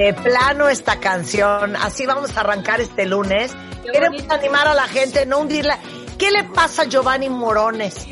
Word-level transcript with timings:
De 0.00 0.14
plano 0.14 0.70
esta 0.70 0.98
canción, 0.98 1.76
así 1.76 2.06
vamos 2.06 2.34
a 2.34 2.40
arrancar 2.40 2.80
este 2.80 3.04
lunes. 3.04 3.54
Queremos 3.92 4.22
animar 4.30 4.66
a 4.66 4.72
la 4.72 4.88
gente, 4.88 5.26
no 5.26 5.40
hundirla. 5.40 5.78
¿Qué 6.16 6.30
le 6.30 6.44
pasa 6.44 6.82
a 6.82 6.84
Giovanni 6.86 7.28
Morones? 7.28 8.06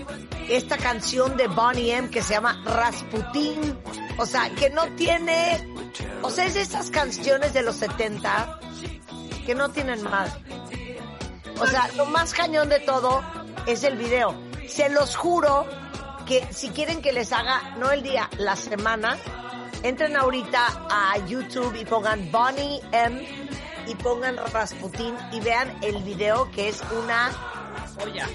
Esta 0.50 0.76
canción 0.76 1.38
de 1.38 1.48
Bonnie 1.48 1.92
M 1.92 2.10
que 2.10 2.20
se 2.20 2.34
llama 2.34 2.62
Rasputin, 2.62 3.78
o 4.18 4.26
sea, 4.26 4.50
que 4.50 4.68
no 4.68 4.84
tiene, 4.96 5.66
o 6.20 6.28
sea, 6.28 6.44
es 6.44 6.52
de 6.52 6.60
esas 6.60 6.90
canciones 6.90 7.54
de 7.54 7.62
los 7.62 7.76
70 7.76 8.60
que 9.46 9.54
no 9.54 9.70
tienen 9.70 10.02
más. 10.02 10.36
O 11.58 11.66
sea, 11.66 11.88
lo 11.96 12.04
más 12.04 12.34
cañón 12.34 12.68
de 12.68 12.80
todo 12.80 13.22
es 13.64 13.82
el 13.82 13.96
video. 13.96 14.34
Se 14.68 14.90
los 14.90 15.16
juro 15.16 15.66
que 16.26 16.46
si 16.52 16.68
quieren 16.68 17.00
que 17.00 17.14
les 17.14 17.32
haga, 17.32 17.76
no 17.78 17.90
el 17.90 18.02
día, 18.02 18.28
la 18.36 18.56
semana, 18.56 19.16
entren 19.82 20.16
ahorita 20.16 20.86
a 20.90 21.18
YouTube 21.26 21.74
y 21.76 21.84
pongan 21.84 22.30
Bonnie 22.30 22.80
M 22.92 23.26
y 23.86 23.94
pongan 23.94 24.36
Rasputin 24.52 25.16
y 25.32 25.40
vean 25.40 25.76
el 25.82 26.02
video 26.02 26.50
que 26.50 26.68
es 26.68 26.82
una 26.92 27.30
joya. 27.98 28.28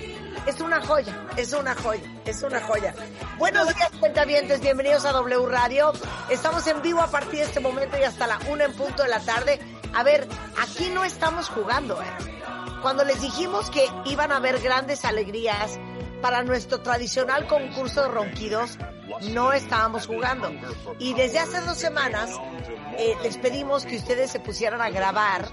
Es 0.46 0.60
una 0.60 0.86
joya, 0.86 1.28
es 1.38 1.54
una 1.54 1.74
joya, 1.76 2.04
es 2.26 2.44
una 2.44 2.60
joya. 2.62 2.94
Buenos 3.38 3.74
días, 3.74 3.92
cuentavientes, 4.00 4.60
bienvenidos 4.60 5.06
a 5.06 5.12
W 5.12 5.46
Radio. 5.46 5.94
Estamos 6.30 6.66
en 6.68 6.82
vivo 6.82 7.02
a 7.02 7.08
partir 7.08 7.40
de 7.40 7.46
este 7.46 7.60
momento 7.60 7.98
y 7.98 8.04
hasta 8.04 8.28
la 8.28 8.40
una 8.50 8.66
en 8.66 8.74
punto 8.74 9.04
de 9.04 9.10
la 9.10 9.20
tarde. 9.20 9.60
A 9.94 10.04
ver, 10.04 10.28
aquí 10.60 10.90
no 10.90 11.06
estamos 11.06 11.50
jugando, 11.50 12.02
¿eh? 12.02 12.06
Cuando 12.82 13.06
les 13.06 13.22
dijimos 13.22 13.70
que 13.70 13.88
iban 14.06 14.34
a 14.34 14.38
haber 14.38 14.60
grandes 14.60 15.06
alegrías 15.06 15.80
para 16.24 16.42
nuestro 16.42 16.80
tradicional 16.80 17.48
concurso 17.48 18.04
de 18.04 18.08
ronquidos, 18.08 18.78
no 19.34 19.52
estábamos 19.52 20.08
jugando. 20.08 20.50
Y 20.98 21.14
desde 21.16 21.40
hace 21.40 21.60
dos 21.60 21.78
semanas 21.78 22.30
eh, 22.98 23.14
les 23.24 23.38
pedimos 23.38 23.86
que 23.86 23.98
ustedes 23.98 24.32
se 24.32 24.40
pusieran 24.40 24.80
a 24.80 24.90
grabar 24.90 25.52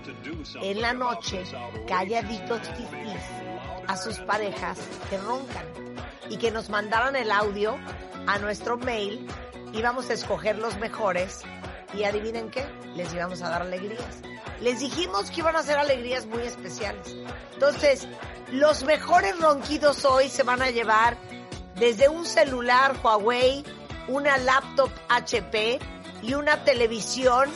en 0.63 0.81
la 0.81 0.93
noche, 0.93 1.43
calladitos 1.89 2.61
a 3.89 3.97
sus 3.97 4.21
parejas 4.21 4.79
que 5.11 5.19
roncan 5.19 5.67
y 6.29 6.37
que 6.37 6.53
nos 6.53 6.71
mandaran 6.71 7.17
el 7.17 7.33
audio 7.33 7.77
a 8.29 8.39
nuestro 8.39 8.77
mail. 8.77 9.27
Íbamos 9.73 10.09
a 10.09 10.13
escoger 10.13 10.57
los 10.57 10.79
mejores 10.79 11.41
y 11.95 12.05
adivinen 12.05 12.48
qué, 12.48 12.65
les 12.95 13.13
íbamos 13.13 13.43
a 13.43 13.48
dar 13.48 13.63
alegrías. 13.63 14.23
Les 14.61 14.80
dijimos 14.80 15.30
que 15.30 15.41
iban 15.41 15.56
a 15.56 15.62
ser 15.62 15.78
alegrías 15.78 16.27
muy 16.27 16.42
especiales. 16.42 17.16
Entonces, 17.55 18.06
los 18.53 18.84
mejores 18.84 19.39
ronquidos 19.39 20.05
hoy 20.05 20.28
se 20.28 20.42
van 20.42 20.61
a 20.61 20.70
llevar 20.70 21.17
desde 21.77 22.08
un 22.08 22.27
celular 22.27 22.97
Huawei, 23.02 23.64
una 24.08 24.36
laptop 24.39 24.91
HP 25.08 25.78
y 26.22 26.34
una 26.34 26.62
televisión 26.64 27.51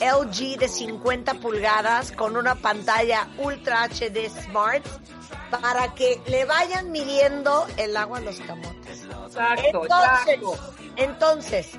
LG 0.00 0.58
de 0.58 0.68
50 0.68 1.34
pulgadas 1.34 2.12
con 2.12 2.36
una 2.36 2.54
pantalla 2.54 3.28
Ultra 3.38 3.88
HD 3.88 4.28
Smart 4.30 4.84
para 5.50 5.94
que 5.94 6.20
le 6.26 6.44
vayan 6.44 6.90
midiendo 6.90 7.66
el 7.76 7.96
agua 7.96 8.18
a 8.18 8.20
los 8.22 8.38
camotes. 8.40 9.04
Exacto, 9.04 9.82
entonces, 9.82 10.34
exacto. 10.34 10.58
entonces, 10.96 11.70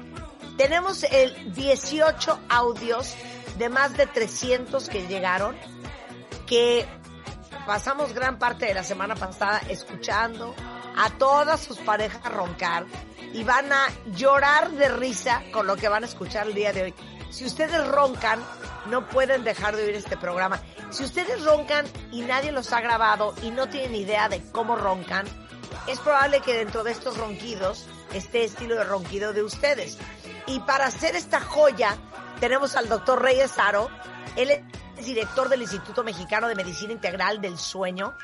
tenemos 0.57 1.03
el 1.03 1.53
18 1.53 2.39
audios 2.49 3.15
de 3.57 3.69
más 3.69 3.95
de 3.97 4.07
300 4.07 4.89
que 4.89 5.07
llegaron, 5.07 5.55
que 6.45 6.85
pasamos 7.65 8.13
gran 8.13 8.39
parte 8.39 8.65
de 8.65 8.73
la 8.73 8.83
semana 8.83 9.15
pasada 9.15 9.61
escuchando 9.69 10.55
a 10.95 11.09
todas 11.11 11.61
sus 11.61 11.77
parejas 11.79 12.23
roncar 12.31 12.85
y 13.33 13.43
van 13.43 13.71
a 13.71 13.87
llorar 14.15 14.71
de 14.71 14.89
risa 14.89 15.43
con 15.51 15.67
lo 15.67 15.75
que 15.75 15.89
van 15.89 16.03
a 16.03 16.07
escuchar 16.07 16.47
el 16.47 16.53
día 16.53 16.73
de 16.73 16.83
hoy. 16.83 16.93
Si 17.29 17.45
ustedes 17.45 17.85
roncan, 17.87 18.39
no 18.89 19.07
pueden 19.09 19.43
dejar 19.43 19.75
de 19.75 19.83
oír 19.83 19.95
este 19.95 20.17
programa. 20.17 20.61
Si 20.89 21.03
ustedes 21.03 21.43
roncan 21.43 21.85
y 22.11 22.21
nadie 22.21 22.51
los 22.51 22.71
ha 22.71 22.79
grabado 22.79 23.35
y 23.43 23.51
no 23.51 23.67
tienen 23.67 23.95
idea 23.95 24.29
de 24.29 24.41
cómo 24.51 24.75
roncan, 24.75 25.25
es 25.87 25.99
probable 25.99 26.41
que 26.41 26.53
dentro 26.53 26.83
de 26.83 26.91
estos 26.91 27.17
ronquidos 27.17 27.85
esté 28.13 28.45
estilo 28.45 28.75
de 28.75 28.85
ronquido 28.85 29.33
de 29.33 29.43
ustedes. 29.43 29.97
Y 30.47 30.59
para 30.61 30.85
hacer 30.85 31.15
esta 31.15 31.41
joya, 31.41 31.97
tenemos 32.39 32.75
al 32.75 32.87
doctor 32.87 33.21
Reyes 33.21 33.57
Aro. 33.57 33.89
Él 34.35 34.51
es 34.97 35.05
director 35.05 35.49
del 35.49 35.61
Instituto 35.61 36.03
Mexicano 36.03 36.47
de 36.47 36.55
Medicina 36.55 36.93
Integral 36.93 37.41
del 37.41 37.57
Sueño, 37.57 38.15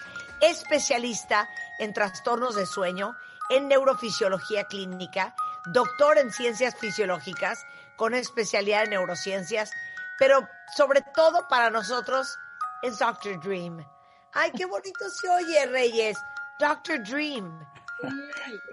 especialista 0.42 1.50
en 1.80 1.94
trastornos 1.94 2.56
de 2.56 2.66
sueño, 2.66 3.16
en 3.50 3.68
neurofisiología 3.68 4.66
clínica, 4.66 5.36
doctor 5.66 6.18
en 6.18 6.32
ciencias 6.32 6.76
fisiológicas, 6.76 7.66
con 7.96 8.14
especialidad 8.14 8.84
en 8.84 8.92
neurociencias, 8.92 9.72
pero 10.18 10.48
sobre 10.76 11.02
todo 11.14 11.48
para 11.48 11.70
nosotros 11.70 12.38
es 12.82 13.00
Doctor 13.00 13.40
Dream. 13.42 13.86
Ay, 14.34 14.52
qué 14.52 14.66
bonito 14.66 15.10
se 15.10 15.30
oye, 15.30 15.66
Reyes. 15.68 16.18
Doctor 16.60 17.04
Dream. 17.04 17.60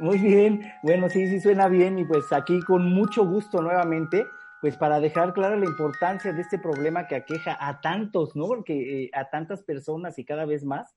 Muy 0.00 0.18
bien, 0.18 0.72
bueno, 0.82 1.08
sí, 1.08 1.28
sí 1.28 1.40
suena 1.40 1.68
bien 1.68 1.98
y 1.98 2.04
pues 2.04 2.32
aquí 2.32 2.60
con 2.62 2.92
mucho 2.92 3.24
gusto 3.24 3.60
nuevamente, 3.60 4.26
pues 4.60 4.76
para 4.76 5.00
dejar 5.00 5.32
clara 5.32 5.56
la 5.56 5.66
importancia 5.66 6.32
de 6.32 6.42
este 6.42 6.58
problema 6.58 7.06
que 7.06 7.16
aqueja 7.16 7.56
a 7.60 7.80
tantos, 7.80 8.36
¿no? 8.36 8.46
Porque 8.46 9.04
eh, 9.04 9.10
a 9.14 9.30
tantas 9.30 9.62
personas 9.62 10.18
y 10.18 10.24
cada 10.24 10.44
vez 10.44 10.64
más, 10.64 10.94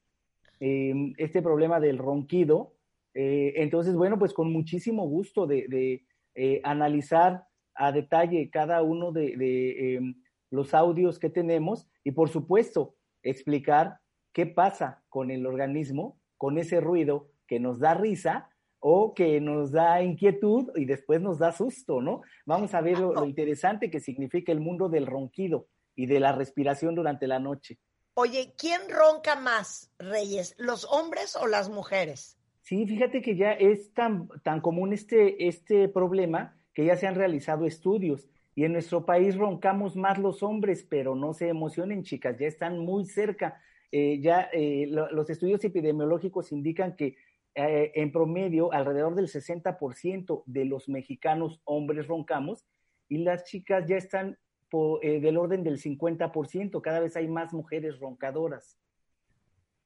eh, 0.66 1.14
este 1.18 1.42
problema 1.42 1.82
del 1.82 1.98
ronquido. 1.98 2.74
Eh, 3.14 3.54
entonces, 3.58 3.96
bueno, 3.96 4.18
pues 4.18 4.34
con 4.34 4.52
muchísimo 4.52 5.06
gusto 5.08 5.46
de, 5.46 6.06
eh, 6.36 6.62
analizar 6.64 7.46
a 7.76 7.92
detalle 7.92 8.50
cada 8.50 8.82
uno 8.82 9.12
de, 9.12 9.36
de 9.36 9.96
em, 9.96 10.16
los 10.50 10.74
audios 10.74 11.20
que 11.20 11.30
tenemos 11.30 11.90
y 12.06 12.12
por 12.12 12.30
supuesto 12.30 12.96
explicar 13.24 13.98
qué 14.32 14.46
pasa 14.46 15.04
con 15.10 15.32
el 15.32 15.46
organismo, 15.46 16.18
con 16.38 16.58
ese 16.58 16.80
ruido 16.80 17.30
que 17.46 17.60
nos 17.60 17.80
da 17.80 17.94
risa 17.94 18.50
o 18.86 19.14
que 19.14 19.40
nos 19.40 19.72
da 19.72 20.04
inquietud 20.04 20.70
y 20.76 20.84
después 20.84 21.22
nos 21.22 21.40
da 21.40 21.54
susto, 21.54 22.02
¿no? 22.02 22.22
Vamos 22.46 22.74
a 22.74 22.82
ver 22.82 23.00
lo, 23.00 23.14
lo 23.14 23.26
interesante 23.26 23.90
que 23.90 24.02
significa 24.02 24.52
el 24.52 24.60
mundo 24.60 24.90
del 24.90 25.06
ronquido 25.06 25.68
y 25.96 26.06
de 26.06 26.20
la 26.20 26.34
respiración 26.34 26.94
durante 26.94 27.26
la 27.26 27.40
noche. 27.40 27.80
Oye, 28.14 28.54
¿quién 28.58 28.82
ronca 28.90 29.38
más, 29.38 29.90
Reyes? 30.00 30.54
¿Los 30.58 30.86
hombres 30.92 31.38
o 31.38 31.48
las 31.48 31.70
mujeres? 31.70 32.38
Sí, 32.60 32.86
fíjate 32.86 33.22
que 33.22 33.38
ya 33.38 33.54
es 33.54 33.94
tan, 33.94 34.28
tan 34.44 34.60
común 34.60 34.92
este, 34.92 35.48
este 35.48 35.88
problema 35.88 36.58
que 36.74 36.84
ya 36.84 36.98
se 36.98 37.08
han 37.08 37.16
realizado 37.16 37.66
estudios 37.66 38.28
y 38.54 38.66
en 38.66 38.74
nuestro 38.74 39.06
país 39.06 39.38
roncamos 39.38 39.96
más 39.96 40.18
los 40.18 40.44
hombres, 40.44 40.86
pero 40.88 41.16
no 41.16 41.34
se 41.34 41.48
emocionen, 41.48 42.04
chicas, 42.04 42.38
ya 42.38 42.48
están 42.48 42.80
muy 42.80 43.06
cerca. 43.06 43.62
Eh, 43.94 44.20
ya 44.22 44.50
eh, 44.52 44.88
lo, 44.90 45.10
los 45.12 45.30
estudios 45.30 45.64
epidemiológicos 45.64 46.52
indican 46.52 46.98
que 46.98 47.16
eh, 47.56 47.92
en 47.96 48.12
promedio 48.12 48.74
alrededor 48.74 49.16
del 49.16 49.28
60% 49.28 50.44
de 50.46 50.66
los 50.66 50.90
mexicanos 50.90 51.62
hombres 51.66 52.08
roncamos 52.08 52.66
y 53.08 53.20
las 53.20 53.44
chicas 53.44 53.86
ya 53.88 53.98
están 53.98 54.40
por, 54.70 55.06
eh, 55.06 55.20
del 55.20 55.38
orden 55.38 55.64
del 55.64 55.80
50%, 55.80 56.82
cada 56.82 57.00
vez 57.00 57.16
hay 57.16 57.28
más 57.28 57.54
mujeres 57.54 58.00
roncadoras. 58.00 58.80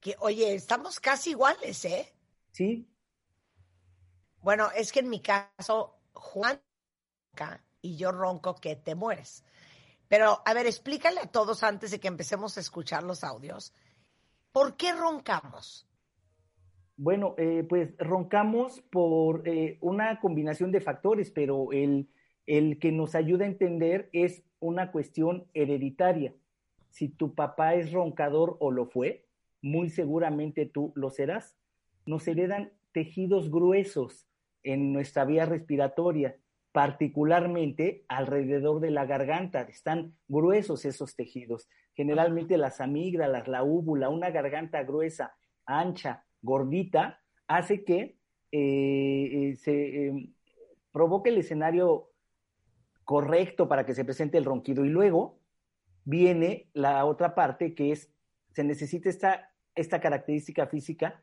Que, 0.00 0.14
oye, 0.20 0.54
estamos 0.54 0.98
casi 0.98 1.30
iguales, 1.30 1.84
¿eh? 1.84 2.14
Sí, 2.52 2.88
Bueno, 4.40 4.70
es 4.74 4.92
que 4.92 5.00
en 5.00 5.10
mi 5.10 5.20
caso, 5.20 5.98
Juan 6.14 6.60
y 7.82 7.96
yo 7.96 8.12
ronco 8.12 8.56
que 8.56 8.76
te 8.76 8.94
mueres. 8.94 9.44
Pero, 10.08 10.42
a 10.44 10.54
ver, 10.54 10.66
explícale 10.66 11.20
a 11.20 11.30
todos 11.30 11.62
antes 11.62 11.90
de 11.90 12.00
que 12.00 12.08
empecemos 12.08 12.56
a 12.56 12.60
escuchar 12.60 13.02
los 13.02 13.24
audios. 13.24 13.74
¿Por 14.52 14.76
qué 14.76 14.92
roncamos? 14.92 15.87
Bueno, 17.00 17.36
eh, 17.38 17.64
pues 17.68 17.96
roncamos 17.96 18.80
por 18.90 19.46
eh, 19.46 19.78
una 19.80 20.18
combinación 20.18 20.72
de 20.72 20.80
factores, 20.80 21.30
pero 21.30 21.70
el, 21.70 22.08
el 22.44 22.80
que 22.80 22.90
nos 22.90 23.14
ayuda 23.14 23.44
a 23.44 23.48
entender 23.48 24.08
es 24.12 24.42
una 24.58 24.90
cuestión 24.90 25.46
hereditaria. 25.54 26.34
Si 26.90 27.08
tu 27.08 27.36
papá 27.36 27.76
es 27.76 27.92
roncador 27.92 28.56
o 28.58 28.72
lo 28.72 28.86
fue, 28.86 29.28
muy 29.62 29.90
seguramente 29.90 30.66
tú 30.66 30.92
lo 30.96 31.10
serás. 31.10 31.56
nos 32.04 32.26
heredan 32.26 32.72
tejidos 32.90 33.48
gruesos 33.48 34.26
en 34.64 34.92
nuestra 34.92 35.24
vía 35.24 35.46
respiratoria, 35.46 36.36
particularmente 36.72 38.04
alrededor 38.08 38.80
de 38.80 38.90
la 38.90 39.06
garganta. 39.06 39.62
Están 39.62 40.16
gruesos 40.26 40.84
esos 40.84 41.14
tejidos. 41.14 41.68
Generalmente 41.94 42.58
las 42.58 42.80
amígdalas, 42.80 43.46
la 43.46 43.62
úvula, 43.62 44.08
una 44.08 44.30
garganta 44.30 44.82
gruesa, 44.82 45.36
ancha, 45.64 46.24
gordita, 46.42 47.20
hace 47.46 47.84
que 47.84 48.18
eh, 48.52 49.50
eh, 49.50 49.56
se 49.56 50.06
em, 50.06 50.32
provoque 50.92 51.30
el 51.30 51.38
escenario 51.38 52.10
correcto 53.04 53.68
para 53.68 53.86
que 53.86 53.94
se 53.94 54.04
presente 54.04 54.38
el 54.38 54.44
ronquido. 54.44 54.84
Y 54.84 54.88
luego 54.88 55.38
viene 56.04 56.70
la 56.72 57.04
otra 57.04 57.34
parte 57.34 57.74
que 57.74 57.92
es, 57.92 58.12
se 58.52 58.64
necesita 58.64 59.08
esta, 59.08 59.52
esta 59.74 60.00
característica 60.00 60.66
física 60.66 61.22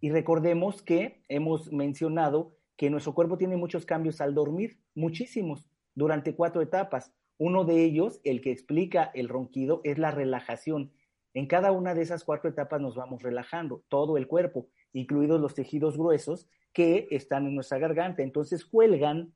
y 0.00 0.10
recordemos 0.10 0.82
que 0.82 1.22
hemos 1.28 1.72
mencionado 1.72 2.56
que 2.76 2.90
nuestro 2.90 3.14
cuerpo 3.14 3.38
tiene 3.38 3.56
muchos 3.56 3.86
cambios 3.86 4.20
al 4.20 4.34
dormir, 4.34 4.78
muchísimos, 4.94 5.66
durante 5.94 6.34
cuatro 6.34 6.60
etapas. 6.60 7.12
Uno 7.38 7.64
de 7.64 7.82
ellos, 7.82 8.20
el 8.24 8.40
que 8.40 8.50
explica 8.52 9.10
el 9.14 9.28
ronquido, 9.28 9.80
es 9.84 9.98
la 9.98 10.10
relajación. 10.10 10.92
En 11.36 11.46
cada 11.46 11.70
una 11.70 11.92
de 11.92 12.00
esas 12.00 12.24
cuatro 12.24 12.48
etapas 12.48 12.80
nos 12.80 12.96
vamos 12.96 13.22
relajando, 13.22 13.84
todo 13.90 14.16
el 14.16 14.26
cuerpo, 14.26 14.68
incluidos 14.94 15.38
los 15.38 15.54
tejidos 15.54 15.98
gruesos 15.98 16.48
que 16.72 17.08
están 17.10 17.46
en 17.46 17.54
nuestra 17.54 17.76
garganta. 17.76 18.22
Entonces 18.22 18.64
cuelgan 18.64 19.34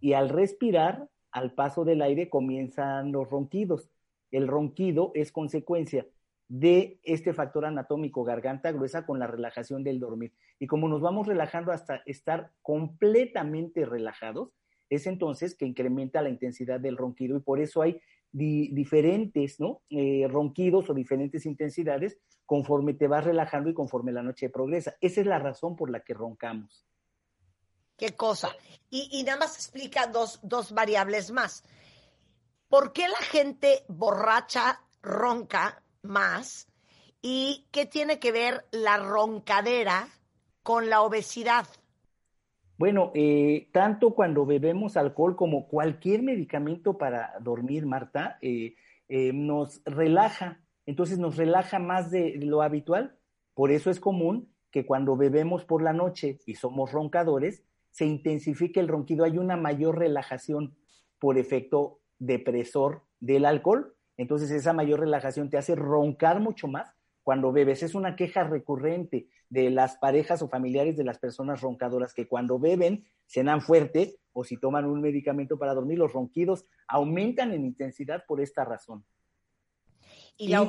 y 0.00 0.12
al 0.12 0.28
respirar, 0.28 1.08
al 1.30 1.54
paso 1.54 1.86
del 1.86 2.02
aire, 2.02 2.28
comienzan 2.28 3.10
los 3.10 3.30
ronquidos. 3.30 3.90
El 4.30 4.48
ronquido 4.48 5.10
es 5.14 5.32
consecuencia 5.32 6.06
de 6.46 7.00
este 7.02 7.32
factor 7.32 7.64
anatómico 7.64 8.22
garganta 8.22 8.70
gruesa 8.70 9.06
con 9.06 9.18
la 9.18 9.26
relajación 9.26 9.84
del 9.84 10.00
dormir. 10.00 10.34
Y 10.58 10.66
como 10.66 10.90
nos 10.90 11.00
vamos 11.00 11.26
relajando 11.26 11.72
hasta 11.72 12.02
estar 12.04 12.52
completamente 12.60 13.86
relajados, 13.86 14.50
es 14.90 15.06
entonces 15.06 15.54
que 15.54 15.64
incrementa 15.64 16.20
la 16.20 16.28
intensidad 16.28 16.80
del 16.80 16.98
ronquido 16.98 17.38
y 17.38 17.40
por 17.40 17.60
eso 17.60 17.80
hay 17.80 17.98
diferentes 18.32 19.58
¿no? 19.60 19.82
Eh, 19.90 20.26
ronquidos 20.28 20.90
o 20.90 20.94
diferentes 20.94 21.46
intensidades 21.46 22.18
conforme 22.44 22.94
te 22.94 23.08
vas 23.08 23.24
relajando 23.24 23.70
y 23.70 23.74
conforme 23.74 24.12
la 24.12 24.22
noche 24.22 24.50
progresa. 24.50 24.96
Esa 25.00 25.20
es 25.20 25.26
la 25.26 25.38
razón 25.38 25.76
por 25.76 25.90
la 25.90 26.00
que 26.00 26.14
roncamos. 26.14 26.86
¿Qué 27.96 28.14
cosa? 28.14 28.54
Y, 28.90 29.08
y 29.12 29.24
nada 29.24 29.38
más 29.38 29.56
explica 29.56 30.06
dos, 30.06 30.40
dos 30.42 30.72
variables 30.72 31.30
más. 31.30 31.64
¿Por 32.68 32.92
qué 32.92 33.08
la 33.08 33.18
gente 33.18 33.84
borracha 33.88 34.82
ronca 35.02 35.82
más? 36.02 36.68
¿Y 37.20 37.66
qué 37.72 37.86
tiene 37.86 38.18
que 38.18 38.30
ver 38.30 38.66
la 38.70 38.98
roncadera 38.98 40.08
con 40.62 40.88
la 40.88 41.02
obesidad? 41.02 41.66
Bueno, 42.78 43.10
eh, 43.14 43.68
tanto 43.72 44.14
cuando 44.14 44.46
bebemos 44.46 44.96
alcohol 44.96 45.34
como 45.34 45.66
cualquier 45.66 46.22
medicamento 46.22 46.96
para 46.96 47.32
dormir, 47.40 47.86
Marta, 47.86 48.38
eh, 48.40 48.76
eh, 49.08 49.32
nos 49.32 49.82
relaja, 49.84 50.60
entonces 50.86 51.18
nos 51.18 51.36
relaja 51.36 51.80
más 51.80 52.12
de 52.12 52.36
lo 52.40 52.62
habitual. 52.62 53.18
Por 53.54 53.72
eso 53.72 53.90
es 53.90 53.98
común 53.98 54.54
que 54.70 54.86
cuando 54.86 55.16
bebemos 55.16 55.64
por 55.64 55.82
la 55.82 55.92
noche 55.92 56.38
y 56.46 56.54
somos 56.54 56.92
roncadores, 56.92 57.64
se 57.90 58.06
intensifique 58.06 58.78
el 58.78 58.86
ronquido, 58.86 59.24
hay 59.24 59.38
una 59.38 59.56
mayor 59.56 59.98
relajación 59.98 60.76
por 61.18 61.36
efecto 61.36 61.98
depresor 62.20 63.02
del 63.18 63.44
alcohol. 63.44 63.96
Entonces 64.16 64.52
esa 64.52 64.72
mayor 64.72 65.00
relajación 65.00 65.50
te 65.50 65.58
hace 65.58 65.74
roncar 65.74 66.38
mucho 66.38 66.68
más 66.68 66.94
cuando 67.28 67.52
bebes. 67.52 67.82
Es 67.82 67.94
una 67.94 68.16
queja 68.16 68.44
recurrente 68.44 69.28
de 69.50 69.68
las 69.68 69.98
parejas 69.98 70.40
o 70.40 70.48
familiares 70.48 70.96
de 70.96 71.04
las 71.04 71.18
personas 71.18 71.60
roncadoras 71.60 72.14
que 72.14 72.26
cuando 72.26 72.58
beben, 72.58 73.04
cenan 73.26 73.60
fuerte 73.60 74.16
o 74.32 74.44
si 74.44 74.56
toman 74.56 74.86
un 74.86 75.02
medicamento 75.02 75.58
para 75.58 75.74
dormir, 75.74 75.98
los 75.98 76.10
ronquidos 76.10 76.64
aumentan 76.86 77.52
en 77.52 77.66
intensidad 77.66 78.24
por 78.26 78.40
esta 78.40 78.64
razón. 78.64 79.04
Y, 80.38 80.48
la, 80.48 80.62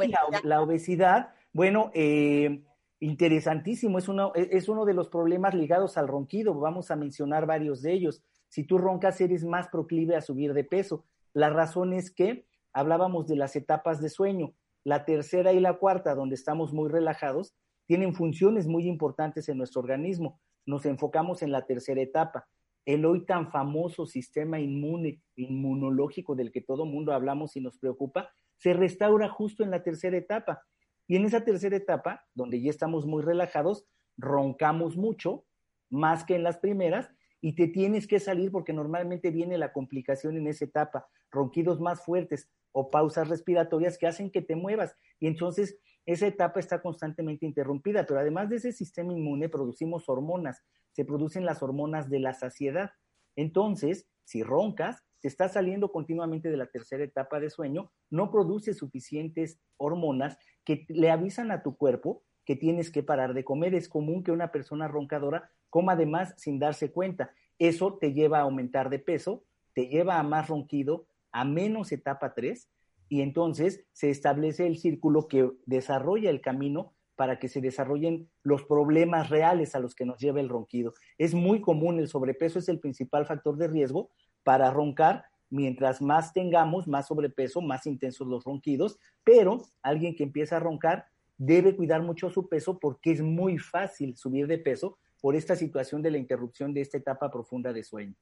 obesidad? 0.62 1.30
bueno, 1.54 1.92
eh, 1.94 2.62
interesantísimo, 3.00 3.98
es 3.98 4.10
uno, 4.10 4.34
es 4.36 4.68
uno 4.68 4.84
de 4.84 4.96
los 4.96 5.08
problemas 5.08 5.54
ligados 5.54 5.98
al 5.98 6.10
ronquido, 6.10 6.60
vamos 6.60 6.92
a 6.92 6.98
mencionar 6.98 7.46
varios 7.46 7.82
de 7.82 7.94
ellos. 7.94 8.22
Si 8.50 8.66
tú 8.66 8.78
roncas, 8.80 9.22
eres 9.22 9.46
más 9.46 9.70
proclive 9.70 10.18
a 10.18 10.22
subir 10.22 10.54
de 10.54 10.66
peso. 10.66 11.06
La 11.32 11.50
razón 11.50 11.94
es 11.94 12.12
que 12.12 12.46
hablábamos 12.74 13.28
de 13.28 13.38
las 13.38 13.56
etapas 13.56 14.02
de 14.02 14.10
sueño. 14.10 14.54
La 14.89 15.06
tercera 15.06 15.53
y 15.53 15.59
la 15.59 15.77
cuarta, 15.77 16.15
donde 16.15 16.33
estamos 16.33 16.74
muy 16.74 16.89
relajados, 16.89 17.56
tienen 17.86 18.15
funciones 18.15 18.65
muy 18.65 18.88
importantes 18.88 19.47
en 19.47 19.59
nuestro 19.59 19.81
organismo. 19.81 20.41
Nos 20.65 20.83
enfocamos 20.88 21.44
en 21.44 21.51
la 21.51 21.68
tercera 21.68 22.01
etapa. 22.01 22.47
El 22.86 23.06
hoy 23.06 23.24
tan 23.24 23.51
famoso 23.51 24.07
sistema 24.07 24.59
inmune, 24.59 25.21
inmunológico 25.36 26.33
del 26.33 26.51
que 26.51 26.62
todo 26.62 26.88
mundo 26.88 27.13
hablamos 27.13 27.56
y 27.56 27.62
nos 27.62 27.77
preocupa, 27.77 28.31
se 28.57 28.74
restaura 28.74 29.30
justo 29.30 29.63
en 29.63 29.69
la 29.69 29.83
tercera 29.83 30.18
etapa. 30.18 30.63
Y 31.06 31.18
en 31.18 31.25
esa 31.25 31.45
tercera 31.45 31.75
etapa, 31.75 32.25
donde 32.33 32.59
ya 32.59 32.71
estamos 32.71 33.06
muy 33.06 33.21
relajados, 33.21 33.86
roncamos 34.18 34.97
mucho, 34.97 35.45
más 35.91 36.24
que 36.24 36.33
en 36.33 36.41
las 36.41 36.57
primeras, 36.57 37.12
y 37.41 37.53
te 37.53 37.68
tienes 37.68 38.07
que 38.07 38.19
salir 38.19 38.51
porque 38.51 38.74
normalmente 38.74 39.30
viene 39.30 39.59
la 39.59 39.71
complicación 39.71 40.36
en 40.36 40.47
esa 40.47 40.65
etapa, 40.65 41.07
ronquidos 41.30 41.80
más 41.80 42.03
fuertes 42.03 42.50
o 42.71 42.89
pausas 42.89 43.27
respiratorias 43.27 43.98
que 43.98 44.07
hacen 44.07 44.31
que 44.31 44.42
te 44.42 44.56
muevas. 44.56 44.95
Y 45.19 45.27
entonces 45.27 45.77
esa 46.06 46.27
etapa 46.27 46.60
está 46.60 46.81
constantemente 46.81 47.45
interrumpida, 47.45 48.06
pero 48.06 48.19
además 48.19 48.50
de 48.50 48.57
ese 48.57 48.71
sistema 48.71 49.13
inmune 49.13 49.50
producimos 49.50 50.10
hormonas, 50.10 50.63
se 50.92 51.06
producen 51.06 51.45
las 51.45 51.62
hormonas 51.62 52.10
de 52.10 52.19
la 52.19 52.33
saciedad. 52.33 52.92
Entonces, 53.36 54.07
si 54.24 54.44
roncas, 54.44 55.04
te 55.21 55.27
estás 55.27 55.54
saliendo 55.54 55.92
continuamente 55.92 56.50
de 56.50 56.57
la 56.57 56.68
tercera 56.68 57.04
etapa 57.04 57.39
de 57.39 57.50
sueño, 57.50 57.92
no 58.10 58.31
produces 58.31 58.77
suficientes 58.77 59.60
hormonas 59.77 60.38
que 60.63 60.86
le 60.89 61.12
avisan 61.12 61.51
a 61.51 61.62
tu 61.62 61.75
cuerpo 61.75 62.24
que 62.45 62.56
tienes 62.56 62.89
que 62.89 63.04
parar 63.04 63.33
de 63.33 63.44
comer. 63.44 63.75
Es 63.75 63.89
común 63.89 64.24
que 64.24 64.31
una 64.31 64.51
persona 64.51 64.88
roncadora 64.88 65.51
coma 65.69 65.94
además 65.94 66.33
sin 66.38 66.57
darse 66.57 66.92
cuenta. 66.92 67.33
Eso 67.60 67.98
te 68.00 68.13
lleva 68.13 68.39
a 68.39 68.44
aumentar 68.44 68.89
de 68.89 69.00
peso, 69.00 69.44
te 69.74 69.88
lleva 69.88 70.18
a 70.18 70.24
más 70.24 70.48
ronquido, 70.48 71.06
a 71.31 71.46
menos 71.46 71.92
etapa 71.92 72.34
3 72.34 72.70
y 73.10 73.22
entonces 73.22 73.86
se 73.92 74.10
establece 74.10 74.68
el 74.68 74.78
círculo 74.78 75.28
que 75.28 75.50
desarrolla 75.66 76.30
el 76.30 76.42
camino 76.42 76.94
para 77.16 77.38
que 77.38 77.50
se 77.50 77.60
desarrollen 77.60 78.30
los 78.44 78.64
problemas 78.64 79.30
reales 79.30 79.76
a 79.76 79.80
los 79.80 79.94
que 79.94 80.06
nos 80.06 80.20
lleva 80.20 80.40
el 80.40 80.48
ronquido. 80.48 80.94
Es 81.18 81.34
muy 81.34 81.60
común, 81.60 82.00
el 82.00 82.08
sobrepeso 82.08 82.60
es 82.60 82.70
el 82.70 82.80
principal 82.80 83.25
factor 83.25 83.58
de 83.58 83.68
riesgo 83.68 84.10
para 84.44 84.72
roncar. 84.72 85.25
Mientras 85.50 86.01
más 86.01 86.32
tengamos, 86.32 86.88
más 86.88 87.08
sobrepeso, 87.08 87.60
más 87.60 87.86
intensos 87.88 88.27
los 88.27 88.46
ronquidos, 88.46 89.00
pero 89.24 89.63
alguien 89.82 90.15
que 90.15 90.24
empieza 90.24 90.58
a 90.58 90.60
roncar 90.62 91.08
debe 91.38 91.75
cuidar 91.75 92.03
mucho 92.03 92.30
su 92.30 92.48
peso 92.48 92.80
porque 92.80 93.12
es 93.12 93.22
muy 93.22 93.58
fácil 93.58 94.15
subir 94.15 94.48
de 94.48 94.60
peso 94.60 94.98
por 95.20 95.36
esta 95.36 95.56
situación 95.56 96.01
de 96.01 96.12
la 96.12 96.18
interrupción 96.20 96.74
de 96.74 96.82
esta 96.82 96.98
etapa 96.98 97.30
profunda 97.30 97.74
de 97.74 97.84
sueño. 97.84 98.15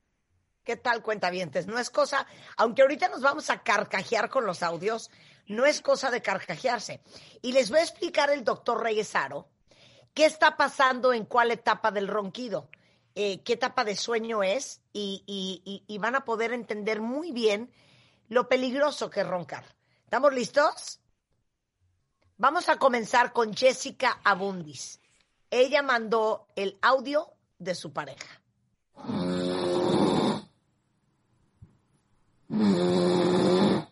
¿Qué 0.68 0.76
tal, 0.76 1.02
cuentavientes? 1.02 1.66
No 1.66 1.80
es 1.80 1.90
cosa, 1.90 2.28
aunque 2.58 2.82
ahorita 2.82 3.08
nos 3.08 3.22
vamos 3.22 3.50
a 3.50 3.64
carcajear 3.64 4.30
con 4.30 4.46
los 4.46 4.62
audios, 4.64 5.10
no 5.46 5.66
es 5.66 5.80
cosa 5.80 6.12
de 6.12 6.22
carcajearse. 6.22 7.00
Y 7.42 7.54
les 7.54 7.70
voy 7.70 7.80
a 7.80 7.84
explicar 7.84 8.32
el 8.32 8.44
doctor 8.44 8.84
Reyesaro 8.84 9.48
qué 10.14 10.26
está 10.26 10.58
pasando 10.58 11.14
en 11.14 11.24
cuál 11.24 11.52
etapa 11.52 11.90
del 11.92 12.10
ronquido, 12.10 12.70
eh, 13.16 13.42
qué 13.44 13.54
etapa 13.54 13.86
de 13.86 13.96
sueño 13.96 14.44
es, 14.44 14.82
y, 14.92 15.24
y 15.88 15.98
van 16.00 16.16
a 16.16 16.26
poder 16.26 16.52
entender 16.52 17.00
muy 17.00 17.32
bien 17.32 17.72
lo 18.28 18.50
peligroso 18.50 19.10
que 19.10 19.22
es 19.22 19.28
roncar. 19.28 19.64
¿Estamos 20.04 20.34
listos? 20.34 21.00
Vamos 22.36 22.68
a 22.68 22.76
comenzar 22.76 23.32
con 23.32 23.56
Jessica 23.56 24.20
Abundis. 24.22 25.00
Ella 25.50 25.82
mandó 25.82 26.50
el 26.58 26.78
audio 26.82 27.32
de 27.58 27.74
su 27.74 27.94
pareja. 27.94 28.42
Lo 32.50 33.86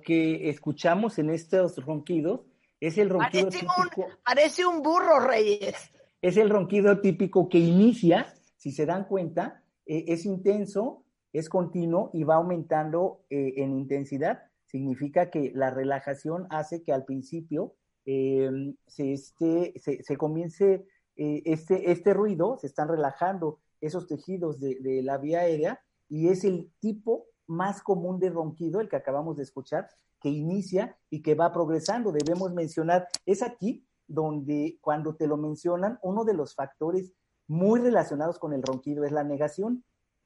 que 0.00 0.48
escuchamos 0.48 1.18
en 1.18 1.28
estos 1.28 1.76
ronquidos 1.84 2.40
es 2.80 2.96
el 2.96 3.10
ronquido 3.10 3.48
parece 3.48 3.58
típico. 3.58 4.02
Un, 4.02 4.08
parece 4.24 4.64
un 4.64 4.82
burro, 4.82 5.20
Reyes. 5.20 5.92
Es 6.22 6.38
el 6.38 6.48
ronquido 6.48 6.98
típico 7.00 7.50
que 7.50 7.58
inicia, 7.58 8.34
si 8.56 8.72
se 8.72 8.86
dan 8.86 9.04
cuenta, 9.04 9.62
eh, 9.84 10.06
es 10.08 10.24
intenso, 10.24 11.03
es 11.34 11.48
continuo 11.48 12.10
y 12.14 12.22
va 12.24 12.36
aumentando 12.36 13.24
eh, 13.28 13.54
en 13.56 13.72
intensidad. 13.72 14.44
Significa 14.64 15.30
que 15.30 15.50
la 15.54 15.70
relajación 15.70 16.46
hace 16.48 16.82
que 16.82 16.92
al 16.92 17.04
principio 17.04 17.74
em, 18.06 18.76
se, 18.86 19.16
se, 19.16 20.16
comience 20.16 20.86
eh, 21.16 21.42
este, 21.44 21.90
este 21.90 22.14
ruido, 22.14 22.56
se 22.58 22.68
están 22.68 22.88
relajando 22.88 23.60
esos 23.80 24.06
tejidos 24.06 24.60
de, 24.60 24.78
de 24.80 25.02
la 25.02 25.18
vía 25.18 25.40
aérea 25.40 25.80
y 26.08 26.28
es 26.28 26.44
el 26.44 26.72
tipo 26.78 27.26
más 27.46 27.82
común 27.82 28.20
de 28.20 28.30
ronquido, 28.30 28.80
el 28.80 28.88
que 28.88 28.96
acabamos 28.96 29.36
de 29.36 29.42
escuchar, 29.42 29.88
que 30.20 30.28
inicia 30.28 30.96
y 31.10 31.20
que 31.20 31.34
va 31.34 31.52
progresando. 31.52 32.12
Debemos 32.12 32.54
mencionar, 32.54 33.08
es 33.26 33.42
aquí 33.42 33.86
donde 34.06 34.78
cuando 34.80 35.16
te 35.16 35.26
lo 35.26 35.36
mencionan, 35.36 35.98
uno 36.02 36.24
de 36.24 36.34
los 36.34 36.54
factores 36.54 37.12
muy 37.48 37.80
relacionados 37.80 38.38
con 38.38 38.52
el 38.52 38.62
ronquido 38.62 39.04
es 39.04 39.12
la 39.12 39.24
negación. 39.24 39.84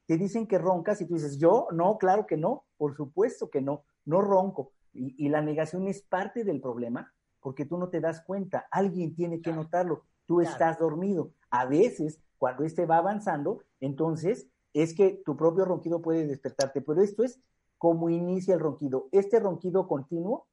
Te 0.09 0.17
dicen 0.17 0.47
que 0.47 0.57
roncas 0.57 0.99
y 1.01 1.05
tú 1.05 1.13
dices, 1.13 1.37
yo, 1.37 1.67
no, 1.71 1.99
claro 1.99 2.25
que 2.25 2.35
no, 2.35 2.65
por 2.77 2.95
supuesto 2.95 3.51
que 3.51 3.61
no, 3.61 3.83
no 4.05 4.23
ronco. 4.23 4.71
Y, 4.91 5.29
la 5.29 5.43
negación 5.43 5.87
es 5.87 6.01
parte 6.01 6.43
del 6.43 6.59
problema 6.59 7.13
porque 7.39 7.63
tú 7.63 7.77
no 7.77 7.89
te 7.89 8.01
das 8.01 8.21
cuenta, 8.21 8.65
alguien 8.71 9.13
tiene 9.13 9.39
que 9.39 9.53
notarlo, 9.53 10.05
tú 10.25 10.41
estás 10.41 10.79
dormido. 10.79 11.33
A 11.51 11.67
veces, 11.67 12.19
cuando 12.39 12.63
este 12.63 12.87
va 12.87 12.97
avanzando, 12.97 13.61
entonces 13.79 14.47
es 14.73 14.95
que 14.95 15.21
tu 15.23 15.37
propio 15.37 15.63
ronquido 15.63 16.01
puede 16.01 16.25
despertarte, 16.25 16.81
pero 16.81 17.03
esto 17.03 17.23
es 17.23 17.39
como 17.77 18.09
inicia 18.09 18.55
el 18.55 18.61
ronquido. 18.61 19.09
Este 19.11 19.39
ronquido 19.39 19.87
continuo 19.87 20.47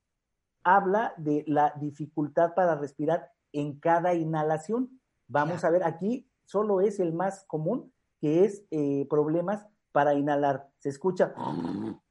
habla 0.64 1.14
de 1.16 1.44
la 1.46 1.72
dificultad 1.80 2.52
para 2.54 2.74
respirar 2.74 3.30
en 3.52 3.80
cada 3.80 4.12
inhalación. 4.12 5.00
Vamos 5.28 5.64
a 5.64 5.70
ver, 5.70 5.82
aquí 5.82 6.30
solo 6.44 6.82
es 6.82 7.00
el 7.00 7.14
más 7.14 7.44
común, 7.46 7.90
que 8.20 8.44
es 8.44 8.64
eh, 8.70 9.06
problemas 9.08 9.66
para 9.92 10.14
inhalar. 10.14 10.68
Se 10.78 10.90
escucha, 10.90 11.34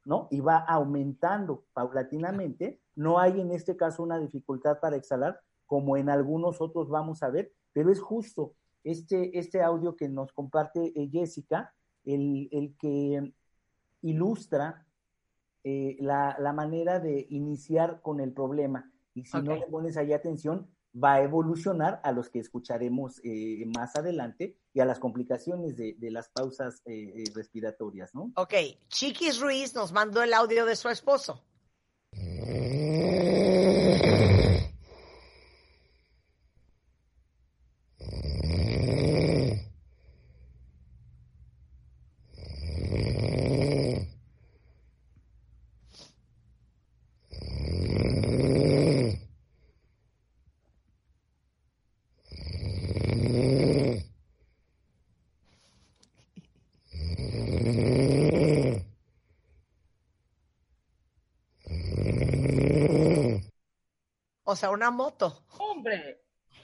¿no? 0.05 0.27
Y 0.31 0.39
va 0.39 0.57
aumentando 0.57 1.65
paulatinamente. 1.73 2.81
No 2.95 3.19
hay 3.19 3.39
en 3.39 3.51
este 3.51 3.77
caso 3.77 4.03
una 4.03 4.17
dificultad 4.17 4.79
para 4.79 4.95
exhalar, 4.95 5.39
como 5.65 5.97
en 5.97 6.09
algunos 6.09 6.61
otros 6.61 6.89
vamos 6.89 7.21
a 7.23 7.29
ver, 7.29 7.51
pero 7.73 7.91
es 7.91 7.99
justo 7.99 8.55
este, 8.83 9.37
este 9.37 9.61
audio 9.61 9.95
que 9.95 10.07
nos 10.07 10.31
comparte 10.31 10.93
eh, 10.95 11.09
Jessica, 11.11 11.73
el, 12.05 12.49
el, 12.51 12.75
que 12.77 13.33
ilustra 14.01 14.85
eh, 15.63 15.97
la, 15.99 16.37
la, 16.39 16.53
manera 16.53 16.99
de 16.99 17.25
iniciar 17.29 18.01
con 18.01 18.19
el 18.19 18.31
problema. 18.31 18.91
Y 19.15 19.25
si 19.25 19.41
no 19.41 19.55
le 19.55 19.65
pones 19.67 19.97
ahí 19.97 20.13
atención, 20.13 20.69
va 20.95 21.15
a 21.15 21.21
evolucionar 21.21 21.99
a 22.03 22.11
los 22.11 22.29
que 22.29 22.39
escucharemos 22.39 23.19
eh, 23.23 23.65
más 23.75 23.95
adelante 23.95 24.57
y 24.73 24.79
a 24.79 24.85
las 24.85 24.99
complicaciones 24.99 25.75
de, 25.75 25.95
de 25.97 26.11
las 26.11 26.29
pausas 26.29 26.81
eh, 26.85 27.23
respiratorias, 27.33 28.15
¿no? 28.15 28.31
Ok, 28.35 28.53
Chiquis 28.87 29.39
Ruiz 29.39 29.75
nos 29.75 29.91
mandó 29.91 30.23
el 30.23 30.33
audio 30.33 30.65
de 30.65 30.75
su 30.75 30.89
esposo. 30.89 31.43
O 64.55 64.57
sea, 64.57 64.71
una 64.71 64.89
moto. 64.89 65.43
Hombre. 65.59 66.21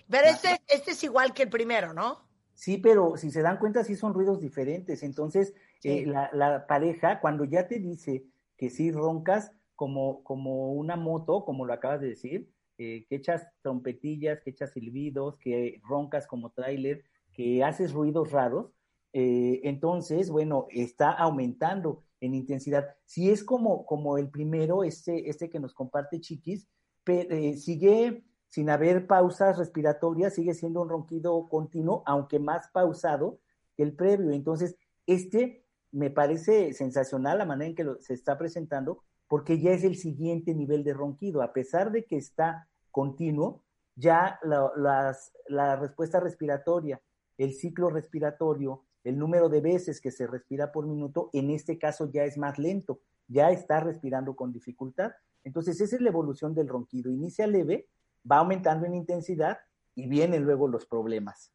Pero 0.09 0.27
este, 0.27 0.61
este 0.69 0.91
es 0.91 1.03
igual 1.03 1.33
que 1.33 1.43
el 1.43 1.49
primero, 1.49 1.93
¿no? 1.93 2.19
Sí, 2.53 2.77
pero 2.77 3.17
si 3.17 3.31
se 3.31 3.41
dan 3.41 3.59
cuenta, 3.59 3.83
sí 3.83 3.97
son 3.97 4.13
ruidos 4.13 4.39
diferentes. 4.39 5.03
Entonces, 5.03 5.53
eh, 5.83 6.05
la, 6.05 6.65
pareja, 6.67 7.19
cuando 7.19 7.43
ya 7.43 7.67
te 7.67 7.79
dice 7.79 8.23
que 8.55 8.69
sí 8.69 8.93
roncas 8.93 9.51
como, 9.75 10.23
como 10.23 10.71
una 10.71 10.95
moto, 10.95 11.43
como 11.43 11.65
lo 11.65 11.73
acabas 11.73 11.99
de 11.99 12.07
decir, 12.07 12.49
eh, 12.77 13.05
que 13.09 13.15
echas 13.15 13.45
trompetillas, 13.61 14.39
que 14.39 14.51
echas 14.51 14.71
silbidos, 14.71 15.37
que 15.37 15.81
roncas 15.83 16.27
como 16.27 16.51
tráiler, 16.51 17.03
que 17.33 17.61
haces 17.61 17.91
ruidos 17.91 18.31
raros, 18.31 18.71
eh, 19.11 19.59
entonces, 19.65 20.29
bueno, 20.29 20.67
está 20.69 21.11
aumentando 21.11 22.05
en 22.21 22.35
intensidad. 22.35 22.95
Si 23.03 23.29
es 23.29 23.43
como, 23.43 23.85
como 23.85 24.17
el 24.17 24.29
primero, 24.29 24.85
este, 24.85 25.29
este 25.29 25.49
que 25.49 25.59
nos 25.59 25.73
comparte 25.73 26.21
Chiquis, 26.21 26.69
sigue 27.05 28.23
sin 28.47 28.69
haber 28.69 29.07
pausas 29.07 29.57
respiratorias, 29.57 30.35
sigue 30.35 30.53
siendo 30.53 30.81
un 30.81 30.89
ronquido 30.89 31.47
continuo, 31.47 32.03
aunque 32.05 32.37
más 32.37 32.67
pausado 32.69 33.39
que 33.77 33.83
el 33.83 33.93
previo. 33.93 34.31
Entonces, 34.31 34.75
este 35.05 35.63
me 35.91 36.09
parece 36.09 36.73
sensacional 36.73 37.37
la 37.37 37.45
manera 37.45 37.69
en 37.69 37.75
que 37.75 37.85
se 38.01 38.13
está 38.13 38.37
presentando, 38.37 39.03
porque 39.27 39.59
ya 39.59 39.71
es 39.71 39.83
el 39.83 39.95
siguiente 39.95 40.53
nivel 40.53 40.83
de 40.83 40.93
ronquido. 40.93 41.41
A 41.41 41.53
pesar 41.53 41.91
de 41.91 42.05
que 42.05 42.17
está 42.17 42.67
continuo, 42.91 43.63
ya 43.95 44.39
la, 44.43 45.15
la 45.47 45.75
respuesta 45.77 46.19
respiratoria, 46.19 47.01
el 47.37 47.53
ciclo 47.53 47.89
respiratorio, 47.89 48.83
el 49.03 49.17
número 49.17 49.49
de 49.49 49.61
veces 49.61 50.01
que 50.01 50.11
se 50.11 50.27
respira 50.27 50.71
por 50.71 50.85
minuto, 50.85 51.29
en 51.33 51.49
este 51.49 51.77
caso 51.77 52.11
ya 52.11 52.23
es 52.23 52.37
más 52.37 52.59
lento, 52.59 52.99
ya 53.27 53.51
está 53.51 53.79
respirando 53.79 54.35
con 54.35 54.51
dificultad. 54.51 55.11
Entonces, 55.43 55.79
esa 55.81 55.95
es 55.95 56.01
la 56.01 56.09
evolución 56.09 56.53
del 56.53 56.67
ronquido. 56.67 57.11
Inicia 57.11 57.47
leve, 57.47 57.87
va 58.29 58.37
aumentando 58.37 58.85
en 58.85 58.95
intensidad 58.95 59.59
y 59.95 60.07
vienen 60.07 60.43
luego 60.43 60.67
los 60.67 60.85
problemas. 60.85 61.51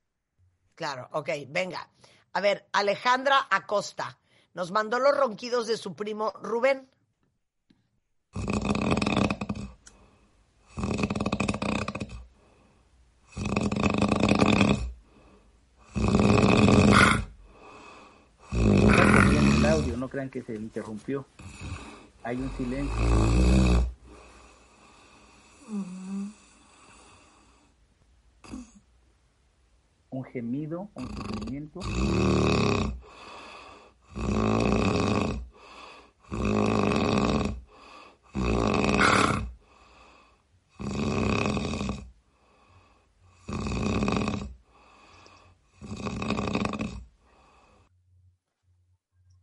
Claro, 0.75 1.09
ok, 1.13 1.31
venga. 1.49 1.91
A 2.33 2.41
ver, 2.41 2.67
Alejandra 2.73 3.47
Acosta 3.51 4.19
nos 4.55 4.73
mandó 4.73 4.99
los 4.99 5.17
ronquidos 5.17 5.67
de 5.67 5.77
su 5.77 5.95
primo 5.95 6.33
Rubén. 6.43 6.91
no 19.97 20.11
crean 20.11 20.31
que 20.31 20.43
se 20.43 20.55
interrumpió 20.55 21.27
hay 22.27 22.37
un 22.39 22.51
silencio. 22.57 23.76
Un 25.69 26.33
gemido, 30.33 30.89
un 30.95 31.09
sufrimiento. 31.09 31.81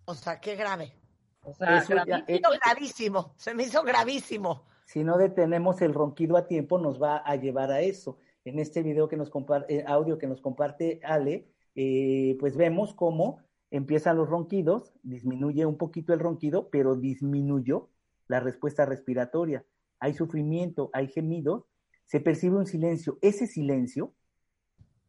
O 0.05 0.15
sea, 0.15 0.39
qué 0.39 0.55
grave. 0.55 0.93
O 1.43 1.53
sea, 1.53 1.81
se 1.81 1.95
me 1.95 2.01
hizo 2.29 2.49
gravísimo, 2.63 3.33
se 3.35 3.53
me 3.53 3.63
hizo 3.63 3.83
gravísimo. 3.83 4.63
Si 4.85 5.03
no 5.03 5.17
detenemos 5.17 5.81
el 5.81 5.93
ronquido 5.93 6.37
a 6.37 6.47
tiempo, 6.47 6.77
nos 6.77 7.01
va 7.01 7.17
a 7.17 7.35
llevar 7.35 7.71
a 7.71 7.81
eso. 7.81 8.17
En 8.45 8.59
este 8.59 8.83
video 8.83 9.07
que 9.07 9.17
nos 9.17 9.29
comparte, 9.29 9.77
eh, 9.77 9.83
audio 9.87 10.17
que 10.17 10.27
nos 10.27 10.41
comparte 10.41 10.99
Ale, 11.03 11.47
eh, 11.75 12.37
pues 12.39 12.55
vemos 12.55 12.93
cómo 12.93 13.39
empiezan 13.71 14.17
los 14.17 14.29
ronquidos, 14.29 14.93
disminuye 15.01 15.65
un 15.65 15.77
poquito 15.77 16.13
el 16.13 16.19
ronquido, 16.19 16.69
pero 16.69 16.95
disminuyó 16.95 17.89
la 18.27 18.39
respuesta 18.39 18.85
respiratoria. 18.85 19.65
Hay 19.99 20.13
sufrimiento, 20.13 20.89
hay 20.93 21.07
gemidos, 21.07 21.65
se 22.05 22.19
percibe 22.19 22.57
un 22.57 22.67
silencio. 22.67 23.17
Ese 23.21 23.47
silencio 23.47 24.13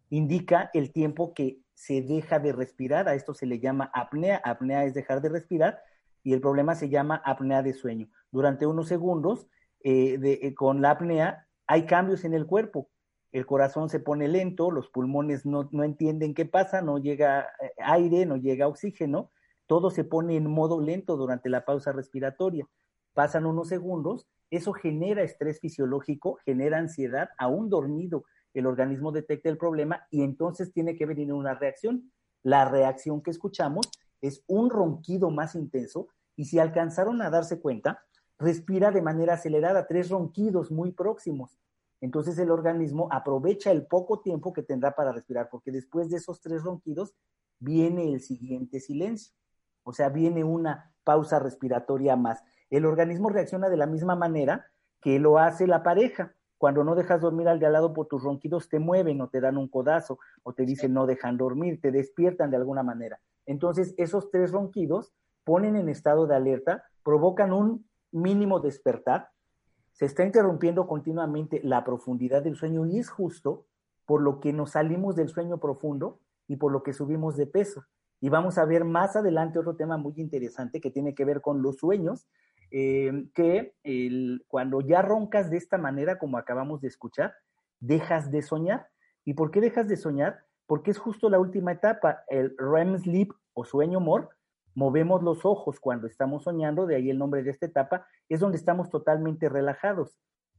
indica 0.08 0.70
el 0.72 0.92
tiempo 0.92 1.34
que 1.34 1.60
se 1.74 2.00
deja 2.02 2.38
de 2.38 2.52
respirar, 2.52 3.08
a 3.08 3.14
esto 3.14 3.34
se 3.34 3.46
le 3.46 3.58
llama 3.58 3.90
apnea, 3.92 4.40
apnea 4.44 4.84
es 4.84 4.94
dejar 4.94 5.20
de 5.20 5.28
respirar, 5.28 5.80
y 6.22 6.32
el 6.32 6.40
problema 6.40 6.74
se 6.74 6.88
llama 6.88 7.20
apnea 7.24 7.62
de 7.62 7.74
sueño. 7.74 8.08
Durante 8.30 8.66
unos 8.66 8.88
segundos, 8.88 9.48
eh, 9.84 10.18
eh, 10.22 10.54
con 10.54 10.82
la 10.82 10.90
apnea, 10.90 11.46
hay 11.66 11.86
cambios 11.86 12.24
en 12.24 12.34
el 12.34 12.46
cuerpo. 12.46 12.88
El 13.30 13.46
corazón 13.46 13.88
se 13.88 14.00
pone 14.00 14.26
lento, 14.26 14.70
los 14.70 14.88
pulmones 14.88 15.46
no, 15.46 15.68
no 15.72 15.84
entienden 15.84 16.34
qué 16.34 16.46
pasa, 16.46 16.82
no 16.82 16.98
llega 16.98 17.42
eh, 17.60 17.72
aire, 17.78 18.26
no 18.26 18.36
llega 18.36 18.66
oxígeno, 18.66 19.30
todo 19.66 19.90
se 19.90 20.04
pone 20.04 20.36
en 20.36 20.50
modo 20.50 20.80
lento 20.80 21.16
durante 21.16 21.48
la 21.48 21.64
pausa 21.64 21.92
respiratoria. 21.92 22.66
Pasan 23.12 23.46
unos 23.46 23.68
segundos, 23.68 24.26
eso 24.50 24.72
genera 24.72 25.22
estrés 25.22 25.60
fisiológico, 25.60 26.38
genera 26.44 26.78
ansiedad, 26.78 27.28
aún 27.38 27.70
dormido 27.70 28.24
el 28.54 28.66
organismo 28.66 29.10
detecta 29.12 29.48
el 29.48 29.58
problema 29.58 30.06
y 30.10 30.22
entonces 30.22 30.72
tiene 30.72 30.96
que 30.96 31.06
venir 31.06 31.32
una 31.32 31.54
reacción. 31.54 32.12
La 32.42 32.64
reacción 32.64 33.20
que 33.20 33.32
escuchamos 33.32 33.90
es 34.20 34.42
un 34.46 34.70
ronquido 34.70 35.30
más 35.30 35.54
intenso 35.56 36.08
y 36.36 36.46
si 36.46 36.58
alcanzaron 36.58 37.20
a 37.20 37.30
darse 37.30 37.60
cuenta, 37.60 38.02
respira 38.38 38.90
de 38.90 39.02
manera 39.02 39.34
acelerada, 39.34 39.86
tres 39.86 40.10
ronquidos 40.10 40.70
muy 40.70 40.92
próximos. 40.92 41.58
Entonces 42.00 42.38
el 42.38 42.50
organismo 42.50 43.08
aprovecha 43.10 43.70
el 43.70 43.86
poco 43.86 44.20
tiempo 44.20 44.52
que 44.52 44.62
tendrá 44.62 44.94
para 44.94 45.12
respirar, 45.12 45.48
porque 45.50 45.72
después 45.72 46.10
de 46.10 46.18
esos 46.18 46.40
tres 46.40 46.62
ronquidos 46.62 47.14
viene 47.58 48.12
el 48.12 48.20
siguiente 48.20 48.80
silencio. 48.80 49.34
O 49.84 49.92
sea, 49.92 50.08
viene 50.08 50.44
una 50.44 50.92
pausa 51.04 51.38
respiratoria 51.38 52.16
más. 52.16 52.42
El 52.70 52.86
organismo 52.86 53.28
reacciona 53.28 53.68
de 53.68 53.76
la 53.76 53.86
misma 53.86 54.16
manera 54.16 54.66
que 55.00 55.18
lo 55.18 55.38
hace 55.38 55.66
la 55.66 55.82
pareja. 55.82 56.34
Cuando 56.58 56.82
no 56.82 56.94
dejas 56.94 57.20
dormir 57.20 57.48
al 57.48 57.58
de 57.58 57.66
al 57.66 57.74
lado 57.74 57.92
por 57.92 58.06
tus 58.06 58.22
ronquidos, 58.22 58.68
te 58.68 58.78
mueven 58.78 59.20
o 59.20 59.28
te 59.28 59.40
dan 59.40 59.58
un 59.58 59.68
codazo 59.68 60.18
o 60.42 60.54
te 60.54 60.64
dicen 60.64 60.94
no 60.94 61.06
dejan 61.06 61.36
dormir, 61.36 61.80
te 61.80 61.90
despiertan 61.90 62.50
de 62.50 62.56
alguna 62.56 62.82
manera. 62.82 63.20
Entonces, 63.46 63.94
esos 63.98 64.30
tres 64.30 64.50
ronquidos 64.50 65.12
ponen 65.44 65.76
en 65.76 65.90
estado 65.90 66.26
de 66.26 66.34
alerta, 66.34 66.84
provocan 67.02 67.52
un 67.52 67.86
mínimo 68.14 68.60
despertar, 68.60 69.28
se 69.92 70.06
está 70.06 70.24
interrumpiendo 70.24 70.86
continuamente 70.86 71.60
la 71.62 71.84
profundidad 71.84 72.42
del 72.42 72.56
sueño 72.56 72.86
y 72.86 72.98
es 72.98 73.10
justo 73.10 73.66
por 74.06 74.22
lo 74.22 74.40
que 74.40 74.52
nos 74.52 74.72
salimos 74.72 75.16
del 75.16 75.28
sueño 75.28 75.58
profundo 75.58 76.20
y 76.46 76.56
por 76.56 76.72
lo 76.72 76.82
que 76.82 76.92
subimos 76.92 77.36
de 77.36 77.46
peso. 77.46 77.84
Y 78.20 78.28
vamos 78.28 78.58
a 78.58 78.64
ver 78.64 78.84
más 78.84 79.16
adelante 79.16 79.58
otro 79.58 79.76
tema 79.76 79.96
muy 79.96 80.14
interesante 80.16 80.80
que 80.80 80.90
tiene 80.90 81.14
que 81.14 81.24
ver 81.24 81.40
con 81.40 81.62
los 81.62 81.76
sueños, 81.76 82.26
eh, 82.70 83.26
que 83.34 83.74
cuando 84.48 84.80
ya 84.80 85.02
roncas 85.02 85.50
de 85.50 85.56
esta 85.56 85.78
manera 85.78 86.18
como 86.18 86.38
acabamos 86.38 86.80
de 86.80 86.88
escuchar, 86.88 87.34
dejas 87.80 88.30
de 88.30 88.42
soñar. 88.42 88.88
¿Y 89.24 89.34
por 89.34 89.50
qué 89.50 89.60
dejas 89.60 89.88
de 89.88 89.96
soñar? 89.96 90.40
Porque 90.66 90.90
es 90.90 90.98
justo 90.98 91.28
la 91.28 91.38
última 91.38 91.72
etapa, 91.72 92.24
el 92.28 92.56
REM 92.58 92.98
sleep 92.98 93.32
o 93.52 93.64
sueño 93.64 94.00
mor, 94.00 94.30
movemos 94.74 95.22
los 95.22 95.44
ojos 95.44 95.80
cuando 95.80 96.06
estamos 96.06 96.44
soñando, 96.44 96.86
de 96.86 96.96
ahí 96.96 97.10
el 97.10 97.18
nombre 97.18 97.42
de 97.42 97.50
esta 97.50 97.66
etapa, 97.66 98.06
es 98.28 98.40
donde 98.40 98.58
estamos 98.58 98.90
totalmente 98.90 99.48
relajados. 99.48 100.18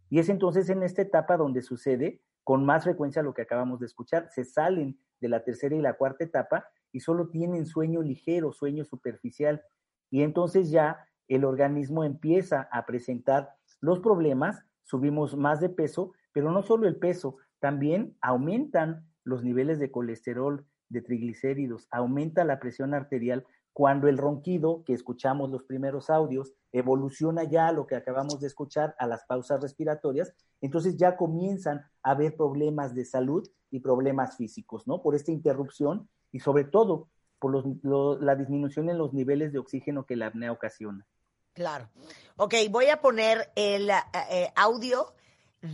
Y 0.09 0.19
es 0.19 0.29
entonces 0.29 0.69
en 0.69 0.83
esta 0.83 1.01
etapa 1.01 1.37
donde 1.37 1.61
sucede 1.61 2.21
con 2.43 2.65
más 2.65 2.83
frecuencia 2.83 3.23
lo 3.23 3.33
que 3.33 3.41
acabamos 3.41 3.79
de 3.79 3.87
escuchar. 3.87 4.29
Se 4.29 4.45
salen 4.45 4.99
de 5.19 5.29
la 5.29 5.43
tercera 5.43 5.75
y 5.75 5.81
la 5.81 5.93
cuarta 5.93 6.23
etapa 6.23 6.65
y 6.91 6.99
solo 6.99 7.29
tienen 7.29 7.65
sueño 7.65 8.01
ligero, 8.01 8.53
sueño 8.53 8.85
superficial. 8.85 9.63
Y 10.11 10.21
entonces 10.21 10.69
ya 10.69 11.07
el 11.27 11.43
organismo 11.43 12.03
empieza 12.03 12.69
a 12.71 12.85
presentar 12.85 13.55
los 13.81 13.99
problemas, 13.99 14.63
subimos 14.83 15.35
más 15.35 15.59
de 15.59 15.69
peso, 15.69 16.13
pero 16.31 16.51
no 16.51 16.61
solo 16.61 16.87
el 16.87 16.97
peso, 16.97 17.37
también 17.59 18.15
aumentan 18.21 19.07
los 19.23 19.43
niveles 19.43 19.79
de 19.79 19.89
colesterol, 19.89 20.65
de 20.89 21.01
triglicéridos, 21.01 21.87
aumenta 21.89 22.43
la 22.43 22.59
presión 22.59 22.93
arterial, 22.93 23.45
cuando 23.75 24.07
el 24.07 24.17
ronquido 24.17 24.85
que 24.85 24.93
escuchamos 24.93 25.49
los 25.49 25.63
primeros 25.63 26.09
audios 26.09 26.53
evoluciona 26.71 27.43
ya 27.43 27.67
a 27.67 27.73
lo 27.73 27.85
que 27.85 27.97
acabamos 27.97 28.39
de 28.39 28.47
escuchar, 28.47 28.95
a 28.97 29.05
las 29.05 29.25
pausas 29.25 29.61
respiratorias, 29.61 30.33
entonces 30.61 30.95
ya 30.95 31.17
comienzan 31.17 31.85
a 32.01 32.11
haber 32.11 32.37
problemas 32.37 32.95
de 32.95 33.03
salud 33.03 33.45
y 33.69 33.81
problemas 33.81 34.37
físicos, 34.37 34.87
¿no? 34.87 35.01
Por 35.01 35.13
esta 35.13 35.33
interrupción 35.33 36.07
y 36.31 36.39
sobre 36.39 36.63
todo 36.63 37.09
por 37.37 37.65
la 38.23 38.35
disminución 38.37 38.89
en 38.89 38.97
los 38.97 39.13
niveles 39.13 39.51
de 39.51 39.59
oxígeno 39.59 40.05
que 40.05 40.15
la 40.15 40.27
apnea 40.27 40.53
ocasiona. 40.53 41.05
Claro. 41.51 41.89
Ok, 42.37 42.53
voy 42.71 42.85
a 42.85 43.01
poner 43.01 43.51
el 43.57 43.89
eh, 43.89 43.95
eh, 44.31 44.53
audio 44.55 45.13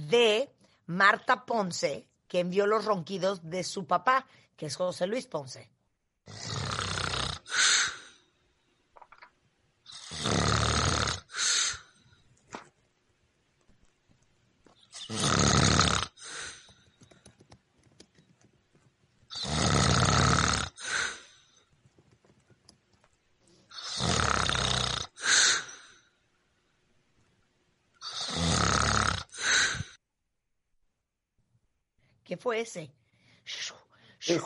de 0.09 0.49
Marta 0.87 1.45
Ponce, 1.45 2.07
que 2.27 2.39
envió 2.39 2.65
los 2.65 2.83
ronquidos 2.83 3.47
de 3.47 3.63
su 3.63 3.85
papá, 3.85 4.25
que 4.55 4.65
es 4.65 4.75
José 4.75 5.05
Luis 5.05 5.27
Ponce. 5.27 5.69
¿Qué 32.31 32.37
fue 32.37 32.61
ese? 32.61 32.89
Es 34.25 34.41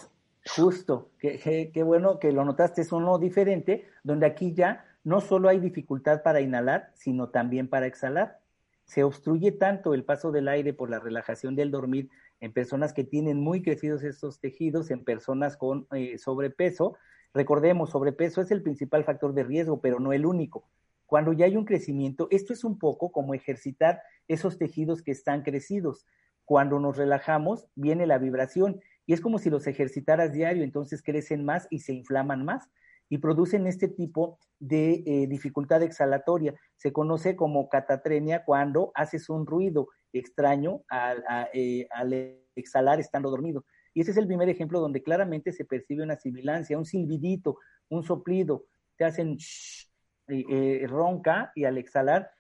justo, 0.55 1.11
qué, 1.19 1.83
bueno 1.85 2.17
que 2.17 2.31
lo 2.31 2.43
notaste, 2.43 2.81
es 2.81 2.91
uno 2.91 3.19
diferente, 3.19 3.85
donde 4.03 4.25
aquí 4.25 4.55
ya 4.55 4.83
no 5.03 5.21
solo 5.21 5.49
hay 5.49 5.59
dificultad 5.59 6.23
para 6.23 6.41
inhalar, 6.41 6.89
sino 6.95 7.29
también 7.29 7.67
para 7.67 7.85
exhalar. 7.85 8.39
Se 8.85 9.03
obstruye 9.03 9.51
tanto 9.51 9.93
el 9.93 10.03
paso 10.03 10.31
del 10.31 10.47
aire 10.47 10.73
por 10.73 10.89
la 10.89 10.97
relajación 10.97 11.55
del 11.55 11.69
dormir 11.69 12.09
en 12.39 12.53
personas 12.53 12.91
que 12.91 13.03
tienen 13.03 13.39
muy 13.39 13.61
crecidos 13.61 14.01
estos 14.01 14.39
tejidos, 14.39 14.89
en 14.89 15.03
personas 15.03 15.55
con 15.55 15.85
eh, 15.91 16.17
sobrepeso. 16.17 16.97
Recordemos, 17.35 17.91
sobrepeso 17.91 18.41
es 18.41 18.49
el 18.49 18.63
principal 18.63 19.03
factor 19.03 19.35
de 19.35 19.43
riesgo, 19.43 19.79
pero 19.79 19.99
no 19.99 20.11
el 20.11 20.25
único. 20.25 20.67
Cuando 21.05 21.33
ya 21.33 21.45
hay 21.45 21.55
un 21.55 21.65
crecimiento, 21.65 22.29
esto 22.31 22.51
es 22.51 22.63
un 22.63 22.79
poco 22.79 23.11
como 23.11 23.35
ejercitar 23.35 24.01
esos 24.27 24.57
tejidos 24.57 25.03
que 25.03 25.11
están 25.11 25.43
crecidos. 25.43 26.07
Cuando 26.45 26.79
nos 26.79 26.97
relajamos, 26.97 27.65
viene 27.75 28.05
la 28.07 28.17
vibración 28.17 28.79
y 29.05 29.13
es 29.13 29.21
como 29.21 29.39
si 29.39 29.49
los 29.49 29.67
ejercitaras 29.67 30.31
diario, 30.31 30.63
entonces 30.63 31.01
crecen 31.03 31.43
más 31.43 31.67
y 31.69 31.79
se 31.79 31.93
inflaman 31.93 32.45
más 32.45 32.69
y 33.09 33.19
producen 33.19 33.67
este 33.67 33.87
tipo 33.87 34.39
de 34.59 35.03
eh, 35.05 35.27
dificultad 35.27 35.83
exhalatoria. 35.83 36.55
Se 36.75 36.91
conoce 36.91 37.35
como 37.35 37.69
catatrenia 37.69 38.43
cuando 38.45 38.91
haces 38.95 39.29
un 39.29 39.45
ruido 39.45 39.89
extraño 40.11 40.81
al, 40.87 41.23
eh, 41.53 41.87
al 41.91 42.13
exhalar 42.55 42.99
estando 42.99 43.29
dormido. 43.29 43.65
Y 43.93 44.01
ese 44.01 44.11
es 44.11 44.17
el 44.17 44.27
primer 44.27 44.49
ejemplo 44.49 44.79
donde 44.79 45.03
claramente 45.03 45.51
se 45.51 45.65
percibe 45.65 46.03
una 46.03 46.17
sibilancia, 46.17 46.77
un 46.77 46.85
silbidito, 46.85 47.57
un 47.89 48.03
soplido. 48.03 48.65
Te 48.97 49.05
hacen 49.05 49.37
eh, 50.27 50.85
ronca 50.87 51.51
y 51.55 51.65
al 51.65 51.77
exhalar 51.77 52.31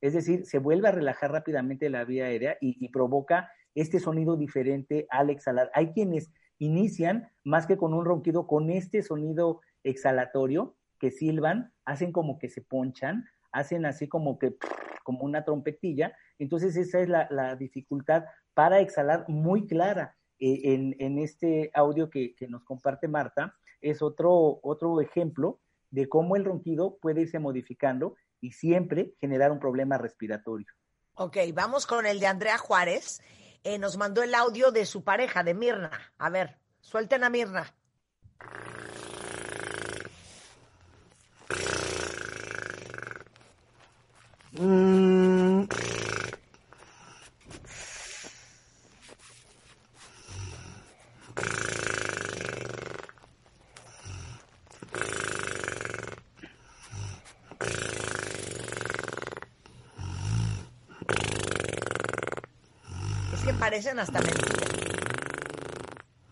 es 0.00 0.12
decir, 0.12 0.46
se 0.46 0.58
vuelve 0.58 0.88
a 0.88 0.92
relajar 0.92 1.32
rápidamente 1.32 1.90
la 1.90 2.04
vía 2.04 2.26
aérea 2.26 2.56
y, 2.60 2.88
provoca 2.88 3.50
este 3.74 4.00
sonido 4.00 4.36
diferente 4.36 5.06
al 5.10 5.30
exhalar. 5.30 5.70
Hay 5.74 5.92
quienes 5.92 6.30
inician 6.58 7.28
más 7.44 7.66
que 7.66 7.76
con 7.76 7.94
un 7.94 8.04
ronquido, 8.04 8.46
con 8.46 8.70
este 8.70 9.02
sonido 9.02 9.60
exhalatorio 9.84 10.76
que 10.98 11.10
silban, 11.10 11.72
hacen 11.84 12.12
como 12.12 12.38
que 12.38 12.48
se 12.48 12.62
ponchan, 12.62 13.26
hacen 13.52 13.84
así 13.84 14.08
como 14.08 14.38
que 14.38 14.56
como 15.04 15.24
una 15.24 15.44
trompetilla. 15.44 16.16
Entonces 16.38 16.76
esa 16.76 17.00
es 17.00 17.08
la, 17.08 17.56
dificultad 17.56 18.24
para 18.54 18.80
exhalar 18.80 19.24
muy 19.28 19.66
clara 19.66 20.16
eh, 20.38 20.94
en, 20.98 21.18
este 21.18 21.70
audio 21.74 22.10
que, 22.10 22.34
nos 22.48 22.64
comparte 22.64 23.08
Marta. 23.08 23.54
Es 23.80 24.02
otro, 24.02 24.58
otro 24.62 25.00
ejemplo 25.00 25.60
de 25.90 26.08
cómo 26.08 26.36
el 26.36 26.44
ronquido 26.44 26.98
puede 27.00 27.22
irse 27.22 27.38
modificando 27.38 28.16
y 28.46 28.52
siempre 28.52 29.12
generar 29.20 29.50
un 29.50 29.58
problema 29.58 29.98
respiratorio. 29.98 30.68
Ok, 31.14 31.36
vamos 31.52 31.86
con 31.86 32.06
el 32.06 32.20
de 32.20 32.28
Andrea 32.28 32.58
Juárez. 32.58 33.20
Eh, 33.64 33.78
nos 33.78 33.96
mandó 33.96 34.22
el 34.22 34.34
audio 34.34 34.70
de 34.70 34.86
su 34.86 35.02
pareja, 35.02 35.42
de 35.42 35.54
Mirna. 35.54 35.90
A 36.16 36.30
ver, 36.30 36.58
suelten 36.80 37.24
a 37.24 37.30
Mirna. 37.30 37.74
Parecen 63.66 63.98
hasta 63.98 64.20
mentiras. 64.20 64.70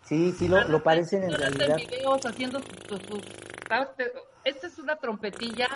Sí, 0.04 0.32
sí, 0.38 0.46
lo, 0.46 0.62
lo 0.68 0.84
parecen 0.84 1.24
en 1.24 1.32
realidad. 1.32 1.78
haciendo 2.24 2.60
Esta 4.44 4.66
es 4.68 4.78
una 4.78 4.96
trompetilla 4.96 5.66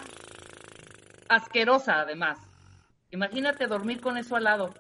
asquerosa, 1.28 2.02
además. 2.02 2.38
Imagínate 3.10 3.66
dormir 3.66 4.00
con 4.00 4.16
eso 4.16 4.36
al 4.36 4.44
lado. 4.44 4.72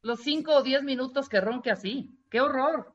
Los 0.00 0.20
cinco 0.20 0.54
o 0.54 0.62
diez 0.62 0.82
minutos 0.82 1.28
que 1.28 1.42
ronque 1.42 1.70
así. 1.70 2.18
¡Qué 2.30 2.40
horror! 2.40 2.94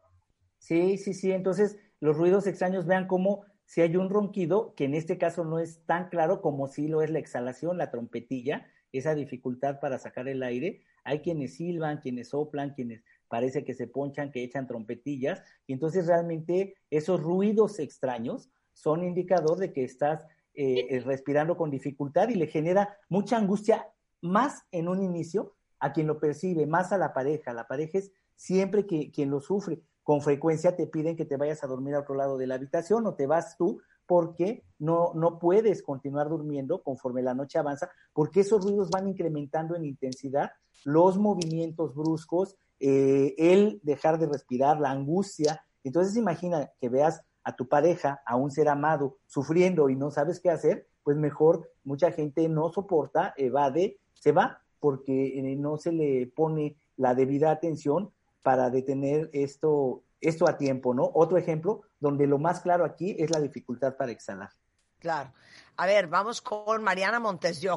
Sí, 0.58 0.98
sí, 0.98 1.14
sí. 1.14 1.32
Entonces, 1.32 1.78
los 2.00 2.18
ruidos 2.18 2.48
extraños, 2.48 2.88
vean 2.88 3.06
cómo 3.06 3.46
si 3.66 3.82
hay 3.82 3.96
un 3.98 4.10
ronquido, 4.10 4.74
que 4.74 4.86
en 4.86 4.96
este 4.96 5.20
caso 5.20 5.46
no 5.46 5.60
es 5.60 5.86
tan 5.86 6.10
claro 6.10 6.42
como 6.42 6.68
si 6.68 6.88
lo 6.88 7.04
es 7.04 7.12
la 7.12 7.20
exhalación, 7.20 7.78
la 7.78 7.92
trompetilla, 7.92 8.66
esa 8.92 9.14
dificultad 9.14 9.80
para 9.80 10.00
sacar 10.00 10.28
el 10.28 10.42
aire. 10.42 10.82
Hay 11.04 11.20
quienes 11.20 11.56
silban, 11.56 12.00
quienes 12.00 12.30
soplan, 12.30 12.74
quienes 12.74 13.04
parece 13.32 13.64
que 13.64 13.74
se 13.74 13.88
ponchan, 13.88 14.32
que 14.32 14.44
echan 14.44 14.68
trompetillas, 14.68 15.42
y 15.66 15.74
entonces 15.74 16.06
realmente 16.06 16.76
esos 16.90 17.22
ruidos 17.22 17.80
extraños 17.80 18.52
son 18.74 19.04
indicador 19.04 19.58
de 19.58 19.72
que 19.72 19.86
estás 19.86 20.26
eh, 20.54 20.88
eh, 20.90 21.00
respirando 21.00 21.56
con 21.56 21.72
dificultad 21.72 22.28
y 22.28 22.36
le 22.36 22.48
genera 22.48 22.98
mucha 23.08 23.38
angustia 23.38 23.88
más 24.20 24.64
en 24.72 24.90
un 24.90 25.02
inicio 25.02 25.56
a 25.80 25.94
quien 25.94 26.08
lo 26.08 26.20
percibe, 26.20 26.68
más 26.68 26.92
a 26.92 26.98
la 26.98 27.14
pareja. 27.14 27.54
La 27.54 27.68
pareja 27.68 28.00
es 28.00 28.12
siempre 28.36 28.86
que, 28.86 29.12
quien 29.12 29.30
lo 29.30 29.40
sufre. 29.40 29.82
Con 30.04 30.22
frecuencia 30.22 30.76
te 30.76 30.88
piden 30.88 31.16
que 31.16 31.26
te 31.26 31.38
vayas 31.38 31.64
a 31.64 31.68
dormir 31.68 31.96
a 31.96 32.02
otro 32.02 32.16
lado 32.16 32.38
de 32.38 32.48
la 32.48 32.56
habitación 32.56 33.08
o 33.08 33.16
te 33.16 33.28
vas 33.28 33.56
tú 33.58 33.80
porque 34.06 34.66
no, 34.78 35.14
no 35.16 35.40
puedes 35.40 35.82
continuar 35.82 36.28
durmiendo 36.28 36.84
conforme 36.84 37.22
la 37.22 37.34
noche 37.34 37.58
avanza, 37.60 37.90
porque 38.12 38.42
esos 38.42 38.66
ruidos 38.66 38.90
van 38.90 39.08
incrementando 39.08 39.74
en 39.76 39.86
intensidad, 39.86 40.52
los 40.84 41.18
movimientos 41.18 41.96
bruscos, 41.96 42.58
eh, 42.82 43.36
el 43.38 43.80
dejar 43.84 44.18
de 44.18 44.26
respirar, 44.26 44.80
la 44.80 44.90
angustia. 44.90 45.64
Entonces 45.84 46.18
imagina 46.18 46.72
que 46.80 46.90
veas 46.90 47.22
a 47.44 47.56
tu 47.56 47.68
pareja, 47.68 48.22
a 48.26 48.36
un 48.36 48.50
ser 48.50 48.70
amado, 48.70 49.18
sufriendo 49.28 49.90
y 49.90 49.96
no 49.96 50.10
sabes 50.10 50.40
qué 50.40 50.50
hacer, 50.50 50.88
pues 51.04 51.16
mejor 51.16 51.72
mucha 51.84 52.12
gente 52.12 52.50
no 52.50 52.72
soporta, 52.72 53.34
evade, 53.38 54.00
se 54.14 54.32
va, 54.32 54.62
porque 54.80 55.40
eh, 55.40 55.56
no 55.56 55.78
se 55.78 55.92
le 55.92 56.28
pone 56.36 56.76
la 56.98 57.14
debida 57.14 57.52
atención 57.52 58.12
para 58.42 58.72
detener 58.72 59.30
esto, 59.34 60.04
esto 60.20 60.50
a 60.50 60.58
tiempo, 60.58 60.94
¿no? 60.96 61.10
Otro 61.14 61.38
ejemplo, 61.38 61.84
donde 62.00 62.26
lo 62.26 62.40
más 62.40 62.62
claro 62.62 62.84
aquí 62.84 63.16
es 63.20 63.30
la 63.30 63.40
dificultad 63.40 63.96
para 63.96 64.12
exhalar. 64.12 64.50
Claro. 64.98 65.32
A 65.78 65.86
ver, 65.86 66.08
vamos 66.08 66.42
con 66.42 66.84
Mariana 66.84 67.20
Montes 67.20 67.62
de 67.62 67.70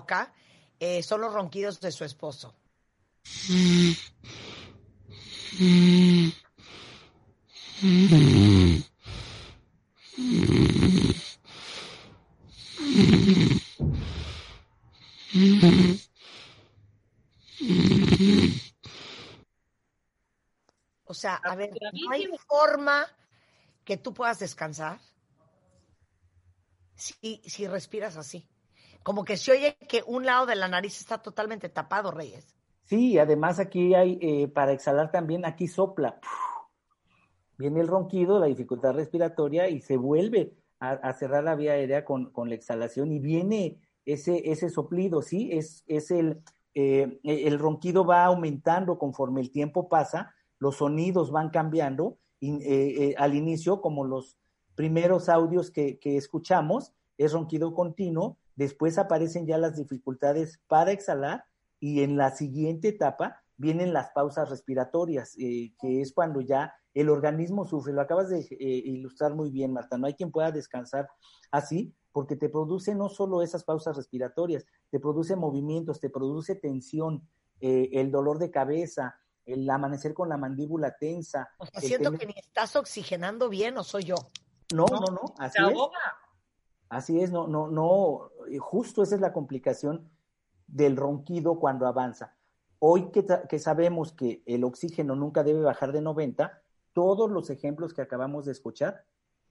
eh, 0.80 1.02
son 1.02 1.20
los 1.20 1.32
ronquidos 1.32 1.80
de 1.80 1.92
su 1.92 2.04
esposo. 2.04 2.54
O 21.06 21.14
sea, 21.14 21.36
a 21.36 21.54
ver, 21.54 21.70
¿no 21.92 22.10
hay 22.10 22.26
forma 22.48 23.06
que 23.84 23.96
tú 23.96 24.12
puedas 24.12 24.40
descansar 24.40 24.98
si, 26.96 27.40
si 27.46 27.68
respiras 27.68 28.16
así? 28.16 28.48
Como 29.04 29.24
que 29.24 29.36
se 29.36 29.52
oye 29.52 29.76
que 29.88 30.02
un 30.06 30.26
lado 30.26 30.46
de 30.46 30.56
la 30.56 30.66
nariz 30.66 30.98
está 30.98 31.18
totalmente 31.18 31.68
tapado, 31.68 32.10
Reyes. 32.10 32.56
Sí, 32.84 33.18
además 33.18 33.58
aquí 33.58 33.94
hay, 33.94 34.18
eh, 34.20 34.48
para 34.48 34.72
exhalar 34.72 35.10
también, 35.10 35.44
aquí 35.44 35.68
sopla. 35.68 36.20
Viene 37.56 37.80
el 37.80 37.88
ronquido, 37.88 38.38
la 38.38 38.46
dificultad 38.46 38.94
respiratoria 38.94 39.68
y 39.68 39.80
se 39.80 39.96
vuelve 39.96 40.54
a, 40.80 41.12
cerrar 41.14 41.44
la 41.44 41.54
vía 41.54 41.72
aérea 41.72 42.04
con, 42.04 42.30
con, 42.30 42.50
la 42.50 42.56
exhalación 42.56 43.10
y 43.10 43.18
viene 43.18 43.78
ese, 44.04 44.50
ese 44.50 44.68
soplido, 44.68 45.22
¿sí? 45.22 45.48
Es, 45.52 45.82
es 45.86 46.10
el, 46.10 46.42
eh, 46.74 47.20
el 47.22 47.58
ronquido 47.58 48.04
va 48.04 48.24
aumentando 48.24 48.98
conforme 48.98 49.40
el 49.40 49.50
tiempo 49.50 49.88
pasa, 49.88 50.34
los 50.58 50.76
sonidos 50.76 51.30
van 51.30 51.50
cambiando, 51.50 52.18
y, 52.40 52.56
eh, 52.62 53.04
eh, 53.04 53.14
al 53.16 53.34
inicio, 53.34 53.80
como 53.80 54.04
los 54.04 54.36
primeros 54.74 55.28
audios 55.28 55.70
que, 55.70 55.98
que 55.98 56.16
escuchamos, 56.16 56.92
es 57.16 57.32
ronquido 57.32 57.74
continuo, 57.74 58.38
después 58.56 58.98
aparecen 58.98 59.46
ya 59.46 59.56
las 59.56 59.76
dificultades 59.76 60.60
para 60.66 60.90
exhalar 60.92 61.44
y 61.84 62.02
en 62.02 62.16
la 62.16 62.30
siguiente 62.30 62.88
etapa 62.88 63.42
vienen 63.58 63.92
las 63.92 64.10
pausas 64.12 64.48
respiratorias, 64.48 65.34
que 65.36 66.00
es 66.00 66.14
cuando 66.14 66.40
ya 66.40 66.72
el 66.94 67.10
organismo 67.10 67.66
sufre. 67.66 67.92
Lo 67.92 68.00
acabas 68.00 68.30
de 68.30 68.46
ilustrar 68.58 69.34
muy 69.34 69.50
bien, 69.50 69.74
Marta. 69.74 69.98
No 69.98 70.06
hay 70.06 70.14
quien 70.14 70.32
pueda 70.32 70.50
descansar 70.50 71.10
así, 71.50 71.94
porque 72.10 72.36
te 72.36 72.48
produce 72.48 72.94
no 72.94 73.10
solo 73.10 73.42
esas 73.42 73.64
pausas 73.64 73.98
respiratorias, 73.98 74.64
te 74.88 74.98
produce 74.98 75.36
movimientos, 75.36 76.00
te 76.00 76.08
produce 76.08 76.54
tensión, 76.54 77.28
eh, 77.60 77.90
el 77.92 78.10
dolor 78.10 78.38
de 78.38 78.50
cabeza, 78.50 79.16
el 79.44 79.68
amanecer 79.68 80.14
con 80.14 80.30
la 80.30 80.38
mandíbula 80.38 80.96
tensa. 80.98 81.50
O 81.58 81.66
sea, 81.66 81.82
siento 81.82 82.12
que 82.12 82.24
ni 82.24 82.34
estás 82.38 82.76
oxigenando 82.76 83.50
bien 83.50 83.76
o 83.76 83.84
soy 83.84 84.04
yo. 84.04 84.14
No, 84.74 84.86
no, 84.86 85.12
no, 85.12 85.34
así 85.38 85.58
es. 85.62 85.78
Así 86.88 87.20
es, 87.20 87.30
no, 87.30 87.46
no, 87.46 87.68
no, 87.68 88.30
justo 88.60 89.02
esa 89.02 89.16
es 89.16 89.20
la 89.20 89.34
complicación 89.34 90.13
del 90.74 90.96
ronquido 90.96 91.60
cuando 91.60 91.86
avanza. 91.86 92.34
Hoy 92.80 93.10
que, 93.12 93.58
sabemos 93.60 94.12
que 94.12 94.42
el 94.44 94.64
oxígeno 94.64 95.14
nunca 95.14 95.44
debe 95.44 95.60
bajar 95.60 95.92
de 95.92 96.02
90, 96.02 96.60
todos 96.92 97.30
los 97.30 97.48
ejemplos 97.48 97.94
que 97.94 98.02
acabamos 98.02 98.44
de 98.44 98.52
escuchar, 98.52 99.04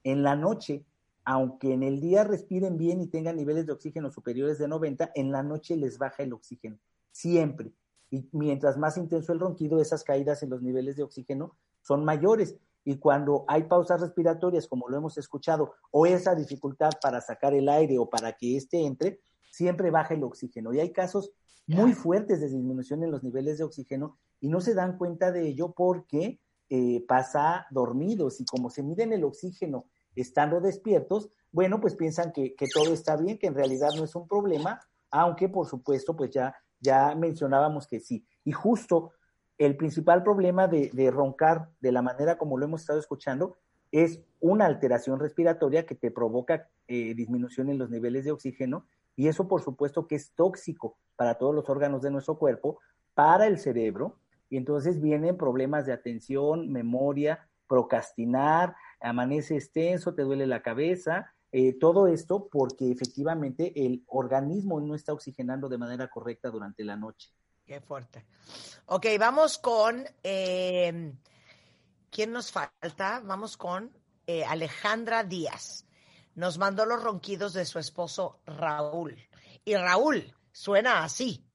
en 0.04 0.22
la 0.22 0.36
noche 0.36 0.86
aunque 1.26 1.72
en 1.72 1.84
el 1.84 2.02
día 2.02 2.26
respiren 2.26 2.78
bien 2.78 3.00
y 3.00 3.08
tengan 3.08 3.38
niveles 3.38 3.66
de 3.66 3.72
oxígeno 3.72 4.12
superiores 4.12 4.58
de 4.58 4.68
90, 4.68 5.14
en 5.16 5.32
la 5.32 5.42
noche 5.42 5.78
les 5.78 5.98
baja 5.98 6.22
el 6.22 6.34
oxígeno, 6.34 6.78
siempre. 7.14 7.72
Y 8.12 8.28
mientras 8.34 8.78
más 8.78 8.98
intenso 8.98 9.32
el 9.32 9.40
ronquido, 9.40 9.80
esas 9.80 10.04
caídas 10.04 10.44
en 10.44 10.50
los 10.50 10.62
niveles 10.62 10.98
de 10.98 11.04
oxígeno 11.04 11.56
son 11.82 12.04
mayores. 12.04 12.58
Y 12.86 12.98
cuando 12.98 13.46
hay 13.48 13.64
pausas 13.64 14.02
respiratorias, 14.02 14.68
como 14.68 14.90
lo 14.90 14.98
hemos 14.98 15.18
escuchado, 15.18 15.74
o 15.92 16.06
esa 16.06 16.36
dificultad 16.36 16.92
para 17.02 17.22
sacar 17.22 17.54
el 17.54 17.70
aire 17.70 17.98
o 17.98 18.10
para 18.10 18.34
que 18.34 18.58
éste 18.58 18.86
entre, 18.86 19.22
siempre 19.52 19.92
baja 19.92 20.14
el 20.14 20.24
oxígeno. 20.24 20.74
Y 20.74 20.80
hay 20.80 20.92
casos 20.92 21.32
muy 21.66 21.94
fuertes 21.94 22.42
de 22.42 22.50
disminución 22.50 23.04
en 23.04 23.12
los 23.12 23.24
niveles 23.24 23.58
de 23.58 23.64
oxígeno 23.64 24.18
y 24.42 24.50
no 24.50 24.60
se 24.60 24.74
dan 24.74 24.98
cuenta 24.98 25.32
de 25.32 25.48
ello 25.48 25.74
porque 25.76 26.42
eh, 26.70 27.06
pasa 27.08 27.68
dormidos 27.72 28.42
y 28.42 28.46
como 28.46 28.70
se 28.70 28.84
miden 28.84 29.14
el 29.14 29.24
oxígeno 29.24 29.86
estando 30.16 30.60
despiertos, 30.60 31.30
bueno, 31.52 31.80
pues 31.80 31.96
piensan 31.96 32.32
que, 32.32 32.56
todo 32.74 32.94
está 32.94 33.16
bien, 33.16 33.38
que 33.38 33.48
en 33.48 33.56
realidad 33.56 33.92
no 33.96 34.04
es 34.04 34.16
un 34.16 34.28
problema, 34.28 34.80
aunque 35.12 35.50
por 35.50 35.68
supuesto, 35.68 36.16
pues 36.16 36.32
ya, 36.32 36.56
ya 36.80 37.16
mencionábamos 37.16 37.88
que 37.88 38.00
sí. 38.00 38.26
Y 38.44 38.52
justo 38.52 39.12
el 39.58 39.78
principal 39.78 40.24
problema 40.24 40.68
de, 40.68 41.12
roncar 41.12 41.70
de 41.80 41.92
la 41.92 42.02
manera 42.02 42.38
como 42.38 42.58
lo 42.58 42.66
hemos 42.66 42.82
estado 42.82 43.00
escuchando 43.00 43.58
es 43.92 44.22
una 44.40 44.66
alteración 44.66 45.20
respiratoria 45.20 45.86
que 45.86 45.96
te 45.96 46.12
provoca 46.12 46.70
eh, 46.88 47.14
disminución 47.14 47.70
en 47.70 47.78
los 47.78 47.90
niveles 47.90 48.26
de 48.26 48.32
oxígeno 48.32 48.88
y 49.16 49.28
eso 49.28 49.48
por 49.48 49.62
supuesto 49.62 50.08
que 50.08 50.16
es 50.16 50.32
tóxico 50.34 50.98
para 51.16 51.36
todos 51.36 51.54
los 51.54 51.70
órganos 51.70 52.02
de 52.02 52.12
nuestro 52.12 52.38
cuerpo, 52.38 52.80
para 53.14 53.46
el 53.46 53.60
cerebro, 53.60 54.18
y 54.50 54.58
entonces 54.58 55.02
vienen 55.02 55.38
problemas 55.38 55.86
de 55.86 55.94
atención, 55.94 56.72
memoria, 56.72 57.48
procrastinar, 57.68 58.76
amanece 59.00 59.56
extenso, 59.56 60.14
te 60.14 60.24
duele 60.24 60.48
la 60.48 60.62
cabeza, 60.62 61.34
eh, 61.52 61.74
todo 61.74 62.08
esto 62.08 62.50
porque 62.52 62.92
efectivamente 62.92 63.86
el 63.86 64.04
organismo 64.08 64.82
no 64.82 64.96
está 64.96 65.14
oxigenando 65.14 65.70
de 65.70 65.78
manera 65.78 66.08
correcta 66.10 66.50
durante 66.50 66.84
la 66.84 66.96
noche. 66.96 67.30
Qué 67.66 67.80
fuerte. 67.80 68.26
Ok, 68.88 69.06
vamos 69.18 69.58
con, 69.58 70.06
eh, 70.22 71.14
¿quién 72.10 72.32
nos 72.32 72.52
falta? 72.52 73.22
Vamos 73.24 73.56
con 73.56 73.98
eh, 74.28 74.44
Alejandra 74.44 75.24
Díaz. 75.24 75.86
Nos 76.36 76.58
mandó 76.58 76.86
los 76.86 77.02
ronquidos 77.02 77.54
de 77.54 77.66
su 77.66 77.80
esposo 77.80 78.42
Raúl. 78.46 79.18
Y 79.64 79.76
Raúl 79.76 80.36
suena 80.52 81.04
así. 81.04 81.46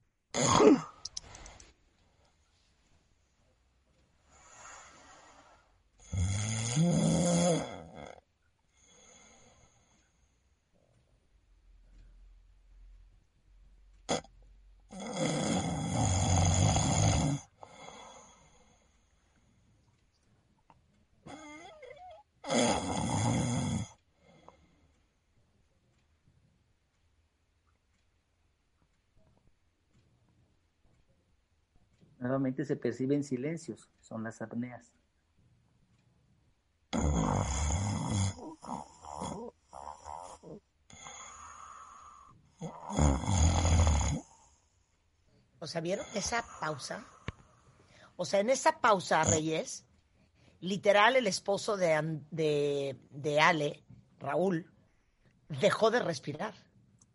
Nuevamente 32.18 32.64
se 32.64 32.76
perciben 32.76 33.22
silencios, 33.22 33.90
son 34.00 34.24
las 34.24 34.42
apneas. 34.42 34.92
O 45.60 45.66
sea, 45.66 45.80
¿vieron 45.80 46.06
esa 46.14 46.44
pausa? 46.60 47.04
O 48.16 48.24
sea, 48.24 48.40
en 48.40 48.50
esa 48.50 48.80
pausa, 48.80 49.22
Reyes, 49.24 49.86
literal 50.60 51.16
el 51.16 51.26
esposo 51.26 51.76
de, 51.76 52.20
de, 52.30 52.98
de 53.10 53.40
Ale, 53.40 53.84
Raúl, 54.18 54.72
dejó 55.48 55.90
de 55.90 56.00
respirar. 56.00 56.54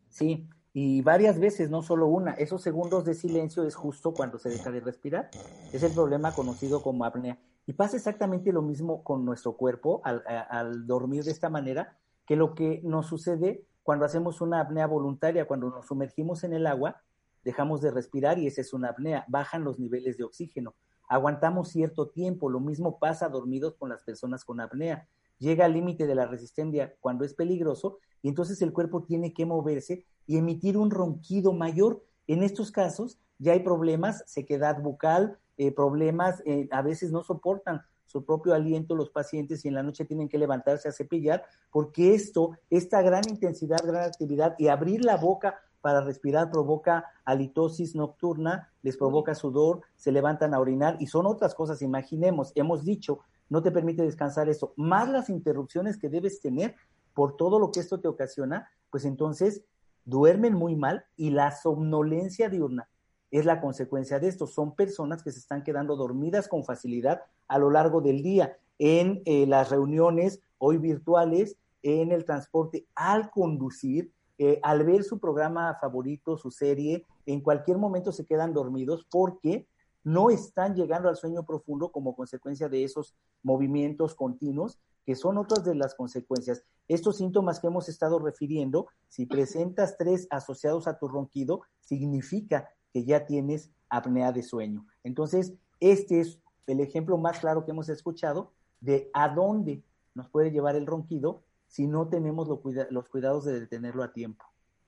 Sí, 0.10 0.48
y 0.74 1.02
varias 1.04 1.40
veces, 1.40 1.70
no 1.70 1.84
solo 1.84 2.08
una. 2.08 2.32
Esos 2.32 2.64
segundos 2.64 3.06
de 3.06 3.14
silencio 3.14 3.64
es 3.64 3.76
justo 3.76 4.12
cuando 4.12 4.40
se 4.40 4.50
deja 4.50 4.72
de 4.72 4.80
respirar. 4.80 5.30
Es 5.72 5.84
el 5.84 5.94
problema 5.94 6.34
conocido 6.34 6.82
como 6.82 7.06
apnea. 7.06 7.38
Y 7.68 7.74
pasa 7.74 7.96
exactamente 7.96 8.52
lo 8.52 8.64
mismo 8.64 9.04
con 9.04 9.24
nuestro 9.24 9.56
cuerpo 9.56 10.02
al, 10.04 10.24
al, 10.26 10.88
dormir 10.88 11.24
de 11.24 11.32
esta 11.32 11.50
manera, 11.50 11.96
que 12.26 12.36
lo 12.36 12.56
que 12.56 12.82
nos 12.84 13.06
sucede 13.06 13.66
cuando 13.84 14.06
hacemos 14.06 14.42
una 14.42 14.62
apnea 14.62 14.88
voluntaria, 14.88 15.46
cuando 15.46 15.70
nos 15.70 15.86
sumergimos 15.86 16.44
en 16.44 16.54
el 16.54 16.66
agua, 16.66 17.02
dejamos 17.44 17.82
de 17.82 17.92
respirar 17.92 18.40
y 18.40 18.48
esa 18.48 18.62
es 18.62 18.74
una 18.74 18.90
apnea, 18.90 19.26
bajan 19.28 19.64
los 19.64 19.78
niveles 19.78 20.18
de 20.18 20.24
oxígeno. 20.24 20.74
Aguantamos 21.08 21.70
cierto 21.70 22.10
tiempo, 22.10 22.50
lo 22.50 22.60
mismo 22.60 22.98
pasa 22.98 23.30
dormidos 23.30 23.76
con 23.76 23.90
las 23.90 24.04
personas 24.04 24.44
con 24.44 24.60
apnea. 24.60 25.08
Llega 25.44 25.66
al 25.66 25.74
límite 25.74 26.08
de 26.08 26.16
la 26.16 26.26
resistencia 26.26 26.96
cuando 27.02 27.26
es 27.26 27.34
peligroso 27.34 28.00
y 28.22 28.30
entonces 28.30 28.62
el 28.62 28.72
cuerpo 28.72 29.04
tiene 29.04 29.34
que 29.34 29.46
moverse 29.46 30.06
y 30.26 30.38
emitir 30.38 30.78
un 30.78 30.90
ronquido 30.90 31.52
mayor. 31.52 32.02
En 32.28 32.44
estos 32.44 32.72
casos 32.72 33.20
ya 33.40 33.52
hay 33.52 33.60
problemas, 33.60 34.24
sequedad 34.26 34.82
bucal, 34.82 35.38
eh, 35.58 35.74
problemas, 35.74 36.42
eh, 36.46 36.70
a 36.72 36.82
veces 36.82 37.12
no 37.12 37.24
soportan 37.24 37.82
su 38.06 38.24
propio 38.24 38.54
aliento 38.54 38.96
los 38.96 39.10
pacientes 39.10 39.66
y 39.66 39.68
en 39.68 39.74
la 39.74 39.84
noche 39.84 40.06
tienen 40.06 40.30
que 40.30 40.38
levantarse 40.38 40.88
a 40.88 40.94
cepillar 40.94 41.44
porque 41.74 42.14
esto, 42.14 42.52
esta 42.70 43.02
gran 43.02 43.28
intensidad, 43.28 43.84
gran 43.86 44.04
actividad 44.06 44.56
y 44.58 44.70
abrir 44.70 45.04
la 45.04 45.18
boca 45.18 45.60
para 45.82 46.00
respirar 46.00 46.52
provoca 46.52 47.04
halitosis 47.26 47.96
nocturna, 47.96 48.72
les 48.82 48.96
provoca 48.96 49.36
sudor, 49.36 49.82
se 49.98 50.14
levantan 50.14 50.54
a 50.54 50.62
orinar 50.62 50.96
y 51.02 51.08
son 51.08 51.26
otras 51.26 51.54
cosas. 51.54 51.82
Imaginemos, 51.82 52.54
hemos 52.56 52.86
dicho, 52.86 53.20
no 53.50 53.62
te 53.62 53.72
permite 53.72 54.04
descansar 54.04 54.50
eso, 54.50 54.74
más 54.78 55.10
las 55.10 55.30
interrupciones 55.30 55.98
que 55.98 56.10
debes 56.10 56.42
tener 56.42 56.76
por 57.14 57.38
todo 57.38 57.60
lo 57.60 57.72
que 57.72 57.80
esto 57.80 58.00
te 58.00 58.08
ocasiona, 58.08 58.70
pues 58.90 59.06
entonces 59.06 59.64
duermen 60.06 60.54
muy 60.54 60.76
mal 60.76 61.06
y 61.16 61.30
la 61.30 61.52
somnolencia 61.52 62.50
diurna 62.50 62.90
es 63.32 63.46
la 63.46 63.62
consecuencia 63.62 64.20
de 64.20 64.28
esto. 64.28 64.46
Son 64.46 64.76
personas 64.76 65.24
que 65.24 65.32
se 65.32 65.40
están 65.40 65.64
quedando 65.64 65.96
dormidas 65.96 66.48
con 66.48 66.64
facilidad 66.64 67.22
a 67.48 67.58
lo 67.58 67.72
largo 67.72 68.00
del 68.02 68.22
día 68.22 68.58
en 68.78 69.22
eh, 69.26 69.48
las 69.48 69.72
reuniones 69.72 70.42
hoy 70.60 70.78
virtuales, 70.78 71.58
en 71.82 72.12
el 72.12 72.26
transporte, 72.26 72.86
al 72.96 73.32
conducir 73.32 74.12
eh, 74.40 74.60
al 74.64 74.84
ver 74.84 75.04
su 75.04 75.20
programa 75.20 75.78
favorito, 75.80 76.38
su 76.38 76.50
serie, 76.50 77.06
en 77.26 77.40
cualquier 77.42 77.78
momento 77.78 78.12
se 78.12 78.26
quedan 78.26 78.54
dormidos 78.54 79.06
porque 79.10 79.68
no 80.04 80.30
están 80.30 80.76
llegando 80.76 81.10
al 81.10 81.16
sueño 81.16 81.46
profundo 81.46 81.92
como 81.92 82.16
consecuencia 82.16 82.70
de 82.70 82.84
esos 82.84 83.16
movimientos 83.42 84.16
continuos, 84.16 84.80
que 85.06 85.16
son 85.16 85.38
otras 85.38 85.64
de 85.66 85.76
las 85.76 85.96
consecuencias. 85.96 86.64
Estos 86.88 87.18
síntomas 87.18 87.60
que 87.60 87.68
hemos 87.68 87.90
estado 87.90 88.20
refiriendo, 88.20 88.88
si 89.10 89.26
presentas 89.26 89.98
tres 89.98 90.28
asociados 90.30 90.88
a 90.88 90.98
tu 90.98 91.08
ronquido, 91.08 91.62
significa 91.82 92.70
que 92.94 93.06
ya 93.06 93.26
tienes 93.26 93.72
apnea 93.90 94.32
de 94.32 94.44
sueño. 94.44 94.86
Entonces, 95.04 95.54
este 95.80 96.20
es 96.20 96.40
el 96.68 96.80
ejemplo 96.80 97.18
más 97.18 97.40
claro 97.40 97.66
que 97.66 97.72
hemos 97.72 97.90
escuchado 97.90 98.52
de 98.80 99.10
a 99.14 99.30
dónde 99.30 99.84
nos 100.16 100.30
puede 100.30 100.52
llevar 100.52 100.76
el 100.76 100.86
ronquido 100.86 101.44
si 101.68 101.88
no 101.88 102.08
tenemos 102.08 102.48
los 102.48 103.10
cuidados 103.10 103.46
de 103.46 103.60
detenerlo 103.60 104.04
a 104.04 104.14
tiempo. 104.14 104.46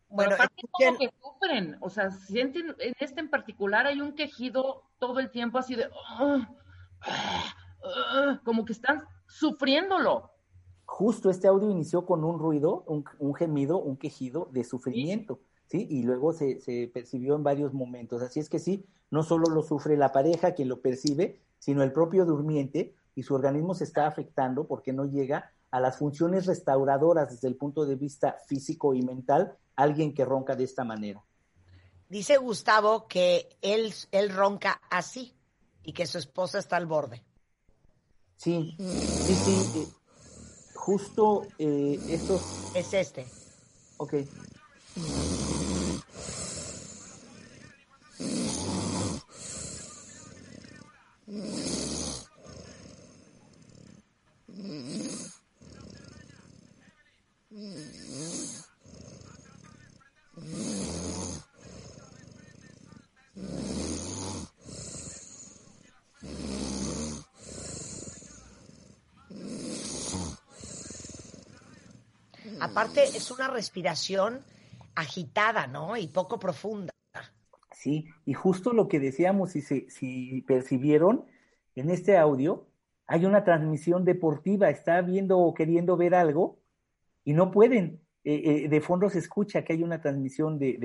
Bueno, 0.09 0.35
como 0.71 0.97
que 0.97 1.09
sufren, 1.21 1.77
o 1.81 1.89
sea, 1.89 2.11
sienten, 2.11 2.75
en 2.79 2.93
este 2.99 3.19
en 3.19 3.29
particular 3.29 3.87
hay 3.87 4.01
un 4.01 4.13
quejido 4.13 4.83
todo 4.99 5.19
el 5.19 5.31
tiempo 5.31 5.57
así 5.57 5.75
de, 5.75 5.89
ah, 6.19 6.49
ah, 7.01 7.55
ah", 7.83 8.41
como 8.45 8.65
que 8.65 8.73
están 8.73 9.03
sufriéndolo. 9.27 10.31
Justo 10.85 11.29
este 11.29 11.47
audio 11.47 11.69
inició 11.69 12.05
con 12.05 12.23
un 12.23 12.39
ruido, 12.39 12.83
un, 12.87 13.33
gemido, 13.33 13.79
un 13.79 13.97
quejido 13.97 14.49
de 14.51 14.63
sufrimiento, 14.63 15.39
¿sí? 15.65 15.87
Y 15.89 16.03
luego 16.03 16.31
se, 16.31 16.59
se 16.59 16.89
percibió 16.93 17.35
en 17.35 17.43
varios 17.43 17.73
momentos. 17.73 18.21
Así 18.21 18.39
es 18.39 18.49
que 18.49 18.59
sí, 18.59 18.85
no 19.09 19.23
solo 19.23 19.49
lo 19.49 19.63
sufre 19.63 19.97
la 19.97 20.11
pareja 20.11 20.53
quien 20.53 20.69
lo 20.69 20.81
percibe, 20.81 21.41
sino 21.57 21.81
el 21.81 21.91
propio 21.91 22.25
durmiente 22.25 22.93
y 23.15 23.23
su 23.23 23.33
organismo 23.33 23.73
se 23.73 23.85
está 23.85 24.05
afectando 24.05 24.67
porque 24.67 24.93
no 24.93 25.05
llega 25.05 25.51
a 25.75 25.79
las 25.81 25.97
funciones 25.97 26.45
restauradoras 26.45 27.31
desde 27.31 27.49
el 27.49 27.57
punto 27.57 27.85
de 27.85 27.95
vista 27.95 28.37
físico 28.47 28.93
y 28.93 29.01
mental 29.01 29.57
alguien 29.75 30.13
que 30.13 30.23
ronca 30.23 30.55
de 30.55 30.63
esta 30.63 30.85
manera. 30.85 31.21
Dice 32.07 32.37
Gustavo 32.37 33.07
que 33.09 33.49
él, 33.61 33.93
él 34.13 34.29
ronca 34.29 34.79
así 34.89 35.35
y 35.83 35.91
que 35.91 36.07
su 36.07 36.17
esposa 36.17 36.59
está 36.59 36.77
al 36.77 36.85
borde. 36.85 37.25
Sí, 38.37 38.73
sí, 38.79 39.35
sí. 39.35 39.81
Eh, 39.81 39.87
justo 40.75 41.45
eh, 41.59 41.99
esto. 42.07 42.39
Es 42.73 42.93
este. 42.93 43.27
Ok. 43.97 44.13
Aparte, 72.65 73.03
es 73.03 73.29
una 73.29 73.47
respiración 73.47 74.43
agitada, 74.95 75.67
¿no? 75.67 75.97
Y 75.97 76.07
poco 76.07 76.39
profunda. 76.39 76.91
Sí, 77.71 78.07
y 78.25 78.33
justo 78.33 78.73
lo 78.73 78.87
que 78.87 78.99
decíamos, 78.99 79.51
si, 79.51 79.61
si 79.61 80.41
percibieron 80.47 81.25
en 81.75 81.91
este 81.91 82.17
audio, 82.17 82.67
hay 83.05 83.25
una 83.25 83.43
transmisión 83.43 84.03
deportiva, 84.03 84.71
está 84.71 84.99
viendo 85.01 85.37
o 85.37 85.53
queriendo 85.53 85.95
ver 85.95 86.15
algo 86.15 86.57
y 87.23 87.33
no 87.33 87.51
pueden. 87.51 88.01
Eh, 88.23 88.63
eh, 88.63 88.67
de 88.67 88.81
fondo 88.81 89.11
se 89.11 89.19
escucha 89.19 89.63
que 89.63 89.73
hay 89.73 89.83
una 89.83 90.01
transmisión 90.01 90.57
de, 90.57 90.79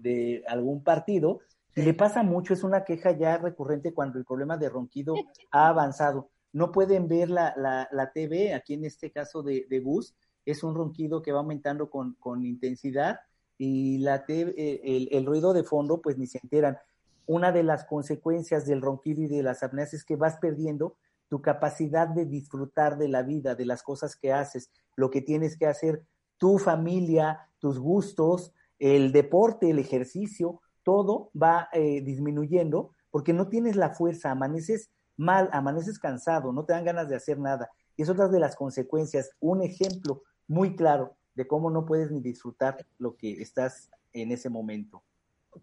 de, 0.00 0.42
algún 0.48 0.82
partido 0.82 1.38
y 1.76 1.82
le 1.82 1.94
pasa 1.94 2.24
mucho, 2.24 2.52
es 2.52 2.64
una 2.64 2.82
queja 2.82 3.12
ya 3.12 3.38
recurrente 3.38 3.94
cuando 3.94 4.18
el 4.18 4.24
problema 4.24 4.56
de 4.56 4.68
ronquido 4.68 5.14
ha 5.52 5.68
avanzado. 5.68 6.30
No 6.52 6.72
pueden 6.72 7.06
ver 7.06 7.30
la, 7.30 7.54
la, 7.56 7.88
la 7.92 8.10
TV, 8.10 8.54
aquí 8.54 8.74
en 8.74 8.84
este 8.84 9.12
caso 9.12 9.44
de, 9.44 9.66
de 9.70 9.78
Gus, 9.78 10.16
es 10.44 10.62
un 10.62 10.74
ronquido 10.74 11.22
que 11.22 11.32
va 11.32 11.40
aumentando 11.40 11.90
con, 11.90 12.14
con 12.14 12.44
intensidad 12.44 13.20
y 13.58 13.98
la 13.98 14.24
eh, 14.28 14.80
el, 14.84 15.08
el, 15.12 15.26
ruido 15.26 15.52
de 15.52 15.64
fondo 15.64 16.00
pues 16.00 16.18
ni 16.18 16.26
se 16.26 16.40
enteran. 16.42 16.78
Una 17.26 17.52
de 17.52 17.62
las 17.62 17.84
consecuencias 17.84 18.66
del 18.66 18.82
ronquido 18.82 19.22
y 19.22 19.28
de 19.28 19.42
las 19.42 19.62
apneas 19.62 19.94
es 19.94 20.04
que 20.04 20.16
vas 20.16 20.38
perdiendo 20.38 20.96
tu 21.28 21.40
capacidad 21.40 22.08
de 22.08 22.26
disfrutar 22.26 22.98
de 22.98 23.08
la 23.08 23.22
vida, 23.22 23.54
de 23.54 23.64
las 23.64 23.82
cosas 23.82 24.16
que 24.16 24.32
haces, 24.32 24.70
lo 24.96 25.10
que 25.10 25.22
tienes 25.22 25.56
que 25.56 25.66
hacer, 25.66 26.02
tu 26.36 26.58
familia, 26.58 27.48
tus 27.58 27.78
gustos, 27.78 28.52
el 28.78 29.12
deporte, 29.12 29.70
el 29.70 29.78
ejercicio, 29.78 30.60
todo 30.82 31.30
va 31.40 31.68
eh, 31.72 32.02
disminuyendo 32.02 32.90
porque 33.10 33.32
no 33.32 33.48
tienes 33.48 33.76
la 33.76 33.90
fuerza, 33.90 34.30
amaneces 34.30 34.90
mal, 35.16 35.48
amaneces 35.52 35.98
cansado, 35.98 36.52
no 36.52 36.64
te 36.64 36.72
dan 36.72 36.84
ganas 36.84 37.08
de 37.08 37.16
hacer 37.16 37.38
nada. 37.38 37.70
Y 37.96 38.02
es 38.02 38.08
otra 38.08 38.28
de 38.28 38.40
las 38.40 38.56
consecuencias. 38.56 39.30
Un 39.38 39.62
ejemplo 39.62 40.22
muy 40.48 40.76
claro 40.76 41.16
de 41.34 41.46
cómo 41.46 41.70
no 41.70 41.86
puedes 41.86 42.10
ni 42.10 42.20
disfrutar 42.20 42.86
lo 42.98 43.16
que 43.16 43.40
estás 43.40 43.90
en 44.12 44.32
ese 44.32 44.48
momento. 44.48 45.02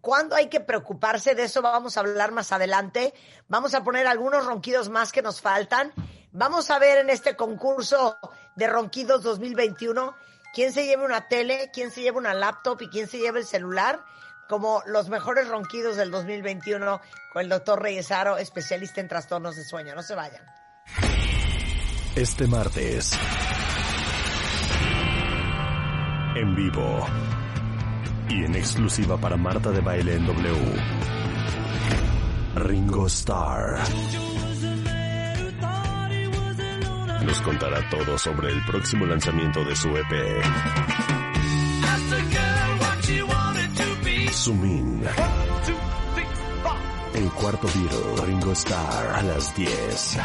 ¿Cuándo 0.00 0.36
hay 0.36 0.48
que 0.48 0.60
preocuparse 0.60 1.34
de 1.34 1.44
eso? 1.44 1.62
Vamos 1.62 1.96
a 1.96 2.00
hablar 2.00 2.30
más 2.30 2.52
adelante. 2.52 3.12
Vamos 3.48 3.74
a 3.74 3.82
poner 3.82 4.06
algunos 4.06 4.46
ronquidos 4.46 4.88
más 4.88 5.10
que 5.10 5.22
nos 5.22 5.40
faltan. 5.40 5.92
Vamos 6.32 6.70
a 6.70 6.78
ver 6.78 6.98
en 6.98 7.10
este 7.10 7.34
concurso 7.34 8.16
de 8.54 8.68
ronquidos 8.68 9.22
2021 9.24 10.14
quién 10.54 10.72
se 10.72 10.86
lleva 10.86 11.04
una 11.04 11.28
tele, 11.28 11.70
quién 11.72 11.90
se 11.90 12.02
lleva 12.02 12.18
una 12.18 12.34
laptop 12.34 12.82
y 12.82 12.88
quién 12.88 13.08
se 13.08 13.18
lleva 13.18 13.38
el 13.38 13.46
celular 13.46 14.04
como 14.48 14.82
los 14.86 15.08
mejores 15.08 15.48
ronquidos 15.48 15.96
del 15.96 16.10
2021 16.10 17.00
con 17.32 17.42
el 17.42 17.48
doctor 17.48 17.80
Reyesaro, 17.80 18.36
especialista 18.36 19.00
en 19.00 19.08
trastornos 19.08 19.56
de 19.56 19.64
sueño. 19.64 19.94
No 19.94 20.02
se 20.02 20.14
vayan. 20.16 20.44
Este 22.16 22.48
martes, 22.48 23.12
vivo 26.60 27.06
y 28.28 28.44
en 28.44 28.54
exclusiva 28.54 29.16
para 29.16 29.36
Marta 29.36 29.70
de 29.70 29.80
Baile 29.80 30.16
en 30.16 30.26
W. 30.26 30.54
Ringo 32.56 33.06
Starr. 33.06 33.78
Nos 37.24 37.40
contará 37.40 37.88
todo 37.88 38.18
sobre 38.18 38.50
el 38.52 38.62
próximo 38.66 39.06
lanzamiento 39.06 39.64
de 39.64 39.74
su 39.74 39.88
EP. 39.96 40.44
Sumin. 44.32 45.02
El 47.14 47.30
cuarto 47.30 47.68
Beatle, 47.74 48.26
Ringo 48.26 48.52
Starr, 48.52 49.14
a 49.14 49.22
las 49.22 49.56
10. 49.56 50.18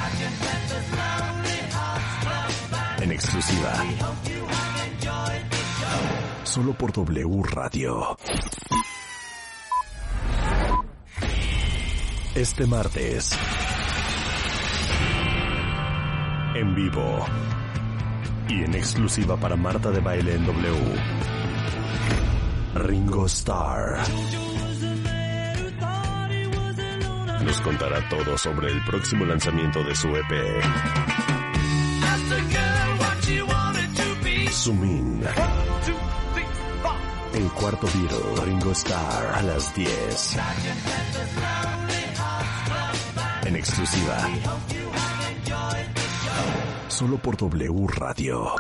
En 3.02 3.12
exclusiva 3.12 3.74
solo 6.56 6.72
por 6.72 6.94
W 6.94 7.44
Radio. 7.52 8.18
Este 12.34 12.66
martes. 12.66 13.38
En 16.56 16.74
vivo. 16.74 17.26
Y 18.48 18.64
en 18.64 18.74
exclusiva 18.74 19.36
para 19.36 19.58
Marta 19.58 19.92
de 19.92 20.00
Baile 20.00 20.36
en 20.36 20.46
W. 20.46 20.96
Ringo 22.76 23.26
Starr. 23.26 23.98
nos 27.44 27.62
contará 27.62 28.08
todo 28.08 28.38
sobre 28.38 28.72
el 28.72 28.82
próximo 28.86 29.26
lanzamiento 29.26 29.84
de 29.84 29.94
su 29.94 30.08
EP. 30.08 30.64
Sumin. 34.52 35.22
El 37.36 37.52
cuarto 37.52 37.86
Beatle, 37.88 38.46
Ringo 38.46 38.72
Starr, 38.72 39.36
a 39.36 39.42
las 39.42 39.76
10. 39.76 40.38
En 43.44 43.56
exclusiva. 43.58 44.18
Solo 46.88 47.18
por 47.18 47.36
W 47.36 47.88
Radio. 47.88 48.56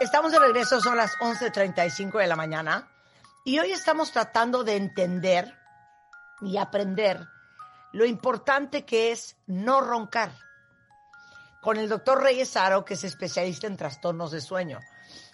Estamos 0.00 0.32
de 0.32 0.40
regreso, 0.40 0.80
son 0.80 0.96
las 0.96 1.12
11.35 1.20 2.18
de 2.18 2.26
la 2.26 2.34
mañana 2.34 2.88
y 3.44 3.60
hoy 3.60 3.70
estamos 3.70 4.10
tratando 4.10 4.64
de 4.64 4.74
entender 4.74 5.56
y 6.40 6.56
aprender 6.56 7.28
lo 7.92 8.04
importante 8.04 8.84
que 8.84 9.12
es 9.12 9.36
no 9.46 9.80
roncar. 9.80 10.43
Con 11.64 11.78
el 11.78 11.88
doctor 11.88 12.22
Reyes 12.22 12.58
Aro, 12.58 12.84
que 12.84 12.92
es 12.92 13.04
especialista 13.04 13.66
en 13.66 13.78
trastornos 13.78 14.30
de 14.30 14.42
sueño, 14.42 14.80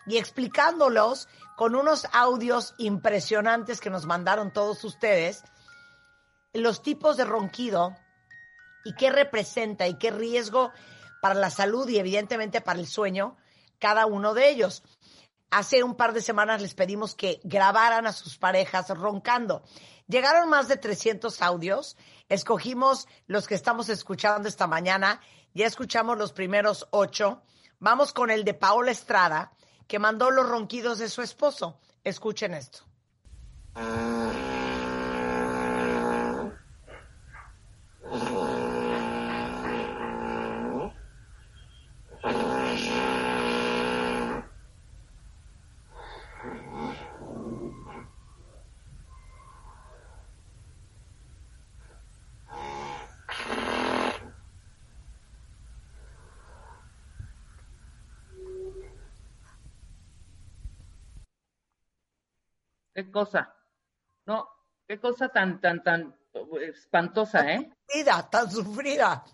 y 0.06 0.16
explicándolos 0.16 1.28
con 1.56 1.74
unos 1.74 2.06
audios 2.12 2.72
impresionantes 2.78 3.80
que 3.80 3.90
nos 3.90 4.06
mandaron 4.06 4.52
todos 4.52 4.84
ustedes, 4.84 5.42
los 6.52 6.84
tipos 6.84 7.16
de 7.16 7.24
ronquido 7.24 7.96
y 8.84 8.94
qué 8.94 9.10
representa 9.10 9.88
y 9.88 9.98
qué 9.98 10.12
riesgo 10.12 10.70
para 11.20 11.34
la 11.34 11.50
salud 11.50 11.88
y 11.88 11.98
evidentemente 11.98 12.60
para 12.60 12.78
el 12.78 12.86
sueño 12.86 13.36
cada 13.80 14.06
uno 14.06 14.32
de 14.32 14.50
ellos. 14.50 14.84
Hace 15.50 15.82
un 15.82 15.96
par 15.96 16.12
de 16.12 16.22
semanas 16.22 16.62
les 16.62 16.74
pedimos 16.74 17.16
que 17.16 17.40
grabaran 17.42 18.06
a 18.06 18.12
sus 18.12 18.38
parejas 18.38 18.88
roncando. 18.90 19.64
Llegaron 20.06 20.48
más 20.48 20.68
de 20.68 20.76
300 20.76 21.42
audios. 21.42 21.96
Escogimos 22.28 23.08
los 23.26 23.48
que 23.48 23.56
estamos 23.56 23.88
escuchando 23.88 24.48
esta 24.48 24.68
mañana. 24.68 25.20
Ya 25.54 25.66
escuchamos 25.66 26.16
los 26.18 26.32
primeros 26.32 26.86
ocho. 26.90 27.42
Vamos 27.78 28.12
con 28.12 28.30
el 28.30 28.44
de 28.44 28.54
Paola 28.54 28.90
Estrada, 28.90 29.52
que 29.88 29.98
mandó 29.98 30.30
los 30.30 30.48
ronquidos 30.48 30.98
de 30.98 31.08
su 31.08 31.22
esposo. 31.22 31.78
Escuchen 32.04 32.54
esto. 32.54 32.80
Qué 63.00 63.10
cosa. 63.10 63.54
No, 64.26 64.46
qué 64.86 65.00
cosa 65.00 65.30
tan, 65.30 65.58
tan, 65.58 65.82
tan 65.82 66.14
espantosa, 66.60 67.50
¿eh? 67.50 67.72
Sufrida, 67.86 68.28
tan 68.30 68.50
sufrida. 68.50 69.24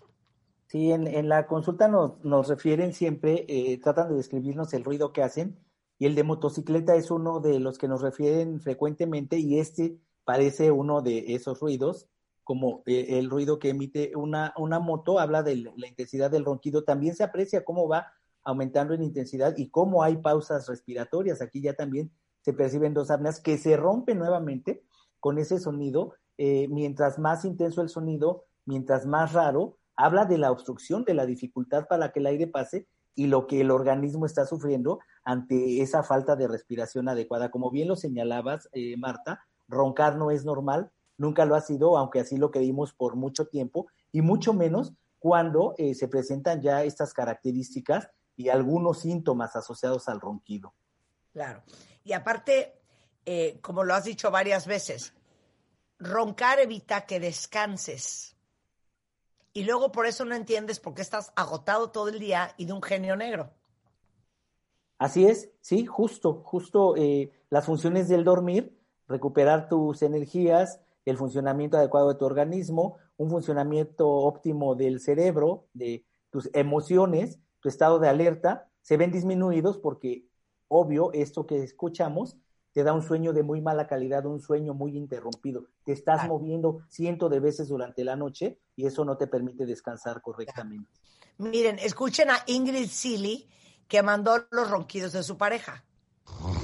Sí, 0.67 0.93
en, 0.93 1.05
en 1.05 1.27
la 1.27 1.47
consulta 1.47 1.89
nos, 1.89 2.23
nos 2.23 2.47
refieren 2.47 2.93
siempre, 2.93 3.45
eh, 3.49 3.77
tratan 3.83 4.07
de 4.07 4.15
describirnos 4.15 4.73
el 4.73 4.85
ruido 4.85 5.11
que 5.11 5.21
hacen, 5.21 5.59
y 5.99 6.05
el 6.05 6.15
de 6.15 6.23
motocicleta 6.23 6.95
es 6.95 7.11
uno 7.11 7.41
de 7.41 7.59
los 7.59 7.77
que 7.77 7.89
nos 7.89 8.01
refieren 8.01 8.61
frecuentemente, 8.61 9.37
y 9.37 9.59
este 9.59 9.97
parece 10.23 10.71
uno 10.71 11.01
de 11.01 11.35
esos 11.35 11.59
ruidos, 11.59 12.07
como 12.45 12.83
eh, 12.85 13.19
el 13.19 13.29
ruido 13.29 13.59
que 13.59 13.71
emite 13.71 14.13
una, 14.15 14.53
una 14.55 14.79
moto, 14.79 15.19
habla 15.19 15.43
de 15.43 15.57
la 15.75 15.87
intensidad 15.87 16.31
del 16.31 16.45
ronquido, 16.45 16.85
también 16.85 17.15
se 17.15 17.25
aprecia 17.25 17.65
cómo 17.65 17.89
va 17.89 18.13
aumentando 18.45 18.93
en 18.93 19.03
intensidad 19.03 19.57
y 19.57 19.69
cómo 19.69 20.03
hay 20.03 20.15
pausas 20.15 20.69
respiratorias. 20.69 21.41
Aquí 21.41 21.59
ya 21.59 21.73
también 21.73 22.13
se 22.47 22.53
perciben 22.53 22.93
dos 22.93 23.11
apneas 23.11 23.41
que 23.41 23.57
se 23.57 23.75
rompen 23.75 24.19
nuevamente 24.19 24.81
con 25.19 25.37
ese 25.37 25.59
sonido. 25.59 26.13
Eh, 26.37 26.69
mientras 26.69 27.19
más 27.19 27.43
intenso 27.43 27.81
el 27.81 27.89
sonido, 27.89 28.45
mientras 28.63 29.05
más 29.05 29.33
raro, 29.33 29.79
habla 29.97 30.23
de 30.23 30.37
la 30.37 30.49
obstrucción, 30.49 31.03
de 31.03 31.13
la 31.13 31.25
dificultad 31.25 31.87
para 31.89 32.13
que 32.13 32.21
el 32.21 32.27
aire 32.27 32.47
pase 32.47 32.87
y 33.15 33.27
lo 33.27 33.47
que 33.47 33.59
el 33.59 33.69
organismo 33.69 34.25
está 34.25 34.45
sufriendo 34.45 34.99
ante 35.25 35.81
esa 35.81 36.03
falta 36.03 36.37
de 36.37 36.47
respiración 36.47 37.09
adecuada. 37.09 37.51
Como 37.51 37.69
bien 37.69 37.89
lo 37.89 37.97
señalabas, 37.97 38.69
eh, 38.71 38.95
Marta, 38.95 39.41
roncar 39.67 40.15
no 40.15 40.31
es 40.31 40.45
normal, 40.45 40.89
nunca 41.17 41.43
lo 41.43 41.53
ha 41.53 41.59
sido, 41.59 41.97
aunque 41.97 42.21
así 42.21 42.37
lo 42.37 42.49
creímos 42.49 42.93
por 42.93 43.17
mucho 43.17 43.47
tiempo, 43.47 43.87
y 44.13 44.21
mucho 44.21 44.53
menos 44.53 44.93
cuando 45.19 45.75
eh, 45.77 45.95
se 45.95 46.07
presentan 46.07 46.61
ya 46.61 46.85
estas 46.85 47.13
características 47.13 48.07
y 48.37 48.47
algunos 48.47 48.99
síntomas 48.99 49.57
asociados 49.57 50.07
al 50.07 50.21
ronquido. 50.21 50.73
Claro. 51.33 51.61
Y 52.07 52.13
aparte, 52.13 52.73
eh, 53.25 53.59
como 53.61 53.83
lo 53.83 53.93
has 53.93 54.05
dicho 54.05 54.31
varias 54.31 54.65
veces, 54.65 55.13
roncar 55.99 56.57
evita 56.61 57.05
que 57.05 57.19
descanses. 57.19 58.37
Y 59.51 59.65
luego 59.65 59.91
por 59.91 60.05
eso 60.05 60.23
no 60.23 60.33
entiendes 60.33 60.79
por 60.79 60.93
qué 60.93 61.01
estás 61.01 61.33
agotado 61.35 61.91
todo 61.91 62.07
el 62.07 62.19
día 62.19 62.53
y 62.55 62.63
de 62.63 62.71
un 62.71 62.81
genio 62.81 63.17
negro. 63.17 63.51
Así 64.97 65.25
es, 65.25 65.49
sí, 65.59 65.85
justo, 65.85 66.43
justo 66.45 66.95
eh, 66.95 67.29
las 67.49 67.65
funciones 67.65 68.07
del 68.07 68.23
dormir, 68.23 68.79
recuperar 69.09 69.67
tus 69.67 70.01
energías, 70.01 70.79
el 71.03 71.17
funcionamiento 71.17 71.75
adecuado 71.75 72.07
de 72.07 72.15
tu 72.15 72.23
organismo, 72.23 72.99
un 73.17 73.29
funcionamiento 73.29 74.07
óptimo 74.07 74.75
del 74.75 75.01
cerebro, 75.01 75.67
de 75.73 76.05
tus 76.29 76.49
emociones, 76.53 77.37
tu 77.59 77.67
estado 77.67 77.99
de 77.99 78.07
alerta, 78.07 78.69
se 78.81 78.95
ven 78.95 79.11
disminuidos 79.11 79.77
porque 79.77 80.23
obvio, 80.67 81.11
esto 81.13 81.45
que 81.45 81.63
escuchamos 81.63 82.37
te 82.71 82.83
da 82.83 82.93
un 82.93 83.01
sueño 83.01 83.33
de 83.33 83.41
muy 83.41 83.59
mala 83.59 83.87
calidad, 83.87 84.25
un 84.27 84.39
sueño 84.39 84.75
muy 84.75 84.95
interrumpido. 84.95 85.65
Te 85.83 85.93
estás 85.93 86.27
moviendo 86.27 86.81
cientos 86.89 87.31
de 87.31 87.39
veces 87.39 87.69
durante 87.69 88.03
la 88.03 88.15
noche 88.15 88.59
y 88.75 88.85
eso 88.85 89.03
no 89.03 89.17
te 89.17 89.25
permite 89.25 89.65
descansar 89.65 90.21
correctamente. 90.21 90.91
Miren, 91.39 91.79
escuchen 91.79 92.29
a 92.29 92.37
Ingrid 92.45 92.87
Silly 92.89 93.49
que 93.87 94.03
mandó 94.03 94.45
los 94.51 94.69
ronquidos 94.69 95.13
de 95.13 95.23
su 95.23 95.37
pareja. 95.37 95.83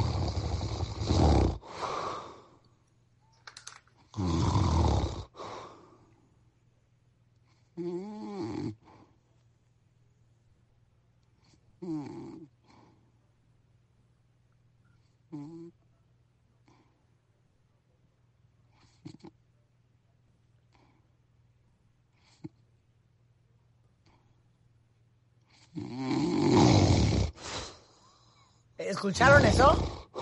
¿Escucharon 29.03 29.43
eso? 29.43 29.69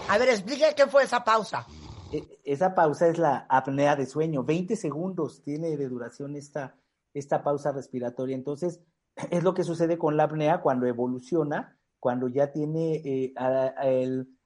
A 0.09 0.17
ver, 0.17 0.29
explique 0.29 0.73
qué 0.75 0.87
fue 0.87 1.03
esa 1.03 1.23
pausa. 1.23 1.67
E, 2.11 2.39
esa 2.43 2.73
pausa 2.73 3.09
es 3.09 3.19
la 3.19 3.45
apnea 3.47 3.95
de 3.95 4.07
sueño. 4.07 4.43
20 4.43 4.75
segundos 4.75 5.43
tiene 5.43 5.77
de 5.77 5.87
duración 5.87 6.35
esta, 6.35 6.75
esta 7.13 7.43
pausa 7.43 7.71
respiratoria. 7.71 8.35
Entonces, 8.35 8.81
es 9.29 9.43
lo 9.43 9.53
que 9.53 9.63
sucede 9.63 9.99
con 9.99 10.17
la 10.17 10.23
apnea 10.23 10.61
cuando 10.61 10.87
evoluciona, 10.87 11.77
cuando 11.99 12.27
ya 12.27 12.51
tiene 12.51 13.03
eh, 13.05 13.33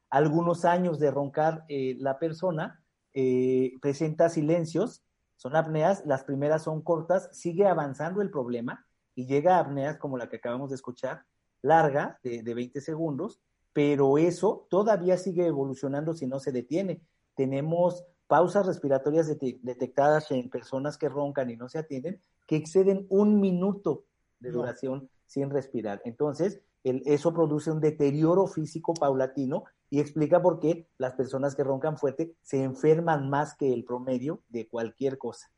algunos 0.10 0.66
años 0.66 1.00
de 1.00 1.12
roncar 1.12 1.64
eh, 1.70 1.96
la 2.00 2.20
persona, 2.20 2.84
eh, 3.14 3.72
presenta 3.82 4.28
silencios, 4.28 5.02
son 5.38 5.56
apneas, 5.56 6.06
las 6.06 6.26
primeras 6.26 6.64
son 6.64 6.82
cortas, 6.82 7.30
sigue 7.32 7.68
avanzando 7.68 8.22
el 8.22 8.32
problema 8.32 8.86
y 9.16 9.28
llega 9.28 9.56
a 9.56 9.60
apneas 9.62 9.98
como 9.98 10.18
la 10.18 10.28
que 10.28 10.36
acabamos 10.36 10.72
de 10.72 10.76
escuchar, 10.76 11.24
larga, 11.62 12.20
de, 12.22 12.44
de 12.44 12.54
20 12.54 12.82
segundos, 12.82 13.40
pero 13.76 14.18
eso 14.18 14.68
todavía 14.70 15.18
sigue 15.18 15.48
evolucionando 15.48 16.14
si 16.14 16.28
no 16.28 16.40
se 16.40 16.54
detiene. 16.54 17.02
Tenemos 17.36 18.06
pausas 18.26 18.66
respiratorias 18.66 19.28
detectadas 19.28 20.32
en 20.32 20.50
personas 20.50 20.98
que 20.98 21.10
roncan 21.10 21.50
y 21.50 21.58
no 21.58 21.68
se 21.68 21.80
atienden 21.80 22.22
que 22.48 22.56
exceden 22.56 23.06
un 23.10 23.42
minuto 23.42 24.06
de 24.40 24.52
duración 24.52 25.10
sin 25.26 25.50
respirar. 25.50 26.02
Entonces, 26.06 26.62
eso 26.84 27.34
produce 27.34 27.70
un 27.70 27.82
deterioro 27.82 28.48
físico 28.48 28.94
paulatino 28.94 29.66
y 29.90 30.00
explica 30.00 30.42
por 30.42 30.62
qué 30.62 30.88
las 30.98 31.12
personas 31.16 31.54
que 31.54 31.66
roncan 31.66 31.98
fuerte 31.98 32.34
se 32.44 32.64
enferman 32.64 33.30
más 33.30 33.56
que 33.56 33.74
el 33.74 33.84
promedio 33.84 34.42
de 34.48 34.70
cualquier 34.70 35.18
cosa. 35.18 35.52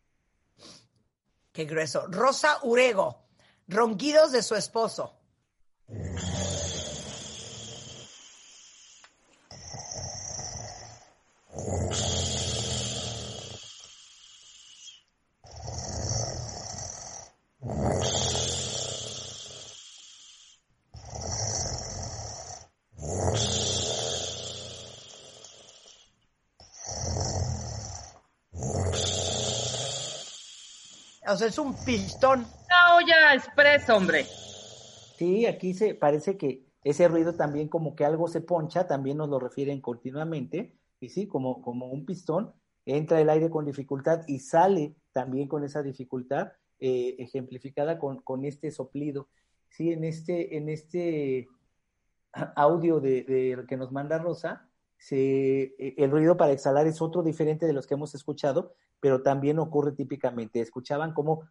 Qué 1.51 1.65
grueso. 1.65 2.07
Rosa 2.07 2.57
Urego, 2.63 3.28
ronquidos 3.68 4.32
de 4.32 4.41
su 4.41 4.55
esposo. 4.55 5.13
O 31.29 31.35
sea, 31.35 31.47
es 31.47 31.59
un 31.59 31.73
pistón. 31.73 32.39
Una 32.39 32.95
olla 32.95 33.33
express, 33.33 33.89
hombre. 33.89 34.25
Sí, 35.17 35.45
aquí 35.45 35.73
se 35.73 35.93
parece 35.93 36.37
que 36.37 36.65
ese 36.83 37.07
ruido 37.09 37.35
también 37.35 37.67
como 37.67 37.95
que 37.95 38.05
algo 38.05 38.29
se 38.29 38.39
poncha, 38.39 38.87
también 38.87 39.17
nos 39.17 39.27
lo 39.27 39.39
refieren 39.39 39.81
continuamente, 39.81 40.77
y 40.99 41.09
sí, 41.09 41.27
como, 41.27 41.61
como 41.61 41.87
un 41.87 42.05
pistón, 42.05 42.53
entra 42.85 43.19
el 43.21 43.29
aire 43.29 43.49
con 43.49 43.65
dificultad 43.65 44.21
y 44.27 44.39
sale 44.39 44.95
también 45.11 45.47
con 45.47 45.63
esa 45.63 45.83
dificultad, 45.83 46.53
eh, 46.79 47.15
ejemplificada 47.19 47.99
con, 47.99 48.21
con, 48.21 48.45
este 48.45 48.71
soplido. 48.71 49.29
Sí, 49.69 49.91
en 49.91 50.03
este, 50.03 50.57
en 50.57 50.69
este 50.69 51.47
audio 52.55 52.99
de, 52.99 53.23
de 53.23 53.65
que 53.67 53.77
nos 53.77 53.91
manda 53.91 54.17
Rosa, 54.17 54.69
se, 54.97 55.75
eh, 55.77 55.95
el 55.97 56.11
ruido 56.11 56.37
para 56.37 56.53
exhalar 56.53 56.87
es 56.87 57.01
otro 57.01 57.23
diferente 57.23 57.65
de 57.65 57.73
los 57.73 57.87
que 57.87 57.93
hemos 57.93 58.15
escuchado, 58.15 58.73
pero 58.99 59.21
también 59.21 59.59
ocurre 59.59 59.91
típicamente. 59.91 60.61
Escuchaban 60.61 61.13
como 61.13 61.43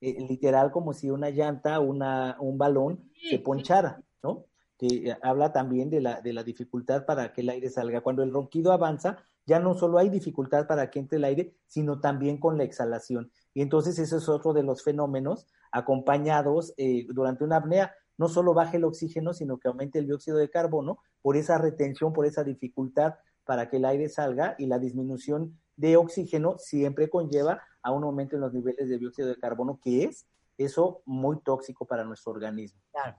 eh, 0.00 0.16
literal 0.28 0.70
como 0.70 0.92
si 0.92 1.10
una 1.10 1.30
llanta, 1.30 1.80
una, 1.80 2.36
un 2.40 2.58
balón 2.58 3.10
se 3.30 3.38
ponchara, 3.38 4.02
¿no? 4.22 4.44
Que 4.78 5.16
habla 5.22 5.52
también 5.52 5.90
de 5.90 6.00
la, 6.00 6.20
de 6.20 6.32
la 6.32 6.42
dificultad 6.42 7.06
para 7.06 7.32
que 7.32 7.40
el 7.40 7.48
aire 7.48 7.70
salga. 7.70 8.02
Cuando 8.02 8.22
el 8.22 8.32
ronquido 8.32 8.72
avanza, 8.72 9.18
ya 9.46 9.60
no 9.60 9.74
solo 9.74 9.98
hay 9.98 10.10
dificultad 10.10 10.66
para 10.66 10.90
que 10.90 10.98
entre 10.98 11.18
el 11.18 11.24
aire, 11.24 11.54
sino 11.66 12.00
también 12.00 12.38
con 12.38 12.58
la 12.58 12.64
exhalación. 12.64 13.30
Y 13.54 13.62
entonces 13.62 13.98
ese 13.98 14.16
es 14.16 14.28
otro 14.28 14.52
de 14.52 14.62
los 14.62 14.82
fenómenos 14.82 15.46
acompañados 15.70 16.74
eh, 16.76 17.06
durante 17.08 17.44
una 17.44 17.56
apnea. 17.56 17.94
No 18.18 18.28
solo 18.28 18.54
baja 18.54 18.76
el 18.76 18.84
oxígeno, 18.84 19.32
sino 19.32 19.58
que 19.58 19.68
aumenta 19.68 19.98
el 19.98 20.06
dióxido 20.06 20.36
de 20.36 20.50
carbono 20.50 20.98
por 21.22 21.36
esa 21.36 21.58
retención, 21.58 22.12
por 22.12 22.26
esa 22.26 22.44
dificultad 22.44 23.14
para 23.44 23.70
que 23.70 23.76
el 23.76 23.84
aire 23.84 24.08
salga 24.08 24.56
y 24.58 24.66
la 24.66 24.78
disminución 24.78 25.58
de 25.76 25.96
oxígeno 25.96 26.58
siempre 26.58 27.08
conlleva 27.08 27.62
a 27.82 27.92
un 27.92 28.04
aumento 28.04 28.34
en 28.34 28.42
los 28.42 28.52
niveles 28.52 28.88
de 28.88 28.98
dióxido 28.98 29.28
de 29.28 29.36
carbono, 29.36 29.78
que 29.82 30.04
es 30.04 30.26
eso 30.58 31.02
muy 31.06 31.38
tóxico 31.40 31.86
para 31.86 32.04
nuestro 32.04 32.32
organismo. 32.32 32.80
Claro. 32.90 33.16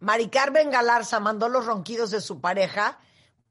Mari 0.00 0.28
Carmen 0.28 0.70
Galarza 0.70 1.20
mandó 1.20 1.48
los 1.48 1.66
ronquidos 1.66 2.10
de 2.10 2.20
su 2.20 2.40
pareja 2.40 2.98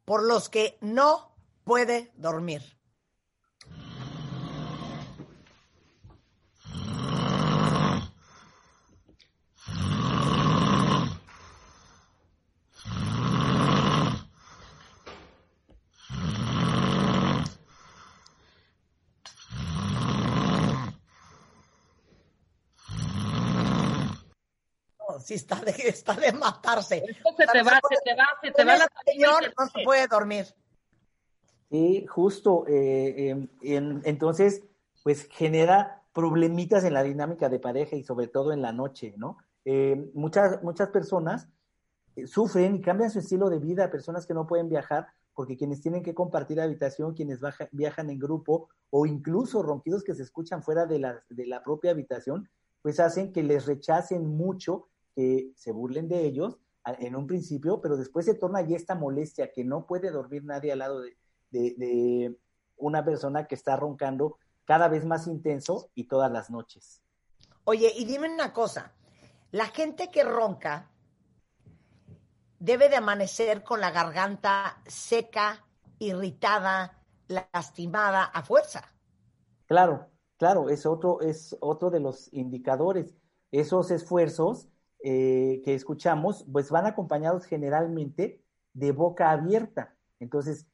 por 0.06 0.24
los 0.24 0.50
que 0.50 0.78
no 0.82 1.36
puede 1.64 2.12
dormir. 2.16 2.62
Sí 25.26 25.34
está 25.34 25.60
de, 25.60 25.72
está 25.88 26.14
de 26.14 26.32
matarse. 26.32 27.04
Esto 27.08 27.30
se 27.38 27.48
te 27.48 27.64
va, 27.64 27.80
se 27.90 27.98
te 28.04 28.16
va, 28.16 28.28
se 28.42 28.52
te 28.52 28.64
va 28.64 28.78
la 28.78 28.88
señor 29.04 29.54
no 29.58 29.68
se 29.68 29.84
puede 29.84 30.08
dormir. 30.08 30.46
Sí, 31.72 32.06
justo. 32.08 32.66
Eh, 32.68 33.50
en, 33.64 34.02
entonces, 34.06 34.64
pues 35.04 35.28
genera 35.30 36.04
problemitas 36.14 36.84
en 36.84 36.94
la 36.94 37.04
dinámica 37.04 37.50
de 37.50 37.60
pareja 37.60 37.96
y 37.96 38.04
sobre 38.04 38.28
todo 38.28 38.54
en 38.54 38.62
la 38.62 38.72
noche, 38.72 39.16
¿no? 39.18 39.38
Eh, 39.66 40.12
muchas, 40.14 40.62
muchas 40.62 40.90
personas 40.90 41.50
eh, 42.16 42.28
sufren 42.28 42.76
y 42.76 42.82
cambian 42.82 43.10
su 43.10 43.20
estilo 43.20 43.50
de 43.50 43.60
vida, 43.60 43.90
personas 43.90 44.28
que 44.28 44.36
no 44.36 44.46
pueden 44.46 44.70
viajar, 44.70 45.08
porque 45.34 45.58
quienes 45.58 45.82
tienen 45.82 46.04
que 46.04 46.14
compartir 46.14 46.62
habitación, 46.62 47.16
quienes 47.16 47.42
baja, 47.42 47.68
viajan 47.72 48.12
en 48.12 48.20
grupo 48.20 48.70
o 48.92 49.08
incluso 49.08 49.64
ronquidos 49.64 50.04
que 50.04 50.14
se 50.14 50.22
escuchan 50.22 50.62
fuera 50.64 50.86
de 50.86 51.00
la, 51.00 51.24
de 51.30 51.48
la 51.48 51.64
propia 51.64 51.92
habitación, 51.92 52.48
pues 52.82 53.00
hacen 53.00 53.34
que 53.34 53.42
les 53.42 53.66
rechacen 53.66 54.26
mucho 54.26 54.88
que 55.16 55.52
se 55.56 55.72
burlen 55.72 56.08
de 56.08 56.26
ellos 56.26 56.60
en 57.00 57.16
un 57.16 57.26
principio, 57.26 57.82
pero 57.82 57.98
después 57.98 58.26
se 58.26 58.36
torna 58.36 58.62
ya 58.62 58.76
esta 58.76 58.96
molestia 58.96 59.52
que 59.52 59.64
no 59.64 59.88
puede 59.88 60.12
dormir 60.12 60.44
nadie 60.44 60.72
al 60.72 60.80
lado 60.80 61.02
de, 61.02 61.16
de, 61.52 62.38
una 62.78 63.04
persona 63.04 63.48
que 63.48 63.56
está 63.56 63.76
roncando 63.78 64.38
cada 64.66 64.88
vez 64.88 65.06
más 65.06 65.28
intenso 65.28 65.90
y 65.96 66.04
todas 66.06 66.32
las 66.32 66.50
noches. 66.50 67.02
Oye, 67.64 67.92
y 67.96 68.06
dime 68.06 68.32
una 68.32 68.54
cosa, 68.54 68.94
la 69.52 69.68
gente 69.68 70.12
que 70.12 70.24
ronca 70.24 70.92
debe 72.60 72.90
de 72.90 72.98
amanecer 72.98 73.64
con 73.64 73.80
la 73.80 73.92
garganta 73.92 74.82
seca, 74.86 75.66
irritada, 75.98 77.02
lastimada 77.28 78.26
a 78.26 78.44
fuerza. 78.44 78.94
Claro, 79.66 80.08
claro, 80.38 80.70
es 80.70 80.86
otro, 80.86 81.22
es 81.22 81.56
otro 81.62 81.90
de 81.90 82.02
los 82.02 82.32
indicadores. 82.34 83.16
Esos 83.52 83.90
esfuerzos 83.92 84.68
eh, 85.08 85.62
que 85.64 85.76
escuchamos, 85.76 86.48
pues 86.52 86.72
van 86.72 86.88
acompañados 86.88 87.46
generalmente 87.46 88.44
de 88.74 88.92
boca 88.92 89.30
abierta. 89.30 89.96
Entonces, 90.20 90.66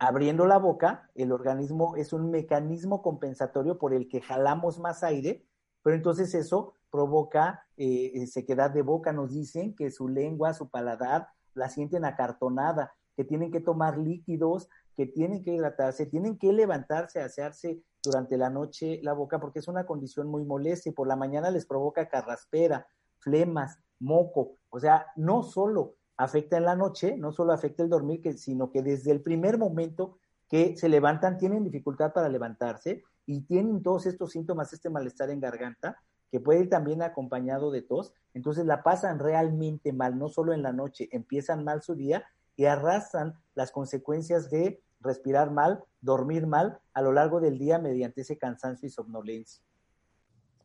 abriendo 0.00 0.44
la 0.44 0.58
boca, 0.58 1.08
el 1.14 1.30
organismo 1.30 1.94
es 1.94 2.12
un 2.12 2.32
mecanismo 2.32 3.00
compensatorio 3.00 3.78
por 3.78 3.94
el 3.94 4.08
que 4.08 4.22
jalamos 4.22 4.80
más 4.80 5.04
aire, 5.04 5.46
pero 5.84 5.94
entonces 5.94 6.34
eso 6.34 6.74
provoca 6.90 7.64
eh, 7.76 8.26
sequedad 8.26 8.72
de 8.72 8.82
boca. 8.82 9.12
Nos 9.12 9.34
dicen 9.34 9.76
que 9.76 9.92
su 9.92 10.08
lengua, 10.08 10.52
su 10.52 10.68
paladar, 10.68 11.28
la 11.54 11.68
sienten 11.68 12.04
acartonada, 12.04 12.92
que 13.16 13.22
tienen 13.22 13.52
que 13.52 13.60
tomar 13.60 13.98
líquidos, 13.98 14.68
que 14.96 15.06
tienen 15.06 15.44
que 15.44 15.54
hidratarse, 15.54 16.06
tienen 16.06 16.38
que 16.38 16.52
levantarse, 16.52 17.20
asearse 17.20 17.84
durante 18.02 18.36
la 18.36 18.50
noche 18.50 18.98
la 19.04 19.12
boca, 19.12 19.38
porque 19.38 19.60
es 19.60 19.68
una 19.68 19.86
condición 19.86 20.26
muy 20.26 20.44
molesta 20.44 20.88
y 20.88 20.92
por 20.92 21.06
la 21.06 21.14
mañana 21.14 21.52
les 21.52 21.66
provoca 21.66 22.08
carraspera, 22.08 22.88
flemas, 23.20 23.78
moco. 23.98 24.56
O 24.70 24.80
sea, 24.80 25.06
no 25.16 25.42
solo 25.42 25.94
afecta 26.16 26.56
en 26.56 26.64
la 26.64 26.76
noche, 26.76 27.16
no 27.16 27.32
solo 27.32 27.52
afecta 27.52 27.82
el 27.82 27.88
dormir, 27.88 28.20
sino 28.38 28.70
que 28.70 28.82
desde 28.82 29.10
el 29.10 29.22
primer 29.22 29.58
momento 29.58 30.18
que 30.48 30.76
se 30.76 30.88
levantan 30.88 31.38
tienen 31.38 31.64
dificultad 31.64 32.12
para 32.12 32.28
levantarse 32.28 33.02
y 33.24 33.42
tienen 33.42 33.82
todos 33.82 34.06
estos 34.06 34.32
síntomas, 34.32 34.72
este 34.72 34.90
malestar 34.90 35.30
en 35.30 35.40
garganta, 35.40 35.96
que 36.30 36.40
puede 36.40 36.60
ir 36.60 36.68
también 36.68 37.02
acompañado 37.02 37.70
de 37.70 37.82
tos, 37.82 38.12
entonces 38.34 38.66
la 38.66 38.82
pasan 38.82 39.18
realmente 39.18 39.92
mal, 39.92 40.18
no 40.18 40.28
solo 40.28 40.52
en 40.52 40.62
la 40.62 40.72
noche, 40.72 41.08
empiezan 41.12 41.64
mal 41.64 41.82
su 41.82 41.94
día 41.94 42.24
y 42.56 42.66
arrastran 42.66 43.34
las 43.54 43.70
consecuencias 43.72 44.50
de 44.50 44.82
respirar 45.00 45.50
mal, 45.50 45.82
dormir 46.00 46.46
mal 46.46 46.78
a 46.92 47.02
lo 47.02 47.12
largo 47.12 47.40
del 47.40 47.58
día 47.58 47.78
mediante 47.78 48.20
ese 48.20 48.36
cansancio 48.36 48.86
y 48.86 48.90
somnolencia. 48.90 49.62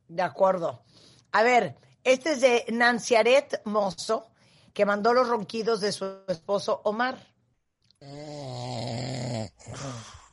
De 0.08 0.22
acuerdo. 0.22 0.84
A 1.32 1.44
ver, 1.44 1.78
este 2.06 2.34
es 2.34 2.42
de 2.42 2.66
Nanciaret 2.70 3.62
Mozo, 3.66 4.30
que 4.74 4.86
mandó 4.86 5.12
los 5.12 5.28
ronquidos 5.28 5.82
de 5.82 5.92
su 5.92 6.06
esposo 6.28 6.82
Omar. 6.86 7.18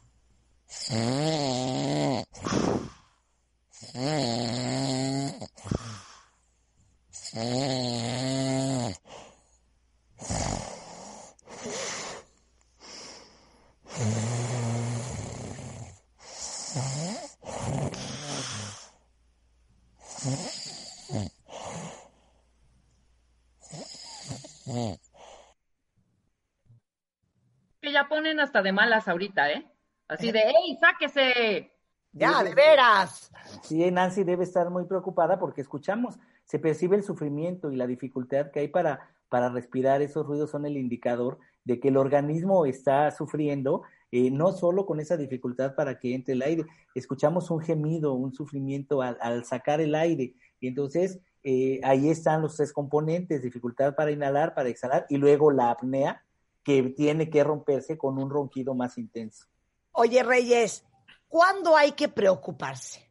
Que 27.81 27.93
ya 27.93 28.09
ponen 28.09 28.32
hasta 28.43 28.63
de 28.63 28.73
malas 28.73 29.09
ahorita, 29.09 29.51
¿eh? 29.51 29.67
Así 30.09 30.31
de, 30.31 30.41
¡ey, 30.41 30.79
sáquese! 30.81 31.73
Ya, 32.13 32.43
de 32.43 32.55
veras. 32.55 33.33
Sí, 33.63 33.91
Nancy 33.91 34.23
debe 34.23 34.45
estar 34.45 34.69
muy 34.69 34.85
preocupada 34.85 35.39
porque 35.39 35.63
escuchamos, 35.63 36.19
se 36.45 36.59
percibe 36.59 36.97
el 36.97 37.03
sufrimiento 37.03 37.73
y 37.73 37.77
la 37.77 37.87
dificultad 37.87 38.51
que 38.51 38.61
hay 38.61 38.69
para, 38.69 39.09
para 39.31 39.49
respirar. 39.49 40.03
Esos 40.03 40.27
ruidos 40.27 40.51
son 40.51 40.67
el 40.67 40.77
indicador 40.77 41.39
de 41.65 41.81
que 41.81 41.89
el 41.89 41.97
organismo 41.97 42.67
está 42.67 43.11
sufriendo, 43.13 43.83
eh, 44.11 44.31
no 44.31 44.53
solo 44.53 44.85
con 44.85 45.01
esa 45.01 45.17
dificultad 45.17 45.75
para 45.75 45.99
que 45.99 46.15
entre 46.15 46.35
el 46.35 46.43
aire. 46.43 46.67
Escuchamos 46.95 47.51
un 47.51 47.61
gemido, 47.61 48.13
un 48.13 48.35
sufrimiento 48.35 49.01
al, 49.01 49.17
al 49.23 49.47
sacar 49.47 49.81
el 49.81 49.95
aire. 49.95 50.35
Y 50.61 50.69
entonces 50.69 51.19
eh, 51.45 51.81
ahí 51.83 52.11
están 52.11 52.43
los 52.43 52.57
tres 52.57 52.75
componentes, 52.75 53.43
dificultad 53.43 53.95
para 53.95 54.11
inhalar, 54.11 54.55
para 54.55 54.69
exhalar 54.69 55.07
y 55.09 55.17
luego 55.17 55.51
la 55.51 55.71
apnea, 55.71 56.23
que 56.63 56.83
tiene 56.91 57.31
que 57.31 57.45
romperse 57.45 57.99
con 57.99 58.19
un 58.19 58.31
ronquido 58.31 58.75
más 58.75 58.99
intenso. 58.99 59.47
Oye, 59.93 60.23
Reyes, 60.23 60.85
¿cuándo 61.29 61.77
hay 61.77 61.93
que 61.93 62.09
preocuparse? 62.09 63.11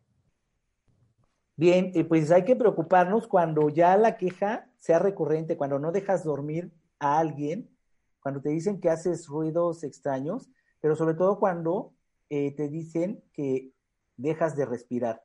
Bien, 1.55 1.91
eh, 1.93 2.03
pues 2.05 2.31
hay 2.31 2.43
que 2.43 2.55
preocuparnos 2.55 3.27
cuando 3.27 3.69
ya 3.69 3.95
la 3.97 4.17
queja 4.17 4.69
sea 4.79 4.99
recurrente, 4.99 5.57
cuando 5.57 5.77
no 5.77 5.91
dejas 5.91 6.23
dormir 6.23 6.71
a 6.99 7.19
alguien, 7.19 7.69
cuando 8.19 8.41
te 8.41 8.49
dicen 8.49 8.79
que 8.79 8.89
haces 8.89 9.27
ruidos 9.27 9.83
extraños, 9.83 10.49
pero 10.79 10.95
sobre 10.95 11.13
todo 11.15 11.39
cuando 11.39 11.93
eh, 12.29 12.55
te 12.55 12.67
dicen 12.67 13.23
que 13.33 13.73
dejas 14.17 14.55
de 14.55 14.65
respirar. 14.65 15.23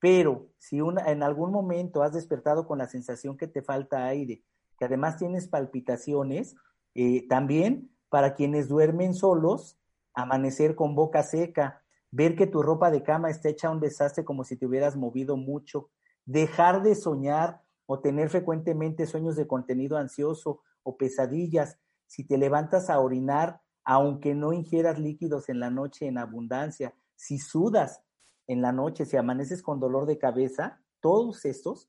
Pero 0.00 0.48
si 0.58 0.78
en 0.78 1.22
algún 1.22 1.52
momento 1.52 2.02
has 2.02 2.12
despertado 2.12 2.66
con 2.66 2.78
la 2.78 2.88
sensación 2.88 3.36
que 3.36 3.46
te 3.46 3.62
falta 3.62 4.06
aire, 4.06 4.44
que 4.78 4.84
además 4.84 5.16
tienes 5.16 5.48
palpitaciones, 5.48 6.54
eh, 7.00 7.28
también 7.28 7.92
para 8.08 8.34
quienes 8.34 8.66
duermen 8.66 9.14
solos, 9.14 9.78
amanecer 10.14 10.74
con 10.74 10.96
boca 10.96 11.22
seca, 11.22 11.84
ver 12.10 12.34
que 12.34 12.48
tu 12.48 12.60
ropa 12.60 12.90
de 12.90 13.04
cama 13.04 13.30
está 13.30 13.50
hecha 13.50 13.70
un 13.70 13.78
desastre 13.78 14.24
como 14.24 14.42
si 14.42 14.56
te 14.56 14.66
hubieras 14.66 14.96
movido 14.96 15.36
mucho, 15.36 15.90
dejar 16.24 16.82
de 16.82 16.96
soñar 16.96 17.62
o 17.86 18.00
tener 18.00 18.30
frecuentemente 18.30 19.06
sueños 19.06 19.36
de 19.36 19.46
contenido 19.46 19.96
ansioso 19.96 20.62
o 20.82 20.96
pesadillas, 20.96 21.78
si 22.08 22.24
te 22.24 22.36
levantas 22.36 22.90
a 22.90 22.98
orinar, 22.98 23.60
aunque 23.84 24.34
no 24.34 24.52
ingieras 24.52 24.98
líquidos 24.98 25.48
en 25.48 25.60
la 25.60 25.70
noche 25.70 26.08
en 26.08 26.18
abundancia, 26.18 26.96
si 27.14 27.38
sudas 27.38 28.02
en 28.48 28.60
la 28.60 28.72
noche, 28.72 29.04
si 29.04 29.16
amaneces 29.16 29.62
con 29.62 29.78
dolor 29.78 30.04
de 30.06 30.18
cabeza, 30.18 30.80
todos 30.98 31.44
estos 31.44 31.88